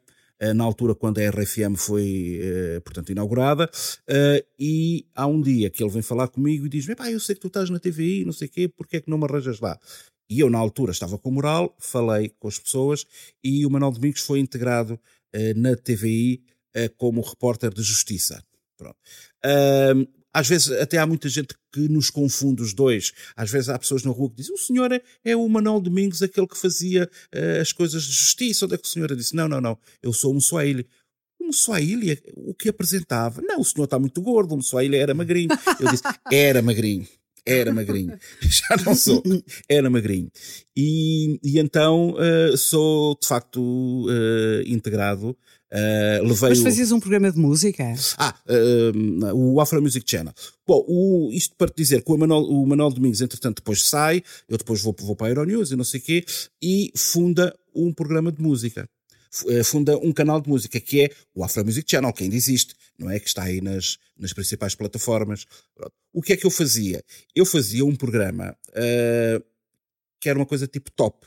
na 0.54 0.64
altura 0.64 0.94
quando 0.94 1.18
a 1.18 1.30
RFM 1.30 1.76
foi, 1.76 2.40
portanto, 2.84 3.10
inaugurada, 3.10 3.70
e 4.58 5.06
há 5.14 5.26
um 5.26 5.40
dia 5.40 5.70
que 5.70 5.82
ele 5.82 5.92
vem 5.92 6.02
falar 6.02 6.28
comigo 6.28 6.66
e 6.66 6.68
diz-me, 6.68 6.94
eu 7.10 7.20
sei 7.20 7.34
que 7.34 7.40
tu 7.40 7.46
estás 7.46 7.70
na 7.70 7.78
TVI, 7.78 8.24
não 8.24 8.32
sei 8.32 8.48
o 8.48 8.50
quê, 8.50 8.68
porque 8.68 8.96
é 8.96 9.00
que 9.00 9.08
não 9.08 9.16
me 9.16 9.24
arranjas 9.24 9.60
lá? 9.60 9.78
E 10.28 10.40
eu, 10.40 10.48
na 10.48 10.58
altura, 10.58 10.92
estava 10.92 11.18
com 11.18 11.30
moral, 11.30 11.74
falei 11.78 12.30
com 12.38 12.48
as 12.48 12.58
pessoas 12.58 13.04
e 13.42 13.64
o 13.66 13.70
Manuel 13.70 13.92
Domingos 13.92 14.20
foi 14.20 14.40
integrado 14.40 14.94
uh, 14.94 15.60
na 15.60 15.76
TVI 15.76 16.42
uh, 16.44 16.50
eh, 16.74 16.88
como 16.88 17.20
repórter 17.20 17.72
de 17.72 17.82
justiça. 17.82 18.42
Pronto. 18.76 18.96
Às 20.34 20.48
vezes 20.48 20.72
até 20.72 20.98
há 20.98 21.06
muita 21.06 21.28
gente 21.28 21.54
que 21.72 21.88
nos 21.88 22.10
confunde 22.10 22.60
os 22.60 22.74
dois. 22.74 23.12
Às 23.36 23.50
vezes 23.50 23.68
há 23.68 23.78
pessoas 23.78 24.02
na 24.02 24.10
rua 24.10 24.30
que 24.30 24.36
dizem 24.36 24.52
o 24.52 24.58
senhor 24.58 24.90
é, 24.90 25.00
é 25.24 25.36
o 25.36 25.48
Manuel 25.48 25.80
Domingos, 25.80 26.22
aquele 26.22 26.48
que 26.48 26.58
fazia 26.58 27.08
uh, 27.32 27.60
as 27.60 27.72
coisas 27.72 28.02
de 28.02 28.12
justiça. 28.12 28.64
Onde 28.64 28.74
é 28.74 28.78
que 28.78 28.86
o 28.88 28.90
senhor 28.90 29.14
disse? 29.14 29.36
Não, 29.36 29.46
não, 29.46 29.60
não, 29.60 29.78
eu 30.02 30.12
sou 30.12 30.34
um 30.34 30.40
Swahili. 30.40 30.86
O 31.38 31.52
Swahili, 31.52 32.20
o 32.34 32.52
que 32.52 32.68
apresentava? 32.68 33.40
Não, 33.42 33.60
o 33.60 33.64
senhor 33.64 33.84
está 33.84 33.98
muito 33.98 34.20
gordo, 34.20 34.56
o 34.56 34.62
Swahili 34.62 34.96
era 34.96 35.14
magrinho. 35.14 35.50
Eu 35.78 35.90
disse, 35.90 36.02
era 36.32 36.60
magrinho. 36.60 37.06
Era 37.46 37.72
magrinho. 37.72 38.18
Já 38.40 38.76
não 38.84 38.94
sou. 38.94 39.22
Era 39.68 39.90
magrinho. 39.90 40.30
E, 40.74 41.38
e 41.42 41.58
então 41.58 42.14
uh, 42.14 42.56
sou, 42.56 43.16
de 43.20 43.28
facto, 43.28 43.60
uh, 43.60 44.62
integrado. 44.66 45.36
Uh, 45.74 46.22
levei 46.22 46.50
Mas 46.50 46.60
fazias 46.60 46.92
um 46.92 47.00
programa 47.00 47.32
de 47.32 47.38
música? 47.38 47.94
Ah, 48.16 48.32
o 49.34 49.60
Afro 49.60 49.82
Music 49.82 50.08
Channel. 50.08 50.32
Bom, 50.64 50.84
o, 50.86 51.30
isto 51.32 51.56
para 51.56 51.68
te 51.68 51.78
dizer 51.78 52.04
que 52.04 52.12
o 52.12 52.16
Manuel, 52.16 52.42
o 52.42 52.64
Manuel 52.64 52.90
Domingos, 52.90 53.20
entretanto, 53.20 53.56
depois 53.56 53.84
sai, 53.84 54.22
eu 54.48 54.56
depois 54.56 54.80
vou, 54.80 54.94
vou 55.00 55.16
para 55.16 55.26
a 55.26 55.30
Euronews 55.30 55.72
e 55.72 55.76
não 55.76 55.82
sei 55.82 55.98
o 55.98 56.02
quê, 56.04 56.24
e 56.62 56.92
funda 56.94 57.52
um 57.74 57.92
programa 57.92 58.30
de 58.30 58.40
música. 58.40 58.88
Eh, 59.48 59.64
funda 59.64 59.98
um 59.98 60.12
canal 60.12 60.40
de 60.40 60.48
música 60.48 60.78
que 60.78 61.02
é 61.02 61.10
o 61.34 61.42
Afro 61.42 61.64
Music 61.64 61.90
Channel, 61.90 62.12
que 62.12 62.22
ainda 62.22 62.36
existe, 62.36 62.74
não 62.96 63.10
é? 63.10 63.18
Que 63.18 63.26
está 63.26 63.42
aí 63.42 63.60
nas, 63.60 63.98
nas 64.16 64.32
principais 64.32 64.74
plataformas. 64.76 65.44
O 66.12 66.22
que 66.22 66.34
é 66.34 66.36
que 66.36 66.46
eu 66.46 66.50
fazia? 66.50 67.02
Eu 67.34 67.44
fazia 67.44 67.84
um 67.84 67.96
programa 67.96 68.56
uh, 68.68 69.44
que 70.20 70.28
era 70.28 70.38
uma 70.38 70.46
coisa 70.46 70.66
tipo 70.68 70.90
top. 70.92 71.26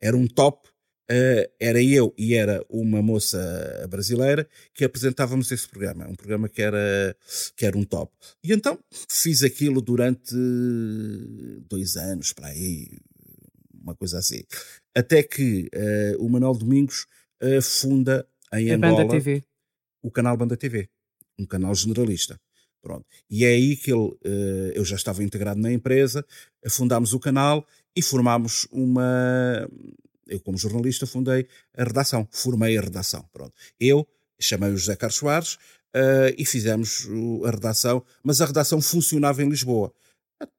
Era 0.00 0.16
um 0.16 0.26
top, 0.26 0.68
uh, 1.12 1.52
era 1.60 1.82
eu 1.82 2.14
e 2.16 2.34
era 2.34 2.64
uma 2.68 3.02
moça 3.02 3.86
brasileira 3.90 4.48
que 4.74 4.84
apresentávamos 4.84 5.50
esse 5.52 5.68
programa. 5.68 6.08
Um 6.08 6.14
programa 6.14 6.48
que 6.48 6.62
era, 6.62 7.16
que 7.56 7.66
era 7.66 7.76
um 7.76 7.84
top. 7.84 8.12
E 8.42 8.52
então 8.52 8.78
fiz 9.08 9.42
aquilo 9.42 9.80
durante 9.80 10.34
dois 11.68 11.96
anos, 11.96 12.32
para 12.32 12.48
aí, 12.48 12.88
uma 13.82 13.94
coisa 13.94 14.18
assim. 14.18 14.42
Até 14.94 15.22
que 15.22 15.68
uh, 15.74 16.24
o 16.24 16.28
Manuel 16.28 16.54
Domingos 16.54 17.06
uh, 17.42 17.60
funda 17.60 18.26
em 18.54 18.70
a 18.70 18.76
Angola 18.76 18.96
Banda 18.96 19.08
TV. 19.10 19.44
o 20.02 20.10
canal 20.10 20.36
Banda 20.36 20.56
TV, 20.56 20.88
um 21.38 21.46
canal 21.46 21.74
generalista. 21.74 22.40
Pronto. 22.82 23.06
E 23.30 23.44
é 23.44 23.50
aí 23.50 23.76
que 23.76 23.92
ele, 23.92 24.10
eu 24.74 24.84
já 24.84 24.96
estava 24.96 25.22
integrado 25.22 25.60
na 25.60 25.72
empresa, 25.72 26.26
fundámos 26.68 27.12
o 27.12 27.20
canal 27.20 27.64
e 27.94 28.02
formámos 28.02 28.66
uma. 28.72 29.68
Eu, 30.28 30.40
como 30.40 30.56
jornalista, 30.56 31.06
fundei 31.06 31.46
a 31.76 31.84
redação, 31.84 32.26
formei 32.30 32.76
a 32.78 32.80
redação. 32.80 33.28
Pronto. 33.32 33.52
Eu 33.78 34.06
chamei 34.40 34.70
o 34.70 34.76
José 34.76 34.96
Carlos 34.96 35.16
Soares 35.16 35.54
uh, 35.94 36.34
e 36.36 36.44
fizemos 36.44 37.08
a 37.44 37.50
redação, 37.50 38.04
mas 38.22 38.40
a 38.40 38.46
redação 38.46 38.80
funcionava 38.80 39.42
em 39.42 39.48
Lisboa, 39.48 39.92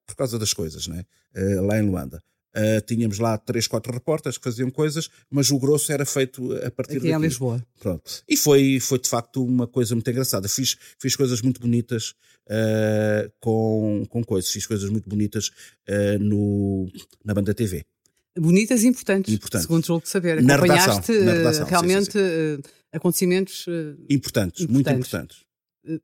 por 0.05 0.15
causa 0.15 0.39
das 0.39 0.53
coisas, 0.53 0.87
né? 0.87 1.05
Uh, 1.35 1.61
lá 1.65 1.79
em 1.79 1.83
Luanda. 1.83 2.21
Uh, 2.55 2.79
tínhamos 2.85 3.17
lá 3.17 3.35
três, 3.35 3.65
quatro 3.65 3.91
repórteres 3.91 4.37
que 4.37 4.43
faziam 4.43 4.69
coisas, 4.69 5.09
mas 5.27 5.49
o 5.49 5.57
grosso 5.57 5.91
era 5.91 6.05
feito 6.05 6.53
a 6.57 6.69
partir 6.69 6.97
Aqui 6.97 7.07
daqui. 7.09 7.15
em 7.15 7.27
Lisboa. 7.27 7.65
Pronto. 7.79 8.23
E 8.29 8.37
foi, 8.37 8.79
foi 8.79 8.99
de 8.99 9.09
facto 9.09 9.43
uma 9.43 9.65
coisa 9.65 9.95
muito 9.95 10.09
engraçada. 10.09 10.47
Fiz, 10.47 10.77
fiz 10.99 11.15
coisas 11.15 11.41
muito 11.41 11.59
bonitas 11.59 12.13
uh, 12.47 13.31
com, 13.39 14.05
com 14.07 14.23
coisas. 14.23 14.51
Fiz 14.51 14.67
coisas 14.67 14.87
muito 14.91 15.09
bonitas 15.09 15.49
uh, 15.89 16.19
no, 16.19 16.87
na 17.25 17.33
banda 17.33 17.55
TV. 17.55 17.83
Bonitas 18.37 18.83
e 18.83 18.87
importantes, 18.87 19.33
importantes. 19.33 19.67
segundo 19.67 19.85
julgo 19.85 20.03
de 20.03 20.09
saber. 20.09 20.41
Na 20.41 20.55
Acompanhaste 20.55 21.11
redação, 21.11 21.25
na 21.25 21.33
redação, 21.33 21.65
realmente 21.67 22.11
sim, 22.11 22.19
sim, 22.19 22.55
sim. 22.55 22.71
acontecimentos 22.91 23.65
importantes, 24.09 24.61
importantes, 24.61 24.67
muito 24.67 24.89
importantes. 24.89 25.37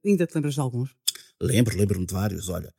ainda 0.06 0.28
te 0.28 0.36
lembras 0.36 0.54
de 0.54 0.60
alguns? 0.60 0.96
Lembro, 1.42 1.78
lembro-me 1.78 2.06
de 2.06 2.14
vários. 2.14 2.50
Olha, 2.50 2.74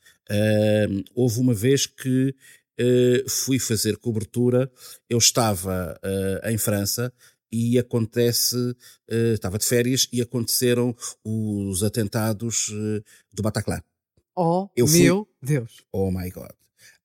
houve 1.15 1.41
uma 1.41 1.55
vez 1.55 1.87
que 1.87 2.35
uh, 2.81 3.31
fui 3.31 3.59
fazer 3.59 3.97
cobertura. 3.97 4.71
Eu 5.09 5.19
estava 5.19 5.99
uh, 6.05 6.49
em 6.49 6.59
França 6.59 7.13
e 7.53 7.79
acontece, 7.79 8.57
uh, 8.57 9.35
estava 9.35 9.59
de 9.59 9.67
férias 9.67 10.09
e 10.13 10.21
aconteceram 10.21 10.95
os 11.25 11.83
atentados 11.83 12.73
do 13.33 13.43
Bataclan. 13.43 13.83
Oh, 14.37 14.69
eu 14.77 14.87
fui, 14.87 15.03
meu 15.03 15.29
Deus! 15.43 15.83
Oh 15.93 16.11
my 16.11 16.31
God! 16.31 16.53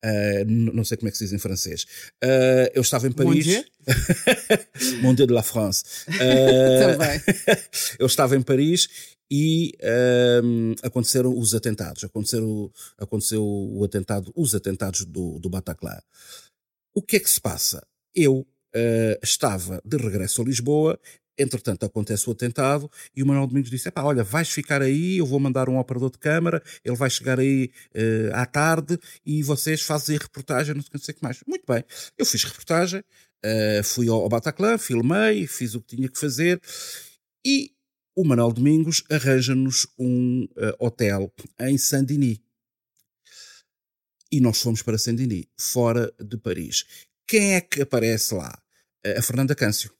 Uh, 0.04 0.44
não 0.46 0.84
sei 0.84 0.96
como 0.96 1.08
é 1.08 1.10
que 1.10 1.18
se 1.18 1.24
diz 1.24 1.32
em 1.32 1.38
francês. 1.38 1.84
Uh, 2.22 2.70
eu 2.74 2.82
estava 2.82 3.06
em 3.06 3.12
Paris. 3.12 3.64
Mon 5.02 5.14
Dieu 5.14 5.26
de 5.26 5.32
la 5.32 5.42
France. 5.42 5.84
Também. 6.06 7.20
eu 7.98 8.06
estava 8.06 8.36
em 8.36 8.42
Paris 8.42 8.88
e 9.30 9.72
um, 10.42 10.74
aconteceram 10.82 11.36
os 11.36 11.54
atentados. 11.54 12.04
Aconteceram, 12.04 12.70
aconteceu 12.98 13.44
o 13.44 13.84
atentado, 13.84 14.32
os 14.36 14.54
atentados 14.54 15.04
do, 15.04 15.38
do 15.38 15.50
Bataclan. 15.50 16.00
O 16.94 17.02
que 17.02 17.16
é 17.16 17.20
que 17.20 17.30
se 17.30 17.40
passa? 17.40 17.86
Eu 18.14 18.38
uh, 18.40 19.18
estava 19.22 19.80
de 19.84 19.96
regresso 19.96 20.42
a 20.42 20.44
Lisboa, 20.44 20.98
entretanto 21.38 21.84
acontece 21.84 22.28
o 22.28 22.32
atentado 22.32 22.90
e 23.14 23.22
o 23.22 23.26
Manuel 23.26 23.46
Domingos 23.46 23.70
disse, 23.70 23.90
olha, 23.96 24.24
vais 24.24 24.48
ficar 24.48 24.82
aí, 24.82 25.18
eu 25.18 25.26
vou 25.26 25.38
mandar 25.38 25.68
um 25.68 25.78
operador 25.78 26.10
de 26.10 26.18
câmara, 26.18 26.62
ele 26.84 26.96
vai 26.96 27.10
chegar 27.10 27.38
aí 27.38 27.70
uh, 27.94 28.34
à 28.34 28.46
tarde 28.46 28.98
e 29.24 29.42
vocês 29.42 29.82
fazem 29.82 30.16
reportagem, 30.16 30.74
não 30.74 31.00
sei 31.00 31.12
o 31.12 31.16
que 31.16 31.22
mais. 31.22 31.40
Muito 31.46 31.64
bem, 31.66 31.84
eu 32.16 32.24
fiz 32.24 32.44
reportagem, 32.44 33.00
uh, 33.00 33.84
fui 33.84 34.08
ao, 34.08 34.22
ao 34.22 34.28
Bataclan, 34.28 34.78
filmei, 34.78 35.46
fiz 35.46 35.74
o 35.74 35.80
que 35.80 35.96
tinha 35.96 36.08
que 36.08 36.18
fazer 36.18 36.60
e 37.44 37.72
o 38.14 38.24
Manuel 38.24 38.52
Domingos 38.52 39.04
arranja-nos 39.10 39.86
um 39.98 40.44
uh, 40.44 40.84
hotel 40.86 41.32
em 41.60 41.76
Saint-Denis. 41.76 42.40
E 44.32 44.40
nós 44.40 44.60
fomos 44.60 44.82
para 44.82 44.98
Saint-Denis, 44.98 45.46
fora 45.58 46.12
de 46.18 46.36
Paris. 46.36 46.84
Quem 47.28 47.54
é 47.54 47.60
que 47.60 47.82
aparece 47.82 48.34
lá? 48.34 48.58
A 49.16 49.22
Fernanda 49.22 49.54
Câncio, 49.54 49.92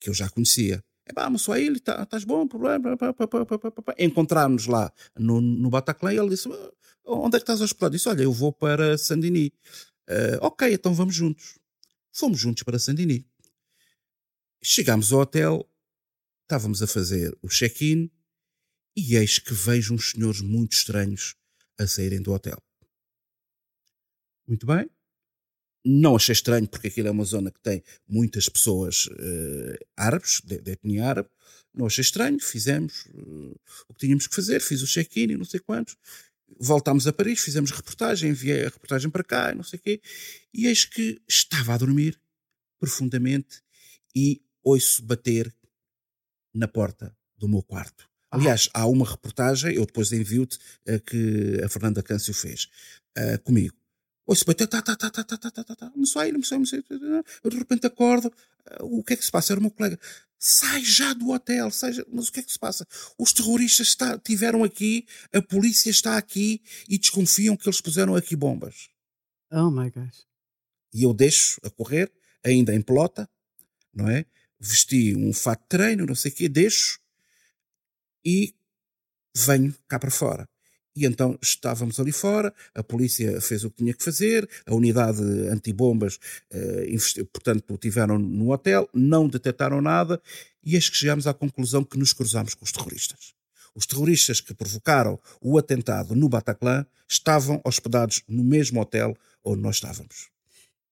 que 0.00 0.08
eu 0.08 0.14
já 0.14 0.28
conhecia. 0.28 0.82
É 1.06 1.28
mas 1.28 1.42
só 1.42 1.56
ele, 1.56 1.78
estás 1.78 2.06
tá 2.06 2.18
bom, 2.26 2.46
problema. 2.46 2.96
Encontrámos 3.98 4.66
lá 4.66 4.92
no, 5.18 5.40
no 5.40 5.68
Bataclan 5.68 6.14
e 6.14 6.18
ele 6.18 6.30
disse: 6.30 6.48
ah, 6.48 6.70
Onde 7.04 7.36
é 7.36 7.40
que 7.40 7.42
estás 7.42 7.60
hospedado? 7.60 7.96
Disse: 7.96 8.08
Olha, 8.08 8.22
eu 8.22 8.32
vou 8.32 8.52
para 8.52 8.96
Saint-Denis. 8.96 9.50
Uh, 10.08 10.38
ok, 10.40 10.72
então 10.72 10.94
vamos 10.94 11.14
juntos. 11.14 11.58
Fomos 12.12 12.38
juntos 12.38 12.62
para 12.62 12.78
Saint-Denis. 12.78 13.24
Chegámos 14.62 15.12
ao 15.12 15.20
hotel, 15.20 15.68
estávamos 16.42 16.82
a 16.82 16.86
fazer 16.86 17.36
o 17.42 17.48
check-in 17.48 18.10
e 18.96 19.16
eis 19.16 19.38
que 19.38 19.54
vejo 19.54 19.94
uns 19.94 20.10
senhores 20.10 20.40
muito 20.40 20.74
estranhos 20.74 21.34
a 21.78 21.86
saírem 21.86 22.20
do 22.20 22.32
hotel. 22.32 22.62
Muito 24.46 24.66
bem. 24.66 24.90
Não 25.84 26.14
achei 26.14 26.32
estranho, 26.32 26.68
porque 26.68 26.88
aquilo 26.88 27.08
é 27.08 27.10
uma 27.10 27.24
zona 27.24 27.50
que 27.50 27.60
tem 27.60 27.82
muitas 28.06 28.48
pessoas 28.48 29.06
uh, 29.06 29.78
árabes, 29.96 30.40
de, 30.44 30.60
de 30.60 30.72
etnia 30.72 31.06
árabe. 31.06 31.28
Não 31.72 31.86
achei 31.86 32.02
estranho, 32.02 32.38
fizemos 32.40 33.06
uh, 33.14 33.60
o 33.88 33.94
que 33.94 34.00
tínhamos 34.00 34.26
que 34.26 34.34
fazer, 34.34 34.60
fiz 34.60 34.82
o 34.82 34.86
check-in 34.86 35.32
e 35.32 35.36
não 35.36 35.44
sei 35.44 35.60
quantos. 35.60 35.96
Voltámos 36.58 37.06
a 37.06 37.12
Paris, 37.12 37.40
fizemos 37.40 37.70
reportagem, 37.70 38.30
enviei 38.30 38.62
a 38.62 38.68
reportagem 38.68 39.08
para 39.08 39.24
cá 39.24 39.52
e 39.52 39.54
não 39.54 39.62
sei 39.62 39.78
o 39.78 39.82
quê. 39.82 40.00
E 40.52 40.66
eis 40.66 40.84
que 40.84 41.20
estava 41.28 41.74
a 41.74 41.78
dormir 41.78 42.20
profundamente 42.78 43.62
e 44.14 44.42
ouço 44.62 45.02
bater 45.02 45.54
na 46.52 46.68
porta 46.68 47.16
do 47.38 47.48
meu 47.48 47.62
quarto. 47.62 48.08
Ah. 48.30 48.36
Aliás, 48.36 48.68
há 48.74 48.86
uma 48.86 49.08
reportagem, 49.08 49.74
eu 49.74 49.86
depois 49.86 50.12
envio-te, 50.12 50.58
uh, 50.88 51.00
que 51.00 51.60
a 51.64 51.68
Fernanda 51.68 52.02
Câncio 52.02 52.34
fez 52.34 52.68
uh, 53.16 53.40
comigo. 53.42 53.79
Ouço 54.26 54.44
bem, 54.44 54.54
tá, 54.54 54.66
tá, 54.66 54.82
tá, 54.82 54.96
tá, 54.96 55.10
tá, 55.10 55.24
tá, 55.24 55.50
tá, 55.50 55.64
tá, 55.64 55.74
tá, 55.74 55.92
não 55.96 56.06
sei, 56.06 56.32
não 56.32 56.42
sei, 56.42 56.58
não 56.58 56.66
sei. 56.66 56.84
Eu 57.42 57.50
de 57.50 57.56
repente 57.56 57.86
acordo, 57.86 58.28
uh, 58.80 58.98
o 58.98 59.02
que 59.02 59.14
é 59.14 59.16
que 59.16 59.24
se 59.24 59.30
passa? 59.30 59.52
Era 59.52 59.60
o 59.60 59.62
meu 59.62 59.70
colega. 59.70 59.98
Sai 60.38 60.82
já 60.84 61.12
do 61.12 61.30
hotel, 61.30 61.70
sai 61.70 61.92
já. 61.92 62.04
mas 62.12 62.28
o 62.28 62.32
que 62.32 62.40
é 62.40 62.42
que 62.42 62.52
se 62.52 62.58
passa? 62.58 62.86
Os 63.18 63.32
terroristas 63.32 63.88
está, 63.88 64.18
tiveram 64.18 64.62
aqui, 64.64 65.06
a 65.32 65.42
polícia 65.42 65.90
está 65.90 66.16
aqui 66.16 66.62
e 66.88 66.98
desconfiam 66.98 67.56
que 67.56 67.68
eles 67.68 67.80
puseram 67.80 68.14
aqui 68.14 68.36
bombas. 68.36 68.88
Oh 69.50 69.70
my 69.70 69.90
gosh. 69.90 70.26
E 70.94 71.02
eu 71.02 71.12
deixo 71.12 71.60
a 71.64 71.70
correr, 71.70 72.12
ainda 72.44 72.74
em 72.74 72.80
pelota, 72.80 73.28
não 73.92 74.08
é? 74.08 74.24
vesti 74.60 75.16
um 75.16 75.32
fato 75.32 75.62
de 75.62 75.68
treino, 75.68 76.04
não 76.04 76.14
sei 76.14 76.30
o 76.30 76.34
quê, 76.34 76.48
deixo 76.48 77.00
e 78.24 78.54
venho 79.34 79.74
cá 79.88 79.98
para 79.98 80.10
fora. 80.10 80.48
E 80.94 81.06
então 81.06 81.38
estávamos 81.40 82.00
ali 82.00 82.10
fora, 82.10 82.52
a 82.74 82.82
polícia 82.82 83.40
fez 83.40 83.64
o 83.64 83.70
que 83.70 83.76
tinha 83.76 83.94
que 83.94 84.02
fazer, 84.02 84.48
a 84.66 84.74
unidade 84.74 85.22
antibombas, 85.48 86.18
eh, 86.50 86.86
portanto, 87.32 87.78
tiveram 87.78 88.18
no 88.18 88.52
hotel, 88.52 88.88
não 88.92 89.28
detectaram 89.28 89.80
nada, 89.80 90.20
e 90.64 90.72
que 90.72 90.80
chegámos 90.80 91.26
à 91.26 91.34
conclusão 91.34 91.84
que 91.84 91.98
nos 91.98 92.12
cruzámos 92.12 92.54
com 92.54 92.64
os 92.64 92.72
terroristas. 92.72 93.34
Os 93.74 93.86
terroristas 93.86 94.40
que 94.40 94.52
provocaram 94.52 95.18
o 95.40 95.56
atentado 95.56 96.14
no 96.14 96.28
Bataclan 96.28 96.84
estavam 97.08 97.60
hospedados 97.64 98.22
no 98.28 98.42
mesmo 98.42 98.80
hotel 98.80 99.16
onde 99.44 99.62
nós 99.62 99.76
estávamos. 99.76 100.28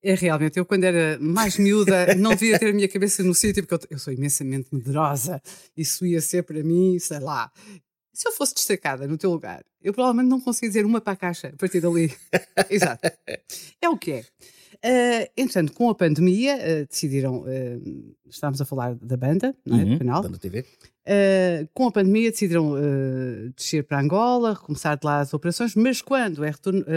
É 0.00 0.14
realmente, 0.14 0.58
eu 0.58 0.64
quando 0.64 0.84
era 0.84 1.18
mais 1.18 1.58
miúda 1.58 2.14
não 2.14 2.30
devia 2.30 2.58
ter 2.58 2.70
a 2.70 2.72
minha 2.72 2.88
cabeça 2.88 3.22
no 3.24 3.34
sítio, 3.34 3.66
porque 3.66 3.84
eu, 3.86 3.96
eu, 3.96 3.98
sou 3.98 4.12
imensamente 4.12 4.68
medrosa. 4.72 5.42
Isso 5.76 6.06
ia 6.06 6.20
ser 6.20 6.44
para 6.44 6.62
mim, 6.62 6.98
sei 7.00 7.18
lá. 7.18 7.50
Se 8.18 8.26
eu 8.26 8.32
fosse 8.32 8.52
destacada 8.52 9.06
no 9.06 9.16
teu 9.16 9.30
lugar, 9.30 9.64
eu 9.80 9.94
provavelmente 9.94 10.28
não 10.28 10.40
conseguia 10.40 10.70
dizer 10.70 10.84
uma 10.84 11.00
para 11.00 11.12
a 11.12 11.16
caixa 11.16 11.52
a 11.54 11.56
partir 11.56 11.80
dali. 11.80 12.12
Exato. 12.68 13.08
É 13.80 13.88
o 13.88 13.96
que 13.96 14.10
é. 14.10 14.20
Uh, 14.84 15.30
entretanto, 15.36 15.72
com 15.72 15.88
a 15.88 15.94
pandemia, 15.94 16.56
uh, 16.56 16.86
decidiram. 16.88 17.42
Uh, 17.42 18.16
estávamos 18.28 18.60
a 18.60 18.64
falar 18.64 18.96
da 18.96 19.16
banda, 19.16 19.54
não 19.64 19.78
é? 19.78 19.84
Uhum, 19.84 19.92
do 19.92 19.98
canal. 19.98 20.22
Banda 20.22 20.36
TV. 20.36 20.66
com 21.72 21.86
a 21.86 21.92
pandemia, 21.92 22.32
decidiram 22.32 22.74
descer 23.56 23.84
para 23.84 24.00
Angola, 24.00 24.54
recomeçar 24.54 24.98
de 24.98 25.06
lá 25.06 25.20
as 25.20 25.32
operações, 25.32 25.76
mas 25.76 26.02
quando 26.02 26.44
é 26.44 26.52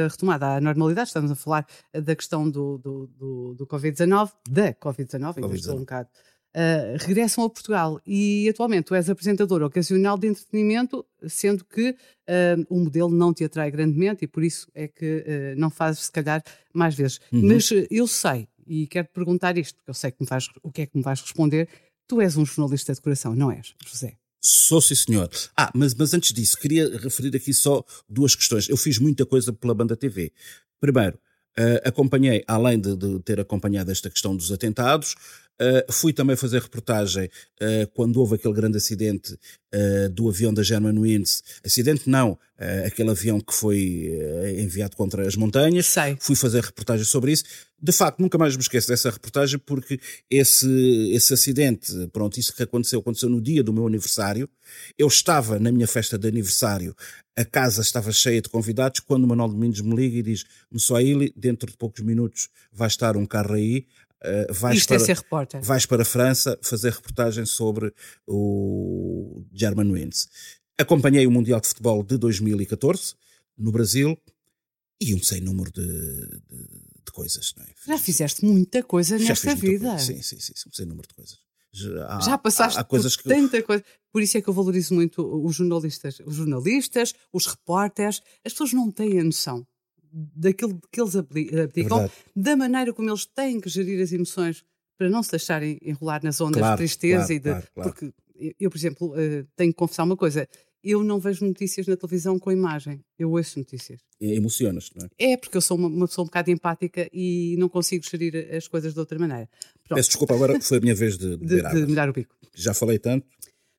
retomada 0.10 0.55
à 0.55 0.60
normalidade, 0.60 1.10
estamos 1.10 1.29
a 1.29 1.36
falar 1.36 1.67
da 1.93 2.15
questão 2.15 2.49
do, 2.49 2.79
do, 2.79 3.07
do, 3.07 3.53
do 3.53 3.67
Covid-19, 3.67 4.31
da 4.49 4.73
Covid-19, 4.73 5.38
ainda 5.38 5.55
estou 5.55 5.75
um 5.75 5.81
bocado 5.81 6.10
uh, 6.55 6.97
regressam 6.99 7.43
a 7.43 7.49
Portugal. 7.49 8.01
E 8.05 8.47
atualmente 8.49 8.85
tu 8.85 8.95
és 8.95 9.09
apresentador 9.09 9.61
ocasional 9.63 10.17
de 10.17 10.27
entretenimento, 10.27 11.05
sendo 11.27 11.65
que 11.65 11.91
uh, 11.91 12.65
o 12.69 12.79
modelo 12.79 13.09
não 13.09 13.33
te 13.33 13.43
atrai 13.43 13.71
grandemente 13.71 14.25
e 14.25 14.27
por 14.27 14.43
isso 14.43 14.67
é 14.73 14.87
que 14.87 15.25
uh, 15.25 15.59
não 15.59 15.69
fazes, 15.69 16.05
se 16.05 16.11
calhar, 16.11 16.43
mais 16.73 16.95
vezes. 16.95 17.19
Uhum. 17.31 17.47
Mas 17.47 17.69
eu 17.89 18.07
sei, 18.07 18.47
e 18.65 18.87
quero 18.87 19.07
te 19.07 19.13
perguntar 19.13 19.57
isto, 19.57 19.75
porque 19.75 19.89
eu 19.89 19.95
sei 19.95 20.11
que 20.11 20.23
vais, 20.23 20.47
o 20.63 20.71
que 20.71 20.81
é 20.81 20.85
que 20.85 20.97
me 20.97 21.03
vais 21.03 21.21
responder. 21.21 21.67
Tu 22.07 22.21
és 22.21 22.35
um 22.35 22.45
jornalista 22.45 22.93
de 22.93 23.01
coração, 23.01 23.35
não 23.35 23.51
és, 23.51 23.73
José? 23.85 24.17
Sou 24.43 24.81
sim, 24.81 24.95
senhor. 24.95 25.29
Ah, 25.55 25.71
mas, 25.73 25.93
mas 25.93 26.13
antes 26.13 26.33
disso, 26.33 26.57
queria 26.57 26.97
referir 26.97 27.35
aqui 27.35 27.53
só 27.53 27.85
duas 28.09 28.33
questões. 28.35 28.67
Eu 28.67 28.75
fiz 28.75 28.97
muita 28.97 29.25
coisa 29.25 29.53
pela 29.53 29.73
banda 29.73 29.95
TV. 29.95 30.31
Primeiro, 30.79 31.17
Uh, 31.59 31.83
acompanhei, 31.83 32.45
além 32.47 32.79
de, 32.79 32.95
de, 32.95 33.19
ter 33.19 33.37
acompanhado 33.37 33.91
esta 33.91 34.09
questão 34.09 34.33
dos 34.33 34.53
atentados, 34.53 35.15
uh, 35.62 35.91
fui 35.91 36.12
também 36.12 36.36
fazer 36.36 36.62
reportagem 36.62 37.26
uh, 37.26 37.88
quando 37.93 38.17
houve 38.17 38.36
aquele 38.36 38.54
grande 38.54 38.78
acidente 38.78 39.38
do 40.12 40.28
avião 40.28 40.54
da 40.54 40.62
Germanwings. 40.62 41.41
Acidente 41.65 42.10
não, 42.10 42.38
aquele 42.86 43.12
avião 43.12 43.39
que 43.39 43.54
foi 43.54 44.12
enviado 44.60 44.97
contra 44.97 45.26
as 45.26 45.38
montanhas. 45.38 45.86
Sei. 45.86 46.17
Fui 46.19 46.36
fazer 46.36 46.62
reportagem 46.62 47.06
sobre 47.06 47.32
isso. 47.32 47.45
De 47.82 47.93
facto, 47.93 48.19
nunca 48.19 48.38
mais 48.38 48.54
me 48.54 48.62
esqueço 48.62 48.89
dessa 48.89 49.10
reportagem 49.10 49.58
porque 49.60 49.97
esse, 50.30 51.12
esse 51.13 51.34
acidente, 51.34 51.89
pronto, 52.12 52.38
isso 52.38 52.54
que 52.54 52.63
aconteceu, 52.63 53.00
aconteceu 53.00 53.30
no 53.30 53.39
dia 53.39 53.63
do 53.63 53.71
meu 53.71 53.88
aniversário. 53.88 54.50
Eu 54.97 55.08
estava 55.08 55.58
na 55.58 55.71
minha 55.71 55.88
festa 55.88 56.17
de 56.17 56.28
aniversário 56.28 56.93
a 57.36 57.45
casa 57.45 57.82
estava 57.82 58.12
cheia 58.12 58.41
de 58.41 58.50
convidados 58.50 59.00
quando 59.00 59.24
o 59.24 59.28
Manuel 59.28 59.50
Domingos 59.50 59.82
me 59.82 59.95
liga 59.95 60.17
e 60.17 60.21
diz: 60.21 60.43
Moçoaili, 60.71 61.34
dentro 61.36 61.69
de 61.69 61.78
poucos 61.78 62.04
minutos 62.04 62.50
vai 62.71 62.88
estar 62.88 63.15
um 63.15 63.26
carro 63.26 63.54
aí. 63.54 63.86
Uh, 64.23 64.53
vais, 64.53 64.77
Isto 64.77 64.93
é 64.93 64.97
para, 64.97 65.03
é 65.03 65.05
ser 65.05 65.17
repórter. 65.17 65.62
vais 65.63 65.86
para 65.86 66.01
a 66.03 66.05
França 66.05 66.57
fazer 66.62 66.91
reportagem 66.91 67.45
sobre 67.45 67.91
o 68.27 69.43
German 69.51 69.91
Wins. 69.91 70.27
Acompanhei 70.77 71.25
o 71.25 71.31
Mundial 71.31 71.60
de 71.60 71.67
Futebol 71.67 72.03
de 72.03 72.17
2014 72.17 73.15
no 73.57 73.71
Brasil 73.71 74.15
e 75.01 75.15
um 75.15 75.23
sem 75.23 75.41
número 75.41 75.71
de, 75.71 75.81
de, 75.81 76.67
de 77.05 77.12
coisas. 77.12 77.53
É? 77.60 77.91
Já 77.91 77.97
fizeste 77.97 78.45
muita 78.45 78.84
coisa 78.84 79.17
Já 79.17 79.29
nesta 79.29 79.55
vida. 79.55 79.89
Coisa. 79.89 80.05
Sim, 80.05 80.21
sim, 80.21 80.39
sim, 80.39 80.53
um 80.67 80.71
sem 80.71 80.86
número 80.86 81.07
de 81.07 81.15
coisas. 81.15 81.39
Já, 81.73 82.19
já 82.19 82.38
passaste 82.38 82.77
há, 82.77 82.81
há 82.81 82.84
coisas 82.84 83.15
por 83.15 83.23
que... 83.23 83.29
tanta 83.29 83.63
coisa. 83.63 83.84
Por 84.12 84.22
isso 84.22 84.38
é 84.38 84.41
que 84.41 84.49
eu 84.49 84.53
valorizo 84.53 84.93
muito 84.93 85.24
os 85.43 85.55
jornalistas. 85.55 86.19
Os 86.26 86.36
jornalistas, 86.36 87.13
os 87.34 87.47
repórteres, 87.47 88.22
as 88.45 88.51
pessoas 88.53 88.74
não 88.74 88.91
têm 88.91 89.19
a 89.19 89.24
noção 89.24 89.65
daquilo 90.12 90.80
que 90.91 91.01
eles 91.01 91.16
abdicam, 91.16 92.01
é 92.01 92.09
da 92.36 92.55
maneira 92.55 92.93
como 92.93 93.09
eles 93.09 93.26
têm 93.26 93.59
que 93.59 93.70
gerir 93.70 94.01
as 94.01 94.12
emoções 94.12 94.64
para 94.97 95.09
não 95.09 95.24
se 95.24 95.32
deixarem 95.32 95.80
enrolar 95.82 96.24
nas 96.24 96.39
ondas 96.41 96.59
claro, 96.59 96.76
de 96.76 96.78
tristeza 96.78 97.28
claro, 97.28 97.34
e 97.34 97.39
de. 97.39 97.49
Claro, 97.49 97.72
porque 97.74 98.14
eu, 98.59 98.70
por 98.70 98.78
exemplo, 98.78 99.14
eh, 99.16 99.45
tenho 99.55 99.72
que 99.72 99.78
confessar 99.78 100.03
uma 100.03 100.18
coisa 100.18 100.47
eu 100.84 101.03
não 101.03 101.20
vejo 101.20 101.45
notícias 101.45 101.86
na 101.86 101.95
televisão 101.95 102.39
com 102.39 102.51
imagem, 102.51 103.03
eu 103.18 103.32
ouço 103.32 103.59
notícias. 103.59 104.01
Emocionas, 104.20 104.89
não 104.95 105.05
é? 105.05 105.34
É, 105.34 105.38
porque 105.38 105.55
eu 105.55 105.62
sou 105.62 105.78
uma, 105.78 105.88
uma, 105.88 106.07
pessoa 106.07 106.24
um 106.24 106.26
bocado 106.26 106.49
empática 106.49 107.07
e 107.14 107.55
não 107.57 107.70
consigo 107.70 108.03
gerir 108.03 108.49
as 108.53 108.68
coisas 108.68 108.93
de 108.93 108.99
outra 108.99 109.18
maneira. 109.20 109.47
Pronto. 109.84 109.97
Peço 109.97 110.09
desculpa, 110.09 110.34
agora 110.34 110.59
foi 110.59 110.78
a 110.78 110.82
minha 110.82 110.95
vez 110.95 111.18
de, 111.18 111.38
de, 111.38 111.62
de, 111.62 111.86
de 111.86 111.99
o 111.99 112.14
bico. 112.14 112.36
Já 112.55 112.74
falei 112.74 112.97
tanto. 112.97 113.28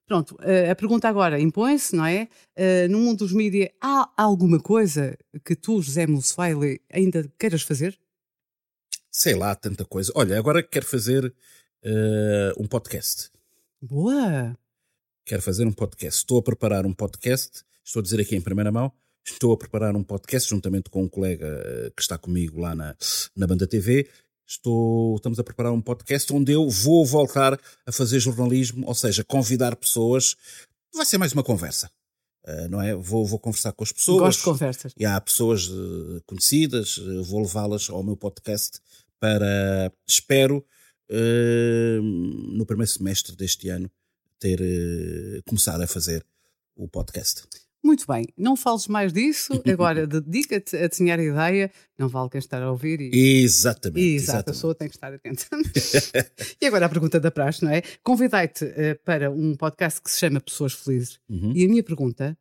Pronto, 0.07 0.35
uh, 0.35 0.71
a 0.71 0.75
pergunta 0.75 1.09
agora 1.09 1.41
impõe-se, 1.41 1.95
não 1.95 2.05
é? 2.05 2.29
Uh, 2.57 2.91
no 2.91 2.99
mundo 2.99 3.19
dos 3.19 3.33
mídias, 3.33 3.71
há 3.81 4.11
alguma 4.17 4.61
coisa 4.61 5.17
que 5.45 5.55
tu, 5.55 5.81
José 5.81 6.07
Musfaile, 6.07 6.81
ainda 6.93 7.31
queiras 7.39 7.63
fazer? 7.63 7.99
Sei 9.11 9.35
lá, 9.35 9.55
tanta 9.55 9.85
coisa. 9.85 10.13
Olha, 10.15 10.39
agora 10.39 10.63
quero 10.63 10.87
fazer 10.87 11.25
uh, 11.27 12.63
um 12.63 12.67
podcast. 12.67 13.31
Boa! 13.81 14.57
Quero 15.25 15.43
fazer 15.43 15.67
um 15.67 15.73
podcast. 15.73 16.19
Estou 16.19 16.39
a 16.39 16.43
preparar 16.43 16.85
um 16.85 16.93
podcast, 16.93 17.63
estou 17.85 18.01
a 18.01 18.03
dizer 18.03 18.21
aqui 18.21 18.35
em 18.35 18.41
primeira 18.41 18.73
mão, 18.73 18.93
estou 19.25 19.53
a 19.53 19.57
preparar 19.57 19.95
um 19.95 20.03
podcast 20.03 20.51
juntamente 20.51 20.91
com 20.91 21.05
um 21.05 21.09
colega 21.09 21.93
que 21.97 22.03
está 22.03 22.19
comigo 22.19 22.61
lá 22.61 22.75
na, 22.75 22.97
na 23.37 23.47
Banda 23.47 23.67
TV 23.67 24.09
Estou, 24.53 25.17
estamos 25.17 25.39
a 25.39 25.45
preparar 25.45 25.73
um 25.73 25.81
podcast 25.81 26.31
onde 26.31 26.53
eu 26.53 26.69
vou 26.69 27.07
voltar 27.07 27.59
a 27.87 27.91
fazer 27.91 28.21
jornalismo, 28.21 28.87
ou 28.87 28.95
seja, 28.95 29.25
convidar 29.25 29.75
pessoas. 29.77 30.37
Vai 30.95 31.07
ser 31.07 31.17
mais 31.17 31.33
uma 31.33 31.43
conversa. 31.43 31.91
Uh, 32.47 32.69
não 32.69 32.83
é? 32.83 32.95
Vou, 32.95 33.25
vou 33.25 33.39
conversar 33.39 33.73
com 33.73 33.83
as 33.83 33.91
pessoas. 33.91 34.21
Gosto 34.21 34.39
de 34.41 34.45
conversas. 34.45 34.93
E 34.95 35.07
há 35.07 35.19
pessoas 35.19 35.69
uh, 35.69 36.23
conhecidas, 36.27 36.99
uh, 36.99 37.25
vou 37.25 37.41
levá-las 37.41 37.89
ao 37.89 38.03
meu 38.03 38.15
podcast 38.15 38.79
para, 39.19 39.91
espero, 40.07 40.63
no 41.09 42.67
primeiro 42.67 42.91
semestre 42.91 43.37
deste 43.37 43.69
ano, 43.69 43.89
ter 44.41 44.61
começado 45.47 45.81
a 45.81 45.87
fazer 45.87 46.27
o 46.75 46.89
podcast. 46.89 47.45
Muito 47.85 48.07
bem, 48.07 48.27
não 48.39 48.55
fales 48.55 48.87
mais 48.87 49.13
disso, 49.13 49.61
agora 49.71 50.07
dedica-te 50.07 50.77
a 50.77 50.87
desenhar 50.87 51.19
a 51.19 51.25
ideia, 51.25 51.71
não 51.99 52.09
vale 52.09 52.31
quem 52.31 52.39
estar 52.39 52.63
a 52.63 52.71
ouvir. 52.71 53.01
E... 53.01 53.43
Exatamente. 53.43 54.01
Exato, 54.01 54.15
exatamente. 54.15 54.49
a 54.49 54.53
pessoa 54.53 54.75
tem 54.75 54.89
que 54.89 54.95
estar 54.95 55.13
atenta. 55.13 55.45
e 56.63 56.67
agora 56.67 56.87
a 56.87 56.89
pergunta 56.89 57.19
da 57.19 57.31
praxe, 57.31 57.65
não 57.65 57.73
é? 57.73 57.83
Convidei-te 58.05 58.65
uh, 58.65 58.99
para 59.05 59.31
um 59.31 59.57
podcast 59.57 60.01
que 60.01 60.11
se 60.11 60.21
chama 60.21 60.41
Pessoas 60.41 60.73
Felizes. 60.73 61.19
Uhum. 61.29 61.53
E 61.57 61.65
a 61.65 61.69
minha 61.69 61.83
pergunta, 61.83 62.39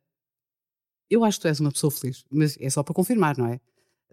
eu 1.10 1.24
acho 1.24 1.38
que 1.38 1.42
tu 1.42 1.48
és 1.48 1.58
uma 1.58 1.72
pessoa 1.72 1.90
feliz, 1.90 2.24
mas 2.30 2.56
é 2.60 2.70
só 2.70 2.82
para 2.82 2.94
confirmar, 2.94 3.36
não 3.36 3.46
é? 3.46 3.60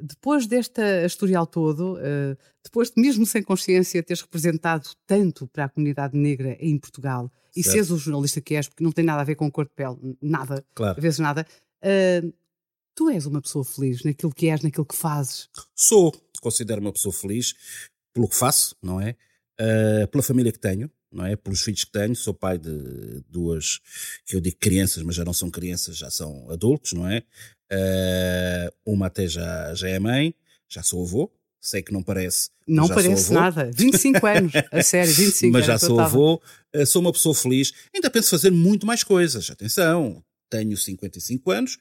Depois 0.02 0.48
deste 0.48 0.82
historial 1.06 1.46
todo, 1.46 1.96
uh, 1.96 2.38
depois 2.64 2.90
de 2.90 3.02
mesmo 3.02 3.26
sem 3.26 3.44
consciência 3.44 4.04
teres 4.04 4.22
representado 4.22 4.90
tanto 5.06 5.48
para 5.48 5.66
a 5.66 5.70
comunidade 5.70 6.18
negra 6.18 6.58
em 6.60 6.78
Portugal 6.78 7.32
e 7.56 7.64
seres 7.64 7.92
o 7.92 7.98
jornalista 7.98 8.42
que 8.42 8.56
és, 8.56 8.68
porque 8.68 8.84
não 8.84 8.92
tem 8.92 9.04
nada 9.04 9.22
a 9.22 9.26
ver 9.26 9.36
com 9.36 9.52
cor 9.52 9.66
de 9.66 9.72
pele, 9.76 9.98
nada, 10.22 10.66
claro. 10.74 10.98
às 10.98 11.04
vezes 11.04 11.20
nada, 11.20 11.46
uh, 11.84 12.34
tu 12.96 13.10
és 13.10 13.26
uma 13.26 13.42
pessoa 13.42 13.64
feliz 13.64 14.04
naquilo 14.04 14.34
que 14.34 14.50
és, 14.50 14.62
naquilo 14.62 14.86
que 14.86 14.96
fazes? 14.96 15.50
Sou, 15.76 16.14
considero 16.42 16.82
uma 16.82 16.94
pessoa 16.94 17.14
feliz 17.14 17.54
pelo 18.14 18.28
que 18.28 18.36
faço, 18.36 18.76
não 18.82 19.00
é? 19.00 19.16
Uh, 19.60 20.08
pela 20.08 20.24
família 20.24 20.52
que 20.52 20.60
tenho, 20.60 20.90
não 21.12 21.26
é? 21.26 21.36
Pelos 21.36 21.62
filhos 21.62 21.84
que 21.84 21.92
tenho, 21.92 22.16
sou 22.16 22.34
pai 22.34 22.58
de 22.58 23.24
duas, 23.30 23.80
que 24.26 24.36
eu 24.36 24.42
digo 24.42 24.58
crianças, 24.58 25.04
mas 25.04 25.16
já 25.16 25.26
não 25.26 25.34
são 25.34 25.50
crianças, 25.50 25.98
já 25.98 26.10
são 26.10 26.50
adultos, 26.50 26.94
não 26.94 27.08
é? 27.08 27.24
Uh, 27.72 28.94
uma 28.94 29.08
até 29.08 29.28
já, 29.28 29.74
já 29.74 29.90
é 29.90 30.00
mãe, 30.00 30.34
já 30.68 30.82
sou 30.82 31.04
avô, 31.04 31.32
sei 31.60 31.82
que 31.82 31.94
não 31.94 32.02
parece. 32.02 32.50
Não 32.68 32.88
parece 32.88 33.34
nada. 33.34 33.72
25 33.74 34.26
anos, 34.26 34.54
a 34.72 34.82
sério, 34.84 35.14
25 35.14 35.54
Mas 35.54 35.66
já 35.66 35.78
sou 35.78 36.00
avô, 36.00 36.42
uh, 36.76 36.86
sou 36.86 37.02
uma 37.02 37.12
pessoa 37.12 37.36
feliz. 37.36 37.74
Ainda 37.94 38.10
penso 38.10 38.30
fazer 38.30 38.52
muito 38.52 38.86
mais 38.86 39.04
coisas. 39.04 39.50
Atenção, 39.50 40.24
tenho 40.50 40.76
55 40.76 41.52
anos, 41.52 41.78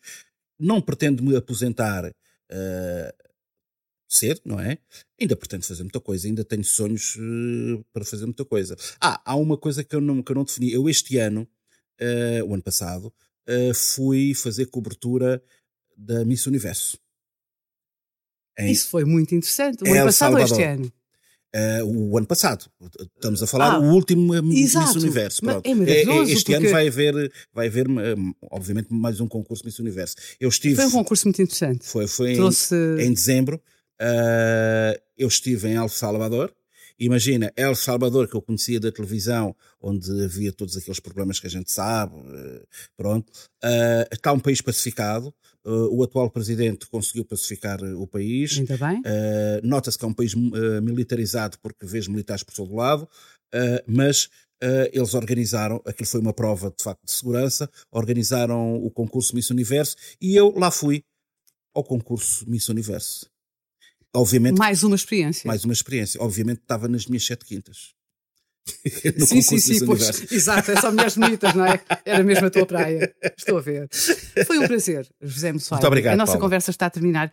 não 0.58 0.80
pretendo 0.80 1.22
me 1.22 1.36
aposentar 1.36 2.06
uh, 2.06 3.27
cedo, 4.18 4.40
não 4.44 4.58
é? 4.60 4.78
Ainda 5.20 5.36
pretendo 5.36 5.64
fazer 5.64 5.82
muita 5.82 6.00
coisa, 6.00 6.26
ainda 6.26 6.44
tenho 6.44 6.64
sonhos 6.64 7.16
uh, 7.16 7.84
para 7.92 8.04
fazer 8.04 8.24
muita 8.24 8.44
coisa. 8.44 8.76
Ah, 9.00 9.20
há 9.24 9.36
uma 9.36 9.56
coisa 9.56 9.84
que 9.84 9.94
eu 9.94 10.00
não, 10.00 10.22
que 10.22 10.32
eu 10.32 10.36
não 10.36 10.44
defini. 10.44 10.72
Eu 10.72 10.88
este 10.88 11.18
ano, 11.18 11.48
o 12.46 12.54
ano 12.54 12.62
passado, 12.62 13.12
fui 13.74 14.34
fazer 14.34 14.66
cobertura 14.66 15.42
da 15.96 16.24
Miss 16.24 16.46
Universo. 16.46 16.98
Em 18.58 18.70
Isso 18.72 18.88
foi 18.88 19.04
muito 19.04 19.34
interessante. 19.34 19.82
O 19.82 19.86
El 19.86 19.94
ano 19.94 20.04
passado 20.06 20.34
ou 20.34 20.40
este 20.40 20.62
ano? 20.62 20.92
Uh, 21.54 21.84
o 21.84 22.18
ano 22.18 22.26
passado. 22.26 22.70
Estamos 23.16 23.42
a 23.42 23.46
falar 23.46 23.74
ah, 23.74 23.80
o 23.80 23.94
último 23.94 24.34
exato. 24.52 24.94
Miss 24.94 25.02
Universo. 25.02 25.42
Pronto. 25.42 25.66
É. 25.66 25.72
Este 26.24 26.44
porque... 26.44 26.54
ano 26.54 26.70
vai 26.70 26.88
haver, 26.88 27.32
vai 27.52 27.66
haver, 27.68 27.86
obviamente, 28.50 28.88
mais 28.90 29.20
um 29.20 29.26
concurso 29.26 29.64
Miss 29.64 29.78
Universo. 29.78 30.16
Eu 30.38 30.48
estive, 30.48 30.76
foi 30.76 30.86
um 30.86 30.90
concurso 30.90 31.26
muito 31.26 31.40
interessante. 31.40 31.86
Foi, 31.86 32.06
foi 32.06 32.34
Trouxe... 32.34 32.74
em, 32.74 33.06
em 33.06 33.12
dezembro. 33.12 33.60
Uh, 34.00 35.00
eu 35.16 35.28
estive 35.28 35.68
em 35.68 35.74
El 35.74 35.88
Salvador. 35.88 36.54
Imagina, 36.98 37.52
El 37.56 37.76
Salvador, 37.76 38.28
que 38.28 38.34
eu 38.34 38.42
conhecia 38.42 38.80
da 38.80 38.90
televisão, 38.90 39.54
onde 39.80 40.10
havia 40.24 40.52
todos 40.52 40.76
aqueles 40.76 40.98
problemas 40.98 41.38
que 41.38 41.46
a 41.46 41.50
gente 41.50 41.70
sabe, 41.70 42.16
uh, 42.16 42.66
pronto. 42.96 43.32
está 44.10 44.32
um 44.32 44.40
país 44.40 44.60
pacificado. 44.60 45.32
Uh, 45.68 45.94
o 45.94 46.02
atual 46.02 46.30
presidente 46.30 46.88
conseguiu 46.88 47.26
pacificar 47.26 47.82
uh, 47.82 48.00
o 48.00 48.06
país. 48.06 48.58
Ainda 48.58 48.78
bem. 48.78 49.00
Uh, 49.00 49.60
Nota-se 49.62 49.98
que 49.98 50.04
é 50.04 50.08
um 50.08 50.14
país 50.14 50.34
militarizado 50.34 51.58
porque 51.62 51.84
vês 51.84 52.08
militares 52.08 52.42
por 52.42 52.54
todo 52.54 52.74
lado, 52.74 53.08
mas 53.86 54.28
eles 54.92 55.14
organizaram, 55.14 55.80
aquilo 55.84 56.08
foi 56.08 56.20
uma 56.20 56.32
prova 56.32 56.72
de 56.76 56.82
facto 56.82 57.04
de 57.04 57.12
segurança, 57.12 57.70
organizaram 57.92 58.76
o 58.76 58.90
concurso 58.90 59.34
Miss 59.34 59.50
Universo 59.50 59.94
e 60.20 60.34
eu 60.34 60.52
lá 60.56 60.70
fui 60.70 61.04
ao 61.74 61.84
concurso 61.84 62.48
Miss 62.48 62.68
Universo. 62.68 63.30
Obviamente, 64.18 64.58
mais 64.58 64.82
uma 64.82 64.96
experiência. 64.96 65.46
Mais 65.46 65.64
uma 65.64 65.72
experiência. 65.72 66.20
Obviamente 66.22 66.60
estava 66.60 66.88
nas 66.88 67.06
minhas 67.06 67.24
sete 67.24 67.44
quintas. 67.44 67.96
sim, 69.26 69.40
sim, 69.40 69.58
sim, 69.58 69.86
pois, 69.86 70.30
exato, 70.30 70.70
é 70.70 70.80
só 70.80 70.90
mulheres 70.90 71.16
bonitas, 71.16 71.54
não 71.54 71.64
é? 71.64 71.80
Era 72.04 72.22
mesmo 72.22 72.46
a 72.46 72.50
tua 72.50 72.66
praia. 72.66 73.14
Estou 73.36 73.58
a 73.58 73.60
ver. 73.60 73.88
Foi 74.46 74.58
um 74.58 74.66
prazer, 74.66 75.08
José 75.22 75.52
Moçoy. 75.52 75.76
Muito 75.76 75.86
obrigado. 75.86 76.14
A 76.14 76.16
nossa 76.16 76.32
Paulo. 76.32 76.42
conversa 76.42 76.70
está 76.70 76.86
a 76.86 76.90
terminar. 76.90 77.32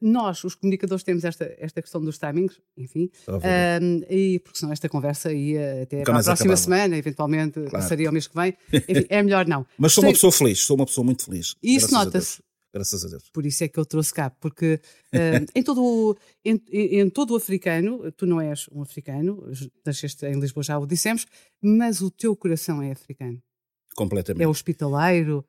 Nós, 0.00 0.42
os 0.44 0.54
comunicadores, 0.54 1.02
temos 1.02 1.24
esta, 1.24 1.54
esta 1.58 1.80
questão 1.80 2.02
dos 2.02 2.18
timings, 2.18 2.60
enfim, 2.76 3.10
um, 3.28 4.02
e 4.10 4.38
porque 4.40 4.58
senão 4.58 4.72
esta 4.72 4.88
conversa 4.88 5.32
ia 5.32 5.82
até 5.82 6.02
a 6.02 6.04
próxima 6.04 6.34
acabava. 6.34 6.56
semana, 6.56 6.96
eventualmente 6.96 7.54
claro. 7.54 7.70
passaria 7.70 8.08
ao 8.08 8.12
mês 8.12 8.26
que 8.26 8.34
vem. 8.34 8.54
Enfim, 8.88 9.06
é 9.08 9.22
melhor 9.22 9.46
não. 9.46 9.66
Mas 9.78 9.92
sou 9.92 10.04
uma 10.04 10.12
pessoa 10.12 10.32
feliz, 10.32 10.60
sou 10.60 10.76
uma 10.76 10.86
pessoa 10.86 11.04
muito 11.04 11.24
feliz. 11.24 11.54
E 11.62 11.76
isso 11.76 11.92
nota-se 11.92 12.42
graças 12.74 13.04
a 13.04 13.08
Deus. 13.08 13.30
Por 13.32 13.46
isso 13.46 13.62
é 13.62 13.68
que 13.68 13.78
eu 13.78 13.86
trouxe 13.86 14.12
cá, 14.12 14.28
porque 14.28 14.80
uh, 15.14 15.46
em, 15.54 15.62
todo, 15.62 16.18
em, 16.44 16.60
em, 16.72 17.08
todo 17.08 17.32
o 17.32 17.36
africano, 17.36 18.10
tu 18.12 18.26
não 18.26 18.40
és 18.40 18.66
um 18.72 18.82
africano, 18.82 19.48
nasceste 19.86 20.26
em 20.26 20.40
Lisboa, 20.40 20.64
já 20.64 20.78
o 20.78 20.86
dissemos, 20.86 21.24
mas 21.62 22.00
o 22.00 22.10
teu 22.10 22.34
coração 22.34 22.82
é 22.82 22.90
africano. 22.90 23.40
Completamente. 23.94 24.42
É 24.42 24.48
hospitaleiro, 24.48 25.44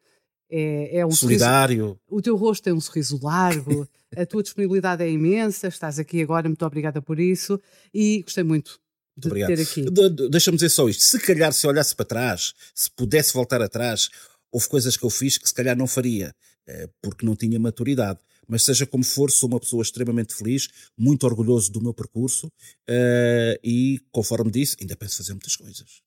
é, 0.49 0.99
é 0.99 1.05
um 1.05 1.11
solidário. 1.11 1.79
Sorriso, 1.79 1.99
o 2.07 2.21
teu 2.21 2.35
rosto 2.35 2.63
tem 2.63 2.73
um 2.73 2.79
sorriso 2.79 3.19
largo, 3.21 3.89
a 4.15 4.25
tua 4.25 4.43
disponibilidade 4.43 5.03
é 5.03 5.09
imensa, 5.09 5.67
estás 5.67 5.97
aqui 5.97 6.21
agora, 6.21 6.47
muito 6.47 6.63
obrigada 6.63 7.01
por 7.01 7.19
isso 7.19 7.59
e 7.91 8.21
gostei 8.21 8.43
muito 8.43 8.79
de 9.17 9.29
ter 9.29 9.59
aqui. 9.59 9.81
De, 9.89 10.29
Deixa-me 10.29 10.57
dizer 10.57 10.69
só 10.69 10.87
isto: 10.87 11.01
se 11.01 11.19
calhar 11.19 11.51
se 11.51 11.65
olhasse 11.65 11.95
para 11.95 12.05
trás, 12.05 12.53
se 12.75 12.91
pudesse 12.91 13.33
voltar 13.33 13.61
atrás, 13.61 14.09
houve 14.51 14.69
coisas 14.69 14.95
que 14.95 15.03
eu 15.03 15.09
fiz 15.09 15.37
que 15.39 15.47
se 15.47 15.53
calhar 15.53 15.75
não 15.75 15.87
faria. 15.87 16.35
Eh, 16.67 16.89
porque 17.01 17.25
não 17.25 17.35
tinha 17.35 17.59
maturidade. 17.59 18.19
Mas 18.47 18.63
seja 18.63 18.85
como 18.85 19.03
for, 19.03 19.31
sou 19.31 19.47
uma 19.49 19.59
pessoa 19.59 19.81
extremamente 19.81 20.33
feliz, 20.35 20.67
muito 20.97 21.25
orgulhoso 21.25 21.71
do 21.71 21.81
meu 21.81 21.93
percurso 21.93 22.47
uh, 22.47 23.59
e, 23.63 23.99
conforme 24.11 24.51
disse, 24.51 24.77
ainda 24.79 24.95
penso 24.95 25.17
fazer 25.17 25.33
muitas 25.33 25.55
coisas. 25.55 26.01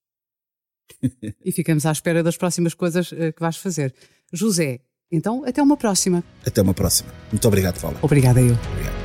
e 1.44 1.50
ficamos 1.50 1.84
à 1.84 1.90
espera 1.90 2.22
das 2.22 2.36
próximas 2.36 2.74
coisas 2.74 3.10
uh, 3.10 3.32
que 3.34 3.40
vais 3.40 3.56
fazer. 3.56 3.92
José, 4.32 4.80
então 5.10 5.44
até 5.44 5.60
uma 5.60 5.76
próxima. 5.76 6.22
Até 6.46 6.62
uma 6.62 6.74
próxima. 6.74 7.12
Muito 7.32 7.46
obrigado, 7.48 7.80
Paula. 7.80 7.98
Obrigada 8.02 8.40
eu. 8.40 8.54
Obrigado. 8.54 8.98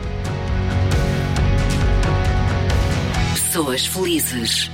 Pessoas 3.34 3.86
felizes 3.86 4.70